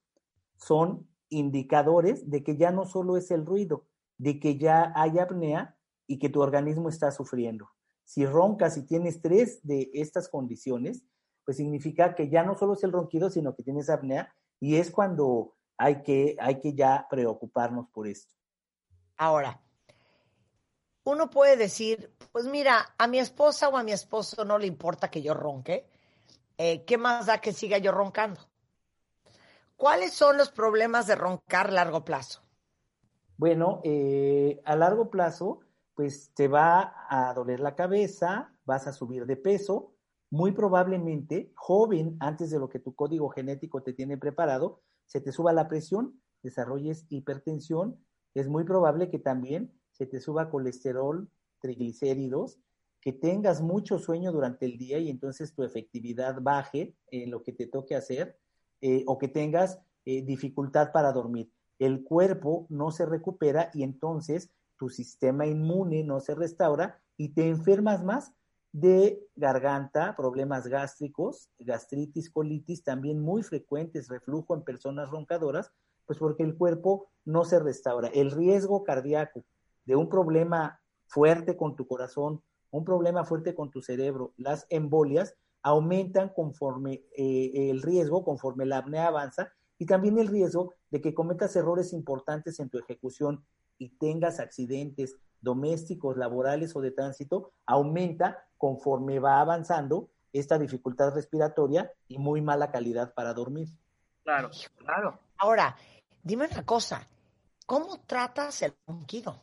son 0.56 1.08
indicadores 1.30 2.30
de 2.30 2.44
que 2.44 2.58
ya 2.58 2.70
no 2.70 2.86
solo 2.86 3.18
es 3.18 3.32
el 3.32 3.44
ruido, 3.44 3.89
de 4.20 4.40
que 4.40 4.60
ya 4.60 4.94
hay 4.96 5.18
apnea 5.18 5.76
y 6.06 6.20
que 6.20 6.30
tu 6.30 6.42
organismo 6.42 6.90
está 6.90 7.10
sufriendo. 7.10 7.72
Si 8.04 8.26
roncas 8.26 8.78
y 8.78 8.86
tienes 8.86 9.22
tres 9.22 9.60
de 9.64 9.90
estas 9.94 10.30
condiciones, 10.30 11.04
pues 11.46 11.58
significa 11.58 12.14
que 12.14 12.30
ya 12.30 12.44
no 12.44 12.56
solo 12.56 12.74
es 12.74 12.84
el 12.84 12.92
ronquido, 12.92 13.32
sino 13.32 13.56
que 13.56 13.64
tienes 13.64 13.90
apnea 13.90 14.32
y 14.60 14.76
es 14.76 14.92
cuando 14.92 15.56
hay 15.78 16.04
que, 16.04 16.36
hay 16.40 16.60
que 16.60 16.74
ya 16.74 17.08
preocuparnos 17.10 17.88
por 17.90 18.08
esto. 18.08 18.36
Ahora, 19.18 19.62
uno 21.06 21.30
puede 21.30 21.56
decir, 21.56 22.14
pues 22.32 22.46
mira, 22.46 22.94
a 22.98 23.08
mi 23.08 23.20
esposa 23.20 23.70
o 23.70 23.78
a 23.78 23.84
mi 23.84 23.94
esposo 23.94 24.44
no 24.44 24.58
le 24.58 24.68
importa 24.68 25.10
que 25.10 25.22
yo 25.22 25.34
ronque, 25.34 25.90
eh, 26.58 26.84
¿qué 26.86 26.98
más 26.98 27.28
da 27.28 27.40
que 27.40 27.54
siga 27.54 27.78
yo 27.78 27.92
roncando? 27.92 28.42
¿Cuáles 29.78 30.14
son 30.14 30.38
los 30.38 30.52
problemas 30.52 31.08
de 31.08 31.16
roncar 31.16 31.68
a 31.68 31.72
largo 31.72 32.04
plazo? 32.04 32.42
Bueno, 33.40 33.80
eh, 33.86 34.60
a 34.66 34.76
largo 34.76 35.10
plazo, 35.10 35.62
pues 35.96 36.34
te 36.36 36.50
va 36.50 36.94
a 37.08 37.34
doler 37.34 37.62
la 37.62 37.74
cabeza, 37.74 38.54
vas 38.66 38.86
a 38.86 38.92
subir 38.92 39.26
de 39.26 39.38
peso, 39.38 39.94
muy 40.30 40.52
probablemente, 40.52 41.54
joven, 41.56 42.18
antes 42.20 42.50
de 42.50 42.60
lo 42.60 42.68
que 42.68 42.80
tu 42.80 42.96
código 42.96 43.30
genético 43.30 43.82
te 43.82 43.94
tiene 43.94 44.18
preparado, 44.18 44.82
se 45.06 45.22
te 45.22 45.32
suba 45.32 45.54
la 45.54 45.70
presión, 45.70 46.22
desarrolles 46.44 47.06
hipertensión, 47.08 48.04
es 48.34 48.50
muy 48.50 48.66
probable 48.66 49.10
que 49.10 49.20
también 49.20 49.72
se 49.92 50.06
te 50.06 50.20
suba 50.20 50.50
colesterol, 50.50 51.30
triglicéridos, 51.62 52.60
que 53.00 53.14
tengas 53.14 53.62
mucho 53.62 54.00
sueño 54.00 54.34
durante 54.34 54.66
el 54.66 54.78
día 54.78 55.00
y 55.00 55.10
entonces 55.10 55.54
tu 55.54 55.64
efectividad 55.64 56.42
baje 56.42 56.94
en 57.10 57.32
lo 57.32 57.42
que 57.42 57.54
te 57.54 57.68
toque 57.68 57.96
hacer, 57.96 58.38
eh, 58.82 59.06
o 59.08 59.18
que 59.18 59.30
tengas 59.30 59.80
eh, 60.04 60.24
dificultad 60.24 60.92
para 60.92 61.14
dormir. 61.14 61.50
El 61.80 62.04
cuerpo 62.04 62.68
no 62.70 62.92
se 62.92 63.06
recupera 63.06 63.72
y 63.74 63.84
entonces 63.84 64.52
tu 64.78 64.90
sistema 64.90 65.46
inmune 65.46 66.04
no 66.04 66.20
se 66.20 66.36
restaura 66.36 67.02
y 67.18 67.30
te 67.30 67.50
enfermas 67.50 68.04
más 68.04 68.34
de 68.72 69.28
garganta, 69.36 70.16
problemas 70.16 70.68
gástricos, 70.68 71.50
gastritis, 71.58 72.30
colitis, 72.30 72.84
también 72.84 73.20
muy 73.20 73.44
frecuentes, 73.44 74.08
reflujo 74.08 74.54
en 74.56 74.64
personas 74.64 75.10
roncadoras, 75.10 75.72
pues 76.06 76.20
porque 76.20 76.44
el 76.44 76.56
cuerpo 76.56 77.10
no 77.26 77.46
se 77.46 77.60
restaura. 77.60 78.10
El 78.10 78.32
riesgo 78.32 78.84
cardíaco 78.84 79.44
de 79.86 79.96
un 79.96 80.10
problema 80.10 80.80
fuerte 81.08 81.58
con 81.58 81.76
tu 81.76 81.88
corazón, 81.88 82.44
un 82.72 82.86
problema 82.86 83.26
fuerte 83.26 83.56
con 83.56 83.72
tu 83.72 83.82
cerebro, 83.82 84.34
las 84.38 84.68
embolias, 84.70 85.36
aumentan 85.62 86.30
conforme 86.30 87.04
eh, 87.18 87.70
el 87.70 87.82
riesgo, 87.82 88.24
conforme 88.24 88.66
la 88.66 88.78
apnea 88.78 89.08
avanza, 89.08 89.52
y 89.80 89.86
también 89.86 90.20
el 90.20 90.28
riesgo 90.28 90.76
de 90.92 91.02
que 91.02 91.16
cometas 91.16 91.56
errores 91.56 91.94
importantes 91.94 92.60
en 92.60 92.70
tu 92.70 92.78
ejecución 92.78 93.44
y 93.78 93.90
tengas 93.98 94.40
accidentes 94.40 95.16
domésticos, 95.42 96.18
laborales 96.18 96.76
o 96.76 96.82
de 96.82 96.92
tránsito, 96.92 97.54
aumenta 97.66 98.46
conforme 98.58 99.20
va 99.20 99.40
avanzando 99.40 100.10
esta 100.34 100.60
dificultad 100.60 101.14
respiratoria 101.16 101.92
y 102.10 102.18
muy 102.18 102.42
mala 102.42 102.72
calidad 102.72 103.14
para 103.14 103.34
dormir. 103.34 103.70
Claro, 104.24 104.50
claro. 104.76 105.18
Ahora, 105.38 105.76
dime 106.22 106.48
una 106.52 106.66
cosa, 106.66 107.08
¿cómo 107.66 108.02
tratas 108.06 108.62
el 108.62 108.74
ronquido? 108.86 109.42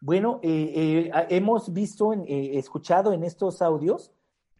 Bueno, 0.00 0.38
eh, 0.42 1.10
eh, 1.12 1.26
hemos 1.30 1.72
visto, 1.72 2.12
escuchado 2.26 3.12
en 3.12 3.24
estos 3.24 3.60
audios 3.60 4.12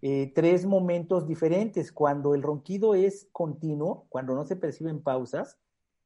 eh, 0.03 0.33
tres 0.35 0.67
momentos 0.67 1.27
diferentes. 1.27 1.93
Cuando 1.93 2.35
el 2.35 2.43
ronquido 2.43 2.95
es 2.95 3.29
continuo, 3.33 4.07
cuando 4.09 4.35
no 4.35 4.45
se 4.47 4.57
perciben 4.57 5.03
pausas, 5.03 5.59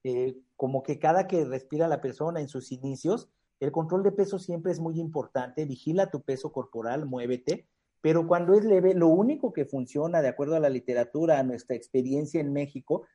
eh, 0.03 0.39
como 0.57 0.83
que 0.83 0.99
cada 0.99 1.27
que 1.27 1.45
respira 1.45 1.89
la 1.89 2.01
persona 2.01 2.41
en 2.41 2.49
sus 2.49 2.73
inicios, 2.73 3.31
el 3.61 3.73
control 3.73 4.03
de 4.03 4.13
peso 4.13 4.39
siempre 4.39 4.73
es 4.73 4.81
muy 4.81 5.01
importante. 5.01 5.65
Vigila 5.65 6.11
tu 6.11 6.23
peso 6.23 6.53
corporal, 6.53 7.07
muévete. 7.07 7.67
Pero 8.01 8.27
cuando 8.27 8.53
es 8.53 8.65
leve, 8.65 8.93
lo 8.93 9.09
único 9.09 9.53
que 9.53 9.65
funciona, 9.65 10.21
de 10.21 10.29
acuerdo 10.29 10.57
a 10.57 10.61
la 10.61 10.69
literatura, 10.69 11.39
a 11.39 11.43
nuestra 11.43 11.75
experiencia 11.75 12.41
en 12.41 12.53
México, 12.53 13.07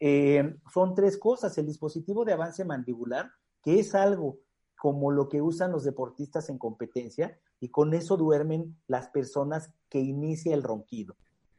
eh, 0.00 0.56
son 0.72 0.94
tres 0.94 1.18
cosas. 1.18 1.58
El 1.58 1.66
dispositivo 1.66 2.24
de 2.24 2.32
avance 2.32 2.64
mandibular, 2.64 3.30
que 3.62 3.78
es 3.80 3.94
algo 3.94 4.38
como 4.78 5.10
lo 5.10 5.28
que 5.28 5.42
usan 5.42 5.72
los 5.72 5.84
deportistas 5.84 6.48
en 6.48 6.56
competencia, 6.56 7.38
y 7.60 7.68
con 7.68 7.94
eso 7.94 8.16
duermen 8.16 8.76
las 8.86 9.08
personas 9.08 9.70
que 9.88 10.00
inicia 10.00 10.54
el 10.54 10.62
ronquido. 10.62 11.16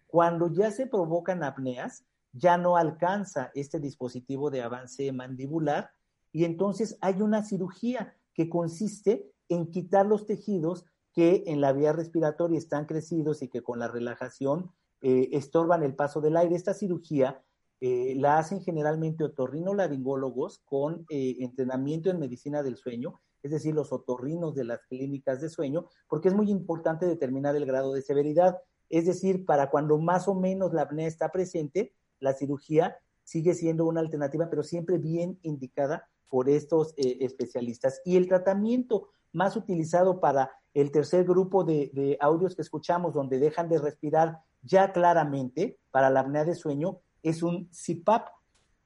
Cuando 0.08 0.52
ya 0.52 0.72
se 0.72 0.88
provocan 0.88 1.44
apneas, 1.44 2.04
ya 2.34 2.58
no 2.58 2.78
alcanza 2.78 3.52
este 3.56 3.80
dispositivo 3.80 4.50
de 4.50 4.62
avance 4.62 5.12
mandibular 5.12 5.92
y 6.32 6.46
entonces 6.46 6.98
hay 7.02 7.22
una 7.22 7.44
cirugía 7.44 8.16
que 8.34 8.50
consiste 8.50 9.32
en 9.50 9.72
quitar 9.72 10.06
los 10.06 10.26
tejidos 10.26 10.86
que 11.14 11.44
en 11.48 11.60
la 11.60 11.74
vía 11.74 11.92
respiratoria 11.92 12.58
están 12.58 12.86
crecidos 12.86 13.42
y 13.42 13.50
que 13.50 13.64
con 13.64 13.80
la 13.80 13.88
relajación 13.88 14.72
eh, 15.02 15.30
estorban 15.32 15.84
el 15.84 15.96
paso 15.96 16.22
del 16.22 16.38
aire. 16.38 16.56
Esta 16.56 16.74
cirugía 16.74 17.42
eh, 17.82 18.14
la 18.16 18.38
hacen 18.38 18.62
generalmente 18.62 19.24
otorrinolaringólogos 19.24 20.60
con 20.66 21.06
eh, 21.10 21.38
entrenamiento 21.40 22.10
en 22.10 22.20
medicina 22.20 22.62
del 22.62 22.78
sueño 22.78 23.20
es 23.44 23.52
decir, 23.52 23.74
los 23.74 23.92
otorrinos 23.92 24.56
de 24.56 24.66
las 24.66 24.82
clínicas 24.88 25.42
de 25.42 25.50
sueño, 25.50 25.88
porque 26.08 26.30
es 26.30 26.34
muy 26.34 26.50
importante 26.50 27.06
determinar 27.06 27.56
el 27.56 27.66
grado 27.66 27.94
de 27.94 28.02
severidad. 28.02 28.58
Es 28.90 29.06
decir, 29.06 29.46
para 29.46 29.70
cuando 29.70 29.98
más 29.98 30.28
o 30.28 30.36
menos 30.36 30.74
la 30.74 30.84
apnea 30.84 31.08
está 31.08 31.30
presente, 31.30 31.94
la 32.20 32.34
cirugía 32.34 32.98
sigue 33.24 33.54
siendo 33.54 33.86
una 33.86 34.02
alternativa, 34.02 34.50
pero 34.50 34.64
siempre 34.64 34.98
bien 34.98 35.40
indicada 35.44 36.10
por 36.30 36.50
estos 36.50 36.94
eh, 36.98 37.18
especialistas. 37.22 38.02
Y 38.06 38.18
el 38.18 38.28
tratamiento 38.28 39.10
más 39.32 39.56
utilizado 39.56 40.20
para 40.20 40.52
el 40.74 40.92
tercer 40.92 41.26
grupo 41.26 41.64
de, 41.64 41.92
de, 41.94 42.18
audios 42.20 42.56
que 42.56 42.62
escuchamos, 42.62 43.14
donde 43.14 43.40
dejan 43.40 43.70
de 43.70 43.80
respirar 43.80 44.40
ya 44.62 44.92
claramente 44.92 45.80
para 45.92 46.10
la 46.10 46.22
apnea 46.22 46.46
de 46.46 46.56
sueño, 46.56 47.00
es 47.24 47.44
un 47.44 47.70
CPAP. 47.70 48.28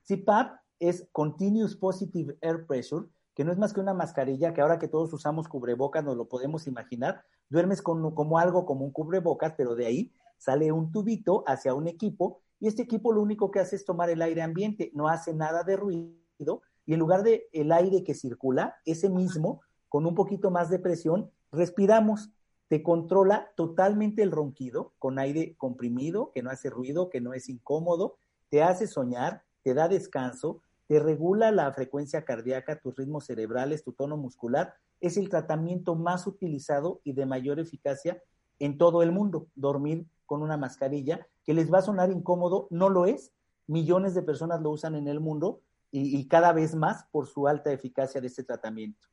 CPAP 0.07 0.59
es 0.79 1.07
Continuous 1.11 1.75
Positive 1.75 2.37
Air 2.41 2.65
Pressure, 2.65 3.07
que 3.35 3.43
no 3.43 3.51
es 3.51 3.57
más 3.57 3.73
que 3.73 3.79
una 3.79 3.93
mascarilla 3.93 4.53
que 4.53 4.61
ahora 4.61 4.79
que 4.79 4.87
todos 4.87 5.11
usamos 5.13 5.47
cubrebocas 5.47 6.03
nos 6.03 6.17
lo 6.17 6.25
podemos 6.25 6.67
imaginar, 6.67 7.23
duermes 7.49 7.81
como 7.81 8.37
algo 8.37 8.65
como 8.65 8.85
un 8.85 8.91
cubrebocas, 8.91 9.53
pero 9.57 9.75
de 9.75 9.85
ahí 9.85 10.13
sale 10.37 10.71
un 10.71 10.91
tubito 10.91 11.43
hacia 11.47 11.73
un 11.73 11.87
equipo 11.87 12.41
y 12.59 12.67
este 12.67 12.83
equipo 12.83 13.11
lo 13.11 13.21
único 13.21 13.51
que 13.51 13.59
hace 13.59 13.75
es 13.75 13.85
tomar 13.85 14.09
el 14.09 14.21
aire 14.21 14.41
ambiente, 14.41 14.91
no 14.93 15.07
hace 15.07 15.33
nada 15.33 15.63
de 15.63 15.75
ruido 15.75 16.61
y 16.85 16.93
en 16.93 16.99
lugar 16.99 17.23
de 17.23 17.47
el 17.53 17.71
aire 17.71 18.03
que 18.03 18.13
circula, 18.13 18.75
ese 18.85 19.09
mismo, 19.09 19.61
con 19.89 20.05
un 20.05 20.15
poquito 20.15 20.51
más 20.51 20.69
de 20.69 20.79
presión, 20.79 21.31
respiramos. 21.51 22.31
Te 22.67 22.81
controla 22.81 23.51
totalmente 23.55 24.23
el 24.23 24.31
ronquido 24.31 24.93
con 24.97 25.19
aire 25.19 25.55
comprimido, 25.57 26.31
que 26.31 26.41
no 26.41 26.49
hace 26.49 26.69
ruido, 26.69 27.09
que 27.09 27.21
no 27.21 27.33
es 27.33 27.47
incómodo, 27.47 28.17
te 28.49 28.63
hace 28.63 28.87
soñar, 28.87 29.43
te 29.63 29.73
da 29.73 29.87
descanso, 29.87 30.61
te 30.93 30.99
regula 30.99 31.49
la 31.51 31.73
frecuencia 31.73 32.23
cardíaca, 32.23 32.79
tus 32.79 32.95
ritmos 32.95 33.25
cerebrales, 33.25 33.83
tu 33.83 33.93
tono 33.93 34.15
muscular. 34.15 34.75
Es 35.01 35.17
el 35.17 35.27
tratamiento 35.27 35.95
más 35.95 36.27
utilizado 36.27 37.01
y 37.03 37.13
de 37.13 37.25
mayor 37.25 37.59
eficacia 37.59 38.21
en 38.59 38.77
todo 38.77 39.01
el 39.01 39.11
mundo. 39.11 39.47
Dormir 39.55 40.05
con 40.27 40.43
una 40.43 40.55
mascarilla, 40.55 41.25
que 41.45 41.55
les 41.55 41.73
va 41.73 41.79
a 41.79 41.81
sonar 41.81 42.11
incómodo, 42.11 42.67
no 42.69 42.89
lo 42.89 43.07
es. 43.07 43.33
Millones 43.65 44.13
de 44.13 44.21
personas 44.21 44.61
lo 44.61 44.69
usan 44.69 44.93
en 44.93 45.07
el 45.07 45.19
mundo 45.19 45.61
y, 45.89 46.27
cada 46.27 46.53
vez 46.53 46.75
más 46.75 47.05
por 47.11 47.25
su 47.25 47.47
alta 47.47 47.71
eficacia 47.71 48.21
de 48.21 48.27
este 48.27 48.43
tratamiento. 48.43 49.07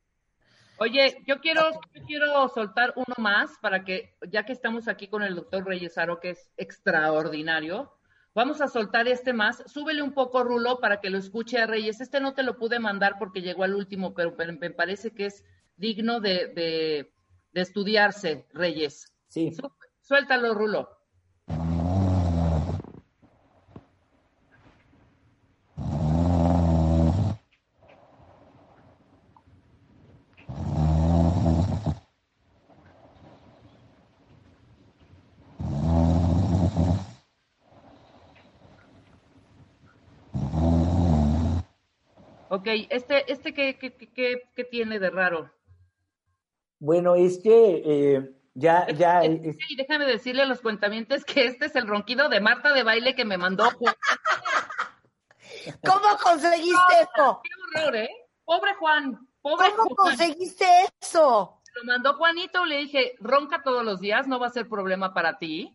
Oye, 0.80 1.22
yo 1.26 1.40
quiero, 1.40 1.62
yo 1.94 2.02
quiero 2.06 2.46
soltar 2.50 2.92
uno 2.94 3.14
más 3.16 3.52
para 3.62 3.86
que, 3.86 4.18
ya 4.28 4.44
que 4.44 4.52
estamos 4.52 4.86
aquí 4.86 5.08
con 5.08 5.22
el 5.22 5.34
doctor 5.34 5.64
Reyesaro, 5.64 6.20
que 6.20 6.30
es 6.32 6.50
extraordinario, 6.58 7.90
vamos 8.34 8.60
a 8.60 8.68
soltar 8.68 9.08
este 9.08 9.32
más. 9.32 9.62
Súbele 9.66 10.02
un 10.02 10.12
poco, 10.12 10.44
Rulo, 10.44 10.78
para 10.80 11.00
que 11.00 11.10
lo 11.10 11.18
escuche 11.18 11.58
a 11.58 11.66
Reyes. 11.66 12.00
Este 12.00 12.20
no 12.20 12.34
te 12.34 12.42
lo 12.42 12.56
pude 12.58 12.78
mandar 12.78 13.16
porque 13.18 13.42
llegó 13.42 13.64
al 13.64 13.74
último, 13.74 14.14
pero, 14.14 14.36
pero 14.36 14.52
me 14.52 14.70
parece 14.70 15.12
que 15.12 15.26
es 15.26 15.44
digno 15.76 16.20
de, 16.20 16.48
de, 16.48 17.14
de 17.52 17.60
estudiarse, 17.60 18.46
Reyes. 18.52 19.12
Sí. 19.28 19.52
Suéltalo, 20.00 20.54
Rulo. 20.54 20.99
Ok, 42.52 42.66
este, 42.90 43.30
este 43.32 43.54
¿qué, 43.54 43.78
qué, 43.78 43.94
qué- 43.96 44.12
qué- 44.12 44.42
qué 44.56 44.64
tiene 44.64 44.98
de 44.98 45.08
raro? 45.10 45.52
Bueno, 46.80 47.14
es 47.14 47.38
que 47.38 47.82
eh, 47.84 48.30
ya, 48.54 48.88
ya, 48.90 49.22
Es- 49.22 49.40
es- 49.44 49.56
Y 49.68 49.76
déjame 49.76 50.04
decirle 50.04 50.42
a 50.42 50.46
los 50.46 50.60
cuentamientos 50.60 51.24
que 51.24 51.46
este 51.46 51.66
es 51.66 51.76
el 51.76 51.86
ronquido 51.86 52.28
de 52.28 52.40
Marta 52.40 52.72
de 52.72 52.82
baile 52.82 53.14
que 53.14 53.24
me 53.24 53.38
mandó 53.38 53.70
Juan. 53.70 53.94
¿Cómo 55.84 56.16
conseguiste 56.22 56.94
eso? 57.02 57.40
Qué 57.44 57.50
horror, 57.80 57.96
¿eh? 57.96 58.10
Pobre 58.44 58.74
Juan, 58.74 59.28
pobre 59.42 59.70
¿Cómo 59.76 59.94
Juan. 59.94 60.08
conseguiste 60.16 60.66
eso? 61.00 61.62
Lo 61.76 61.84
mandó 61.84 62.14
Juanito, 62.14 62.64
le 62.64 62.78
dije, 62.78 63.14
ronca 63.20 63.62
todos 63.62 63.84
los 63.84 64.00
días, 64.00 64.26
no 64.26 64.40
va 64.40 64.48
a 64.48 64.50
ser 64.50 64.68
problema 64.68 65.14
para 65.14 65.38
ti. 65.38 65.72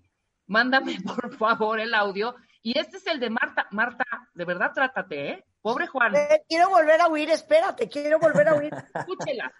Mándame, 0.47 0.97
por 1.23 1.37
favor, 1.37 1.79
el 1.79 1.93
audio. 1.93 2.35
Y 2.61 2.77
este 2.77 2.97
es 2.97 3.07
el 3.07 3.19
de 3.21 3.29
Marta. 3.29 3.67
Marta, 3.71 4.03
de 4.33 4.43
verdad 4.45 4.71
trátate, 4.73 5.29
¿eh? 5.29 5.45
Pobre 5.65 5.87
Juan, 5.87 6.15
Eh, 6.15 6.43
quiero 6.47 6.69
volver 6.69 7.01
a 7.01 7.07
oír, 7.07 7.27
espérate, 7.31 7.89
quiero 7.89 8.19
volver 8.19 8.47
a 8.47 8.53
oír. 8.53 8.71
escúchela. 8.93 9.51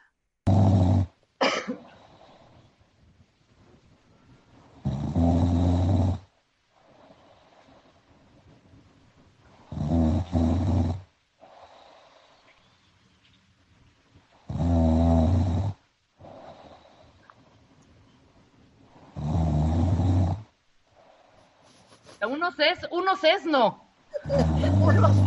Unos 22.30 22.60
es, 22.60 22.88
unos 22.92 23.24
es 23.24 23.46
no. 23.48 23.90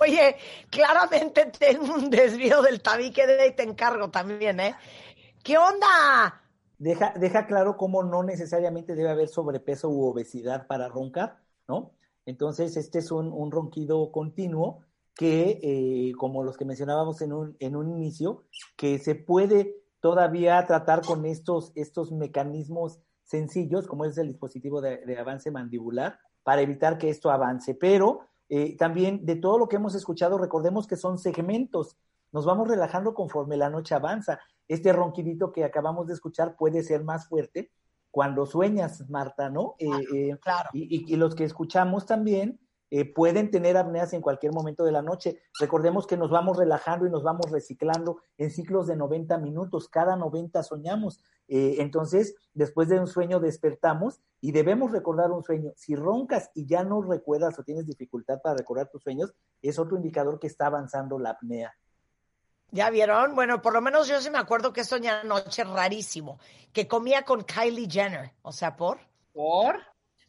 Oye, 0.00 0.36
claramente 0.70 1.46
tengo 1.58 1.94
un 1.94 2.10
desvío 2.10 2.62
del 2.62 2.80
tabique 2.80 3.26
de 3.26 3.42
ahí 3.42 3.54
te 3.54 3.62
encargo 3.62 4.10
también, 4.10 4.60
¿eh? 4.60 4.74
¿Qué 5.42 5.56
onda? 5.56 6.42
deja, 6.78 7.12
deja 7.18 7.46
claro 7.46 7.76
cómo 7.76 8.02
no 8.02 8.22
necesariamente 8.22 8.94
debe 8.94 9.10
haber 9.10 9.28
sobrepeso 9.28 9.88
u 9.90 10.06
obesidad 10.06 10.66
para 10.66 10.88
roncar, 10.88 11.38
¿no? 11.66 11.92
Entonces, 12.24 12.76
este 12.76 12.98
es 13.00 13.10
un, 13.10 13.32
un 13.32 13.50
ronquido 13.50 14.12
continuo 14.12 14.82
que, 15.14 15.58
eh, 15.62 16.12
como 16.16 16.44
los 16.44 16.56
que 16.56 16.64
mencionábamos 16.64 17.20
en 17.22 17.32
un, 17.32 17.56
en 17.58 17.74
un 17.74 17.88
inicio, 17.88 18.44
que 18.76 18.98
se 18.98 19.14
puede 19.14 19.76
todavía 20.00 20.64
tratar 20.66 21.00
con 21.02 21.26
estos, 21.26 21.72
estos 21.74 22.12
mecanismos 22.12 23.00
sencillos, 23.24 23.86
como 23.86 24.04
es 24.04 24.16
el 24.18 24.28
dispositivo 24.28 24.80
de 24.80 25.18
avance 25.18 25.50
mandibular, 25.50 26.18
para 26.44 26.62
evitar 26.62 26.98
que 26.98 27.10
esto 27.10 27.30
avance. 27.30 27.74
Pero 27.74 28.20
eh, 28.48 28.76
también 28.76 29.24
de 29.26 29.36
todo 29.36 29.58
lo 29.58 29.68
que 29.68 29.76
hemos 29.76 29.94
escuchado, 29.94 30.38
recordemos 30.38 30.86
que 30.86 30.96
son 30.96 31.18
segmentos. 31.18 31.96
Nos 32.32 32.44
vamos 32.44 32.68
relajando 32.68 33.14
conforme 33.14 33.56
la 33.56 33.70
noche 33.70 33.94
avanza. 33.94 34.38
Este 34.68 34.92
ronquidito 34.92 35.52
que 35.52 35.64
acabamos 35.64 36.06
de 36.06 36.14
escuchar 36.14 36.56
puede 36.56 36.82
ser 36.82 37.04
más 37.04 37.28
fuerte 37.28 37.70
cuando 38.10 38.46
sueñas, 38.46 39.08
Marta, 39.08 39.48
¿no? 39.50 39.74
Eh, 39.78 39.86
eh, 40.14 40.36
Claro. 40.40 40.70
y, 40.72 40.82
y- 40.94 41.12
y 41.12 41.16
los 41.16 41.34
que 41.34 41.44
escuchamos 41.44 42.06
también 42.06 42.58
eh, 42.90 43.04
pueden 43.12 43.50
tener 43.50 43.76
apneas 43.76 44.14
en 44.14 44.22
cualquier 44.22 44.52
momento 44.54 44.82
de 44.82 44.92
la 44.92 45.02
noche. 45.02 45.42
Recordemos 45.60 46.06
que 46.06 46.16
nos 46.16 46.30
vamos 46.30 46.56
relajando 46.56 47.06
y 47.06 47.10
nos 47.10 47.22
vamos 47.22 47.50
reciclando 47.50 48.22
en 48.38 48.50
ciclos 48.50 48.86
de 48.86 48.96
90 48.96 49.36
minutos. 49.36 49.88
Cada 49.90 50.16
90 50.16 50.62
soñamos. 50.62 51.22
Eh, 51.48 51.76
entonces, 51.78 52.34
después 52.52 52.88
de 52.88 53.00
un 53.00 53.06
sueño 53.06 53.40
despertamos 53.40 54.20
y 54.40 54.52
debemos 54.52 54.92
recordar 54.92 55.30
un 55.30 55.42
sueño. 55.42 55.72
Si 55.76 55.96
roncas 55.96 56.50
y 56.54 56.66
ya 56.66 56.84
no 56.84 57.02
recuerdas 57.02 57.58
o 57.58 57.64
tienes 57.64 57.86
dificultad 57.86 58.40
para 58.42 58.56
recordar 58.56 58.90
tus 58.90 59.02
sueños, 59.02 59.32
es 59.62 59.78
otro 59.78 59.96
indicador 59.96 60.38
que 60.38 60.46
está 60.46 60.66
avanzando 60.66 61.18
la 61.18 61.30
apnea. 61.30 61.74
¿Ya 62.70 62.90
vieron? 62.90 63.34
Bueno, 63.34 63.62
por 63.62 63.72
lo 63.72 63.80
menos 63.80 64.08
yo 64.08 64.20
sí 64.20 64.28
me 64.28 64.38
acuerdo 64.38 64.74
que 64.74 64.84
soñé 64.84 65.08
anoche 65.08 65.64
rarísimo, 65.64 66.38
que 66.72 66.86
comía 66.86 67.24
con 67.24 67.42
Kylie 67.42 67.88
Jenner. 67.90 68.34
O 68.42 68.52
sea, 68.52 68.76
¿por? 68.76 68.98
¿Por? 69.32 69.80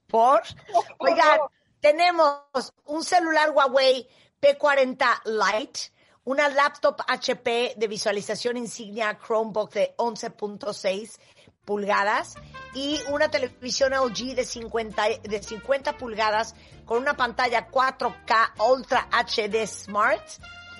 ¿Por? 0.08 0.42
Oigan, 1.00 1.40
tenemos 1.82 2.74
un 2.86 3.04
celular 3.04 3.52
Huawei 3.52 4.08
P40 4.42 5.06
Lite, 5.26 5.80
una 6.26 6.50
laptop 6.50 7.02
HP 7.08 7.76
de 7.78 7.88
visualización 7.88 8.58
insignia 8.58 9.18
Chromebook 9.18 9.74
de 9.74 9.96
11.6 9.98 11.18
pulgadas 11.66 12.36
y 12.74 13.00
una 13.12 13.30
televisión 13.30 13.94
LG 13.94 14.36
de 14.36 14.44
50, 14.44 15.04
de 15.24 15.44
50 15.44 15.98
pulgadas 15.98 16.56
con 16.86 17.02
una 17.02 17.16
pantalla 17.16 17.70
4K 17.70 18.70
Ultra 18.72 19.08
HD 19.12 19.66
Smart 19.68 20.24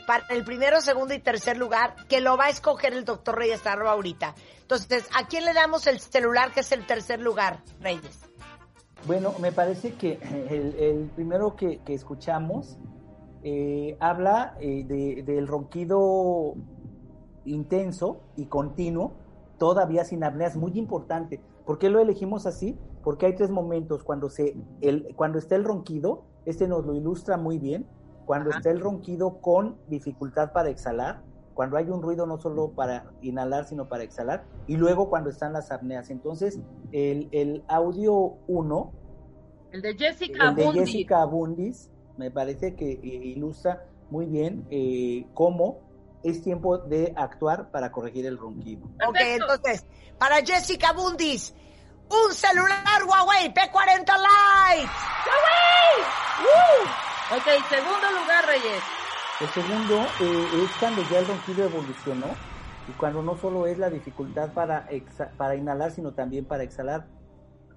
para 0.08 0.26
el 0.30 0.44
primero, 0.44 0.82
segundo 0.82 1.14
y 1.14 1.20
tercer 1.20 1.58
lugar, 1.58 1.96
que 2.08 2.20
lo 2.20 2.36
va 2.36 2.46
a 2.46 2.50
escoger 2.50 2.94
el 2.94 3.06
doctor 3.06 3.38
Reyes 3.38 3.62
Tarro 3.62 3.88
ahorita. 3.88 4.34
Entonces, 4.62 5.08
¿a 5.16 5.28
quién 5.28 5.46
le 5.46 5.54
damos 5.54 5.86
el 5.86 6.00
celular 6.00 6.52
que 6.52 6.62
es 6.62 6.72
el 6.72 6.88
tercer 6.88 7.20
lugar, 7.20 7.62
Reyes? 7.80 8.20
Bueno, 9.06 9.36
me 9.38 9.52
parece 9.52 9.94
que 9.94 10.14
el, 10.50 10.76
el 10.80 11.12
primero 11.16 11.56
que, 11.56 11.80
que 11.86 11.94
escuchamos 11.94 12.78
eh, 13.44 13.98
habla 14.00 14.56
eh, 14.60 14.84
de- 14.86 15.24
del 15.24 15.48
ronquido 15.48 16.56
intenso 17.46 18.22
y 18.36 18.46
continuo, 18.48 19.14
todavía 19.58 20.04
sin 20.04 20.24
apnea, 20.24 20.48
es 20.48 20.56
muy 20.58 20.78
importante. 20.78 21.42
¿Por 21.66 21.78
qué 21.80 21.90
lo 21.90 22.00
elegimos 22.00 22.46
así? 22.46 22.78
Porque 23.04 23.26
hay 23.28 23.36
tres 23.36 23.50
momentos. 23.50 24.04
Cuando, 24.04 24.30
se, 24.30 24.56
el, 24.82 25.14
cuando 25.16 25.38
está 25.40 25.56
el 25.56 25.64
ronquido, 25.64 26.24
este 26.46 26.68
nos 26.68 26.86
lo 26.86 26.94
ilustra 26.94 27.38
muy 27.38 27.60
bien. 27.60 27.88
Cuando 28.26 28.50
Ajá. 28.50 28.60
está 28.60 28.72
el 28.72 28.80
ronquido 28.80 29.40
con 29.42 29.78
dificultad 29.88 30.52
para 30.52 30.70
exhalar, 30.70 31.22
cuando 31.54 31.78
hay 31.78 31.90
un 31.90 32.02
ruido 32.02 32.26
no 32.26 32.38
solo 32.38 32.72
para 32.72 33.12
inhalar, 33.22 33.66
sino 33.66 33.90
para 33.90 34.04
exhalar, 34.04 34.46
y 34.68 34.78
luego 34.78 35.10
cuando 35.10 35.30
están 35.30 35.52
las 35.54 35.72
apneas. 35.72 36.10
Entonces, 36.10 36.60
el, 36.92 37.28
el 37.32 37.64
audio 37.68 38.36
1 38.48 38.92
El 39.72 39.82
de 39.82 39.96
Jessica 39.98 40.50
el 40.50 40.56
de. 40.56 40.72
Jessica 40.72 41.26
Bundis 41.26 41.92
me 42.20 42.30
parece 42.32 42.76
que 42.76 42.92
eh, 42.92 43.00
ilustra 43.02 43.82
muy 44.10 44.26
bien 44.26 44.68
eh, 44.70 45.26
cómo 45.34 45.80
es 46.22 46.44
tiempo 46.44 46.78
de 46.78 47.14
actuar 47.16 47.72
para 47.72 47.92
corregir 47.94 48.26
el 48.26 48.38
ronquido. 48.38 48.84
Ok, 49.08 49.16
entonces, 49.22 49.86
para 50.18 50.36
Jessica 50.46 50.92
Bundis, 50.92 51.54
un 52.10 52.34
celular 52.34 53.02
Huawei 53.08 53.54
P40 53.54 54.12
Lite. 54.18 54.90
Ok, 57.32 57.48
segundo 57.70 58.12
lugar, 58.20 58.46
Reyes. 58.48 58.84
El 59.40 59.48
segundo 59.54 60.04
eh, 60.20 60.50
es 60.66 60.76
cuando 60.78 61.02
ya 61.10 61.20
el 61.20 61.28
ronquido 61.28 61.64
evolucionó 61.64 62.36
y 62.86 62.92
cuando 62.94 63.22
no 63.22 63.38
solo 63.38 63.66
es 63.66 63.78
la 63.78 63.90
dificultad 63.90 64.54
para, 64.54 64.90
exa- 64.90 65.32
para 65.38 65.56
inhalar, 65.56 65.92
sino 65.92 66.14
también 66.14 66.44
para 66.44 66.64
exhalar. 66.64 67.08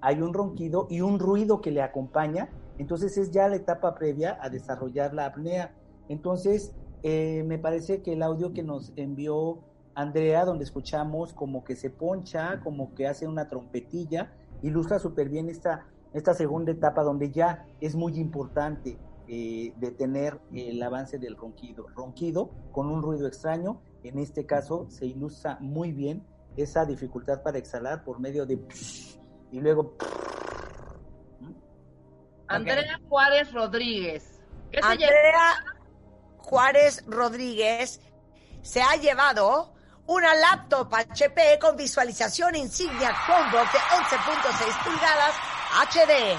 Hay 0.01 0.21
un 0.21 0.33
ronquido 0.33 0.87
y 0.89 0.99
un 0.99 1.17
ruido 1.19 1.61
que 1.61 1.71
le 1.71 1.81
acompaña, 1.81 2.49
entonces 2.77 3.17
es 3.17 3.31
ya 3.31 3.47
la 3.47 3.55
etapa 3.55 3.95
previa 3.95 4.37
a 4.41 4.49
desarrollar 4.49 5.13
la 5.13 5.27
apnea. 5.27 5.73
Entonces, 6.09 6.73
eh, 7.03 7.43
me 7.45 7.59
parece 7.59 8.01
que 8.01 8.13
el 8.13 8.23
audio 8.23 8.53
que 8.53 8.63
nos 8.63 8.93
envió 8.95 9.59
Andrea, 9.95 10.45
donde 10.45 10.63
escuchamos 10.63 11.33
como 11.33 11.63
que 11.63 11.75
se 11.75 11.89
poncha, 11.89 12.59
como 12.61 12.95
que 12.95 13.07
hace 13.07 13.27
una 13.27 13.47
trompetilla, 13.47 14.31
ilustra 14.61 14.99
súper 14.99 15.29
bien 15.29 15.49
esta, 15.49 15.85
esta 16.13 16.33
segunda 16.33 16.71
etapa 16.71 17.03
donde 17.03 17.31
ya 17.31 17.67
es 17.79 17.95
muy 17.95 18.17
importante 18.19 18.97
eh, 19.27 19.73
detener 19.77 20.39
el 20.53 20.81
avance 20.81 21.19
del 21.19 21.35
ronquido. 21.35 21.87
Ronquido 21.95 22.49
con 22.71 22.89
un 22.89 23.01
ruido 23.01 23.27
extraño, 23.27 23.81
en 24.03 24.19
este 24.19 24.45
caso 24.45 24.87
se 24.89 25.05
ilustra 25.05 25.57
muy 25.59 25.91
bien 25.91 26.23
esa 26.57 26.85
dificultad 26.85 27.41
para 27.41 27.57
exhalar 27.57 28.03
por 28.03 28.19
medio 28.19 28.45
de 28.45 28.59
y 29.51 29.59
luego 29.59 29.93
Andrea 32.55 32.99
Juárez 33.09 33.51
Rodríguez. 33.51 34.41
¿Qué 34.71 34.81
se 34.81 34.81
llama? 34.81 34.93
Andrea 34.93 35.65
Juárez 36.37 37.03
Rodríguez 37.07 38.01
se 38.61 38.81
ha 38.81 38.95
llevado 38.95 39.73
una 40.05 40.35
laptop 40.35 40.93
HP 40.93 41.59
con 41.59 41.77
visualización 41.77 42.55
insignia 42.55 43.15
Chromebook 43.25 43.71
de 43.71 43.79
11.6 43.79 44.83
pulgadas 44.83 45.35
HD. 45.91 46.37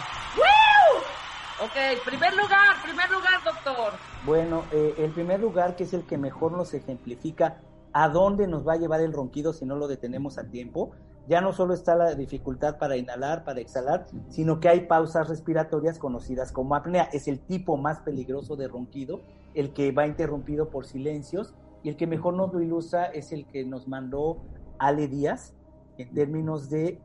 Ok, 1.63 2.05
primer 2.05 2.35
lugar, 2.35 2.83
primer 2.83 3.11
lugar, 3.11 3.43
doctor. 3.45 3.93
Bueno, 4.25 4.65
eh, 4.73 4.95
el 4.99 5.13
primer 5.13 5.41
lugar, 5.41 5.77
que 5.77 5.85
es 5.85 5.95
el 5.95 6.05
que 6.05 6.19
mejor 6.19 6.53
nos 6.53 6.75
ejemplifica 6.75 7.61
a 7.93 8.09
dónde 8.09 8.49
nos 8.49 8.67
va 8.67 8.73
a 8.73 8.77
llevar 8.77 9.01
el 9.01 9.13
ronquido 9.13 9.53
si 9.53 9.65
no 9.65 9.77
lo 9.77 9.87
detenemos 9.87 10.37
a 10.37 10.45
tiempo, 10.45 10.95
ya 11.27 11.41
no 11.41 11.53
solo 11.53 11.75
está 11.75 11.95
la 11.95 12.15
dificultad 12.15 12.79
para 12.79 12.97
inhalar, 12.97 13.45
para 13.45 13.61
exhalar, 13.61 14.07
sino 14.29 14.61
que 14.61 14.69
hay 14.69 14.81
pausas 14.81 15.29
respiratorias 15.29 15.99
conocidas 15.99 16.53
como 16.53 16.75
apnea. 16.75 17.05
Es 17.13 17.29
el 17.29 17.41
tipo 17.41 17.77
más 17.77 18.01
peligroso 18.01 18.57
de 18.57 18.69
ronquido, 18.69 19.23
el 19.55 19.73
que 19.73 19.93
va 19.93 20.07
interrumpido 20.07 20.69
por 20.69 20.85
silencios, 20.85 21.55
y 21.83 21.89
el 21.89 21.97
que 21.97 22.07
mejor 22.07 22.35
nos 22.35 22.53
lo 22.53 22.61
ilustra 22.61 23.07
es 23.07 23.33
el 23.33 23.47
que 23.47 23.65
nos 23.65 23.89
mandó 23.89 24.43
Ale 24.79 25.09
Díaz 25.09 25.55
en 25.99 26.13
términos 26.13 26.71
de 26.71 27.01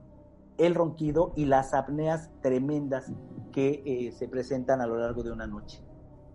el 0.57 0.75
ronquido 0.75 1.33
y 1.35 1.45
las 1.45 1.73
apneas 1.73 2.29
tremendas 2.41 3.11
que 3.53 3.81
eh, 3.85 4.11
se 4.11 4.27
presentan 4.27 4.81
a 4.81 4.87
lo 4.87 4.97
largo 4.97 5.23
de 5.23 5.31
una 5.31 5.47
noche. 5.47 5.81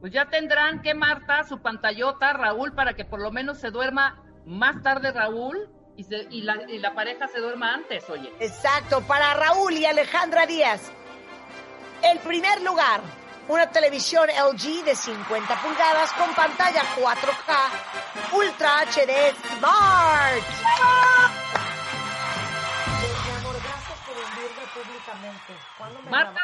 Pues 0.01 0.12
ya 0.12 0.28
tendrán 0.28 0.82
que 0.82 0.95
Marta 0.95 1.45
su 1.45 1.61
pantallota, 1.61 2.32
Raúl, 2.32 2.72
para 2.74 2.95
que 2.95 3.05
por 3.05 3.20
lo 3.20 3.30
menos 3.30 3.59
se 3.59 3.70
duerma 3.70 4.22
más 4.45 4.82
tarde 4.82 5.12
Raúl 5.12 5.70
y, 5.97 6.05
se, 6.05 6.26
y, 6.30 6.42
la, 6.42 6.57
y 6.68 6.78
la 6.78 6.95
pareja 6.95 7.28
se 7.28 7.40
duerma 7.40 7.74
antes, 7.74 8.09
oye. 8.11 8.32
Exacto, 8.40 9.01
para 9.03 9.34
Raúl 9.34 9.74
y 9.74 9.86
Alejandra 9.86 10.47
Díaz. 10.47 10.92
El 12.03 12.18
primer 12.18 12.61
lugar, 12.62 13.01
una 13.49 13.70
televisión 13.70 14.28
LG 14.28 14.84
de 14.84 14.95
50 14.95 15.62
pulgadas 15.62 16.12
con 16.12 16.34
pantalla 16.34 16.82
4K 16.97 18.34
Ultra 18.36 18.80
HD 18.82 19.34
Smart. 19.59 20.45
Mi 23.24 23.32
amor, 23.36 23.57
gracias 23.62 23.99
por 24.07 24.16
hundirme 24.16 24.64
públicamente. 24.74 25.53
¿Cuándo 25.78 26.03
me 26.03 26.11
Marta? 26.11 26.40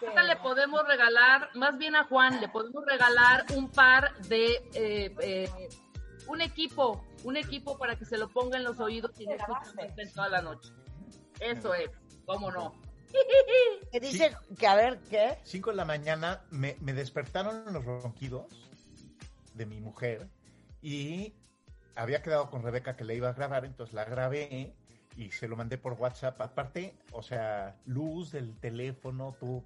Marta 0.00 0.22
le 0.22 0.36
podemos 0.36 0.86
regalar, 0.86 1.50
más 1.54 1.78
bien 1.78 1.96
a 1.96 2.04
Juan, 2.04 2.40
le 2.40 2.48
podemos 2.48 2.84
regalar 2.84 3.44
un 3.54 3.70
par 3.70 4.14
de, 4.28 4.46
eh, 4.74 5.14
eh, 5.20 5.68
un 6.26 6.40
equipo, 6.40 7.04
un 7.24 7.36
equipo 7.36 7.76
para 7.76 7.96
que 7.96 8.04
se 8.04 8.16
lo 8.16 8.28
ponga 8.28 8.56
en 8.56 8.64
los 8.64 8.78
oídos 8.80 9.10
y 9.18 9.26
no 9.26 9.32
escuchen 9.32 10.12
toda 10.12 10.28
la 10.28 10.42
noche. 10.42 10.72
Eso 11.40 11.74
es, 11.74 11.90
cómo 12.24 12.50
no. 12.50 12.74
Que 13.92 14.00
dice 14.00 14.36
que, 14.58 14.66
a 14.66 14.74
ver, 14.74 14.98
¿qué? 15.08 15.38
5 15.44 15.70
de 15.70 15.76
la 15.76 15.84
mañana 15.84 16.42
me, 16.50 16.76
me 16.80 16.92
despertaron 16.92 17.72
los 17.72 17.84
ronquidos 17.84 18.68
de 19.54 19.66
mi 19.66 19.80
mujer 19.80 20.28
y 20.82 21.32
había 21.94 22.22
quedado 22.22 22.50
con 22.50 22.62
Rebeca 22.62 22.96
que 22.96 23.04
le 23.04 23.14
iba 23.14 23.28
a 23.28 23.32
grabar, 23.32 23.64
entonces 23.64 23.94
la 23.94 24.04
grabé 24.04 24.74
y 25.16 25.30
se 25.30 25.48
lo 25.48 25.56
mandé 25.56 25.78
por 25.78 25.94
WhatsApp. 25.94 26.40
Aparte, 26.40 26.96
o 27.12 27.22
sea, 27.22 27.76
luz 27.86 28.32
del 28.32 28.58
teléfono, 28.58 29.36
tú. 29.38 29.64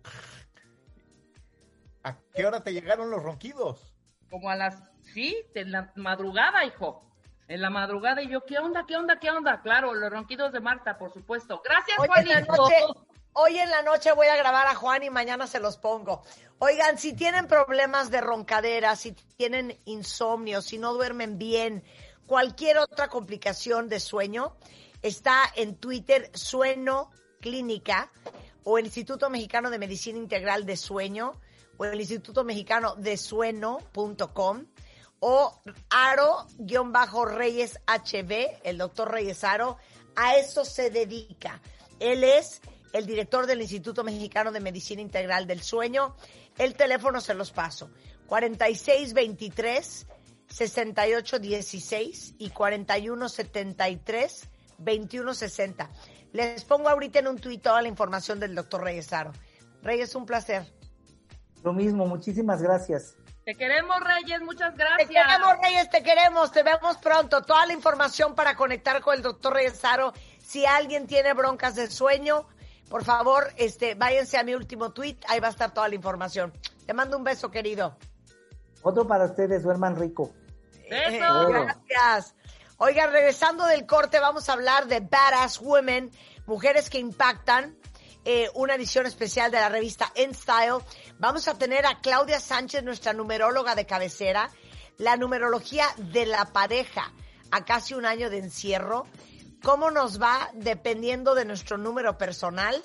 ¿A 2.03 2.17
qué 2.35 2.47
hora 2.47 2.63
te 2.63 2.73
llegaron 2.73 3.11
los 3.11 3.23
ronquidos? 3.23 3.95
Como 4.31 4.51
a 4.51 4.57
las, 4.57 4.83
sí, 5.03 5.37
en 5.55 5.73
la 5.73 5.93
madrugada, 5.97 6.65
hijo. 6.65 7.08
En 7.49 7.63
la 7.63 7.71
madrugada 7.71 8.23
y 8.23 8.29
yo, 8.29 8.45
¿qué 8.45 8.59
onda, 8.59 8.85
qué 8.87 8.97
onda, 8.97 9.19
qué 9.19 9.31
onda? 9.31 9.63
Claro, 9.63 9.95
los 9.95 10.11
ronquidos 10.11 10.53
de 10.53 10.61
Marta, 10.61 10.99
por 10.99 11.13
supuesto. 11.15 11.63
Gracias, 11.65 11.99
Hoy 11.99 12.09
en, 12.17 12.29
la 12.29 12.45
Juanito. 12.45 12.57
noche, 12.57 12.77
hoy 13.33 13.59
en 13.59 13.71
la 13.71 13.83
noche 13.83 14.13
voy 14.13 14.27
a 14.27 14.37
grabar 14.37 14.67
a 14.67 14.75
Juan 14.75 15.03
y 15.03 15.09
mañana 15.09 15.47
se 15.47 15.59
los 15.59 15.79
pongo. 15.79 16.23
Oigan, 16.59 16.99
si 16.99 17.15
tienen 17.15 17.47
problemas 17.47 18.11
de 18.11 18.21
roncadera, 18.21 18.97
si 18.97 19.13
tienen 19.13 19.79
insomnio, 19.87 20.61
si 20.61 20.77
no 20.77 20.93
duermen 20.93 21.39
bien, 21.39 21.83
cualquier 22.27 22.77
otra 22.77 23.09
complicación 23.09 23.89
de 23.89 23.99
sueño, 23.99 24.55
está 25.01 25.43
en 25.57 25.77
Twitter 25.77 26.31
Sueño 26.35 27.11
Clínica 27.41 28.11
o 28.65 28.77
el 28.77 28.85
Instituto 28.85 29.31
Mexicano 29.31 29.71
de 29.71 29.79
Medicina 29.79 30.19
Integral 30.19 30.67
de 30.67 30.77
Sueño 30.77 31.33
o 31.79 31.87
el 31.87 31.99
Instituto 31.99 32.45
Mexicano 32.45 32.95
de 32.97 33.17
Sueño.com 33.17 34.67
o 35.21 35.61
Aro-Reyes 35.91 37.81
HB, 37.87 38.61
el 38.65 38.79
doctor 38.79 39.11
Reyes 39.11 39.45
Aro, 39.45 39.77
a 40.17 40.37
eso 40.37 40.65
se 40.65 40.91
dedica. 40.91 41.61
Él 42.01 42.25
es 42.25 42.61
el 42.93 43.07
director 43.07 43.47
del 43.47 43.61
Instituto 43.63 44.05
Mexicano 44.05 44.53
de 44.53 44.61
Medicina 44.61 45.03
Integral 45.03 45.47
del 45.47 45.63
Sueño. 45.63 46.17
El 46.57 46.75
teléfono 46.75 47.21
se 47.21 47.35
los 47.35 47.51
paso. 47.51 47.91
4623 48.27 50.07
6816 50.49 52.35
y 52.39 52.51
4173 52.51 54.49
2160. 54.79 55.91
Les 56.33 56.65
pongo 56.65 56.89
ahorita 56.89 57.19
en 57.21 57.29
un 57.29 57.39
tuit 57.39 57.63
toda 57.63 57.83
la 57.83 57.89
información 57.89 58.39
del 58.41 58.55
doctor 58.55 58.83
Reyes 58.83 59.13
Aro. 59.13 59.33
Reyes, 59.83 60.15
un 60.15 60.27
placer. 60.27 60.67
Lo 61.63 61.73
mismo, 61.73 62.07
muchísimas 62.07 62.63
gracias. 62.63 63.17
Te 63.49 63.55
queremos, 63.55 63.99
Reyes, 64.01 64.43
muchas 64.43 64.75
Te 64.75 64.85
gracias. 64.85 65.09
queremos, 65.09 65.57
Reyes, 65.63 65.89
te 65.89 66.03
queremos, 66.03 66.53
te 66.53 66.63
vemos 66.63 66.99
pronto. 66.99 67.41
Toda 67.41 67.65
la 67.65 67.73
información 67.73 68.35
para 68.35 68.55
conectar 68.55 69.01
con 69.01 69.15
el 69.15 69.23
doctor 69.23 69.55
Reyes 69.55 69.83
Aro. 69.87 70.13
Si 70.39 70.67
alguien 70.67 71.07
tiene 71.07 71.33
broncas 71.33 71.75
de 71.75 71.91
sueño, 71.91 72.47
por 72.91 73.05
favor, 73.05 73.51
este, 73.57 73.95
váyanse 73.95 74.37
a 74.37 74.43
mi 74.43 74.55
último 74.55 74.93
tweet, 74.93 75.17
ahí 75.29 75.41
va 75.41 75.47
a 75.47 75.51
estar 75.51 75.73
toda 75.73 75.89
la 75.89 75.95
información. 75.95 76.53
Te 76.85 76.93
mando 76.93 77.17
un 77.17 77.25
beso, 77.25 77.51
querido. 77.51 77.97
Otro 78.83 79.07
para 79.09 79.25
ustedes, 79.25 79.63
duerman 79.63 79.97
rico. 79.97 80.31
Besos. 80.91 81.49
Gracias. 81.49 82.35
Oigan, 82.77 83.11
regresando 83.11 83.65
del 83.65 83.87
corte, 83.87 84.21
vamos 84.21 84.51
a 84.51 84.53
hablar 84.53 84.89
de 84.89 85.01
Badass 85.01 85.59
Women, 85.63 86.11
mujeres 86.45 86.91
que 86.91 86.99
impactan. 86.99 87.79
Eh, 88.31 88.51
una 88.53 88.75
edición 88.75 89.07
especial 89.07 89.51
de 89.51 89.57
la 89.57 89.71
revista 89.71 90.13
In 90.15 90.35
Style. 90.35 90.85
Vamos 91.19 91.49
a 91.49 91.57
tener 91.57 91.87
a 91.87 91.99
Claudia 92.03 92.41
Sánchez, 92.41 92.85
nuestra 92.85 93.15
numeróloga 93.15 93.75
de 93.75 93.87
cabecera, 93.87 94.51
la 94.99 95.17
numerología 95.17 95.87
de 95.97 96.27
la 96.27 96.45
pareja 96.53 97.11
a 97.51 97.65
casi 97.65 97.95
un 97.95 98.05
año 98.05 98.29
de 98.29 98.37
encierro. 98.37 99.07
¿Cómo 99.63 99.91
nos 99.91 100.21
va 100.21 100.51
dependiendo 100.53 101.35
de 101.35 101.47
nuestro 101.47 101.79
número 101.79 102.19
personal? 102.19 102.83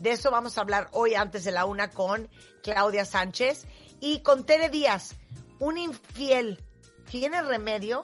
De 0.00 0.10
eso 0.10 0.32
vamos 0.32 0.58
a 0.58 0.62
hablar 0.62 0.88
hoy 0.90 1.14
antes 1.14 1.44
de 1.44 1.52
la 1.52 1.66
una 1.66 1.92
con 1.92 2.28
Claudia 2.64 3.04
Sánchez. 3.04 3.68
Y 4.00 4.24
con 4.24 4.44
Tere 4.44 4.70
Díaz, 4.70 5.14
un 5.60 5.78
infiel, 5.78 6.60
¿tiene 7.08 7.40
remedio? 7.42 8.02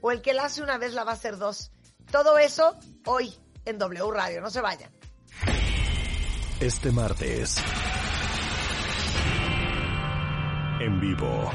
¿O 0.00 0.12
el 0.12 0.22
que 0.22 0.32
la 0.32 0.44
hace 0.44 0.62
una 0.62 0.78
vez 0.78 0.92
la 0.94 1.02
va 1.02 1.10
a 1.10 1.14
hacer 1.14 1.38
dos? 1.38 1.72
Todo 2.12 2.38
eso 2.38 2.78
hoy 3.04 3.36
en 3.64 3.78
W 3.78 4.12
Radio. 4.12 4.40
No 4.40 4.48
se 4.48 4.60
vayan. 4.60 4.97
Este 6.60 6.90
martes. 6.90 7.62
En 10.80 11.00
vivo. 11.00 11.50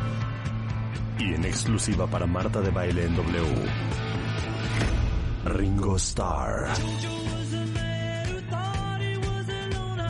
Y 1.19 1.33
en 1.33 1.43
exclusiva 1.43 2.07
para 2.07 2.25
Marta 2.25 2.61
de 2.61 2.69
Baile 2.69 3.03
en 3.03 3.15
W. 3.17 3.69
Ringo 5.43 5.97
Starr. 5.97 6.69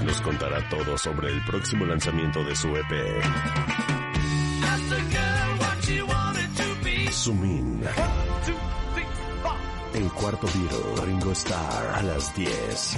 Nos 0.06 0.22
contará 0.22 0.70
todo 0.70 0.96
sobre 0.96 1.30
el 1.30 1.44
próximo 1.44 1.86
lanzamiento 1.86 2.44
de 2.44 2.56
su 2.56 2.68
EP. 2.76 3.24
Sumin. 7.12 7.84
El 9.96 10.12
cuarto 10.12 10.48
Beatle, 10.54 11.06
Ringo 11.06 11.32
Starr, 11.32 11.96
a 11.96 12.04
las 12.04 12.36
10. 12.36 12.98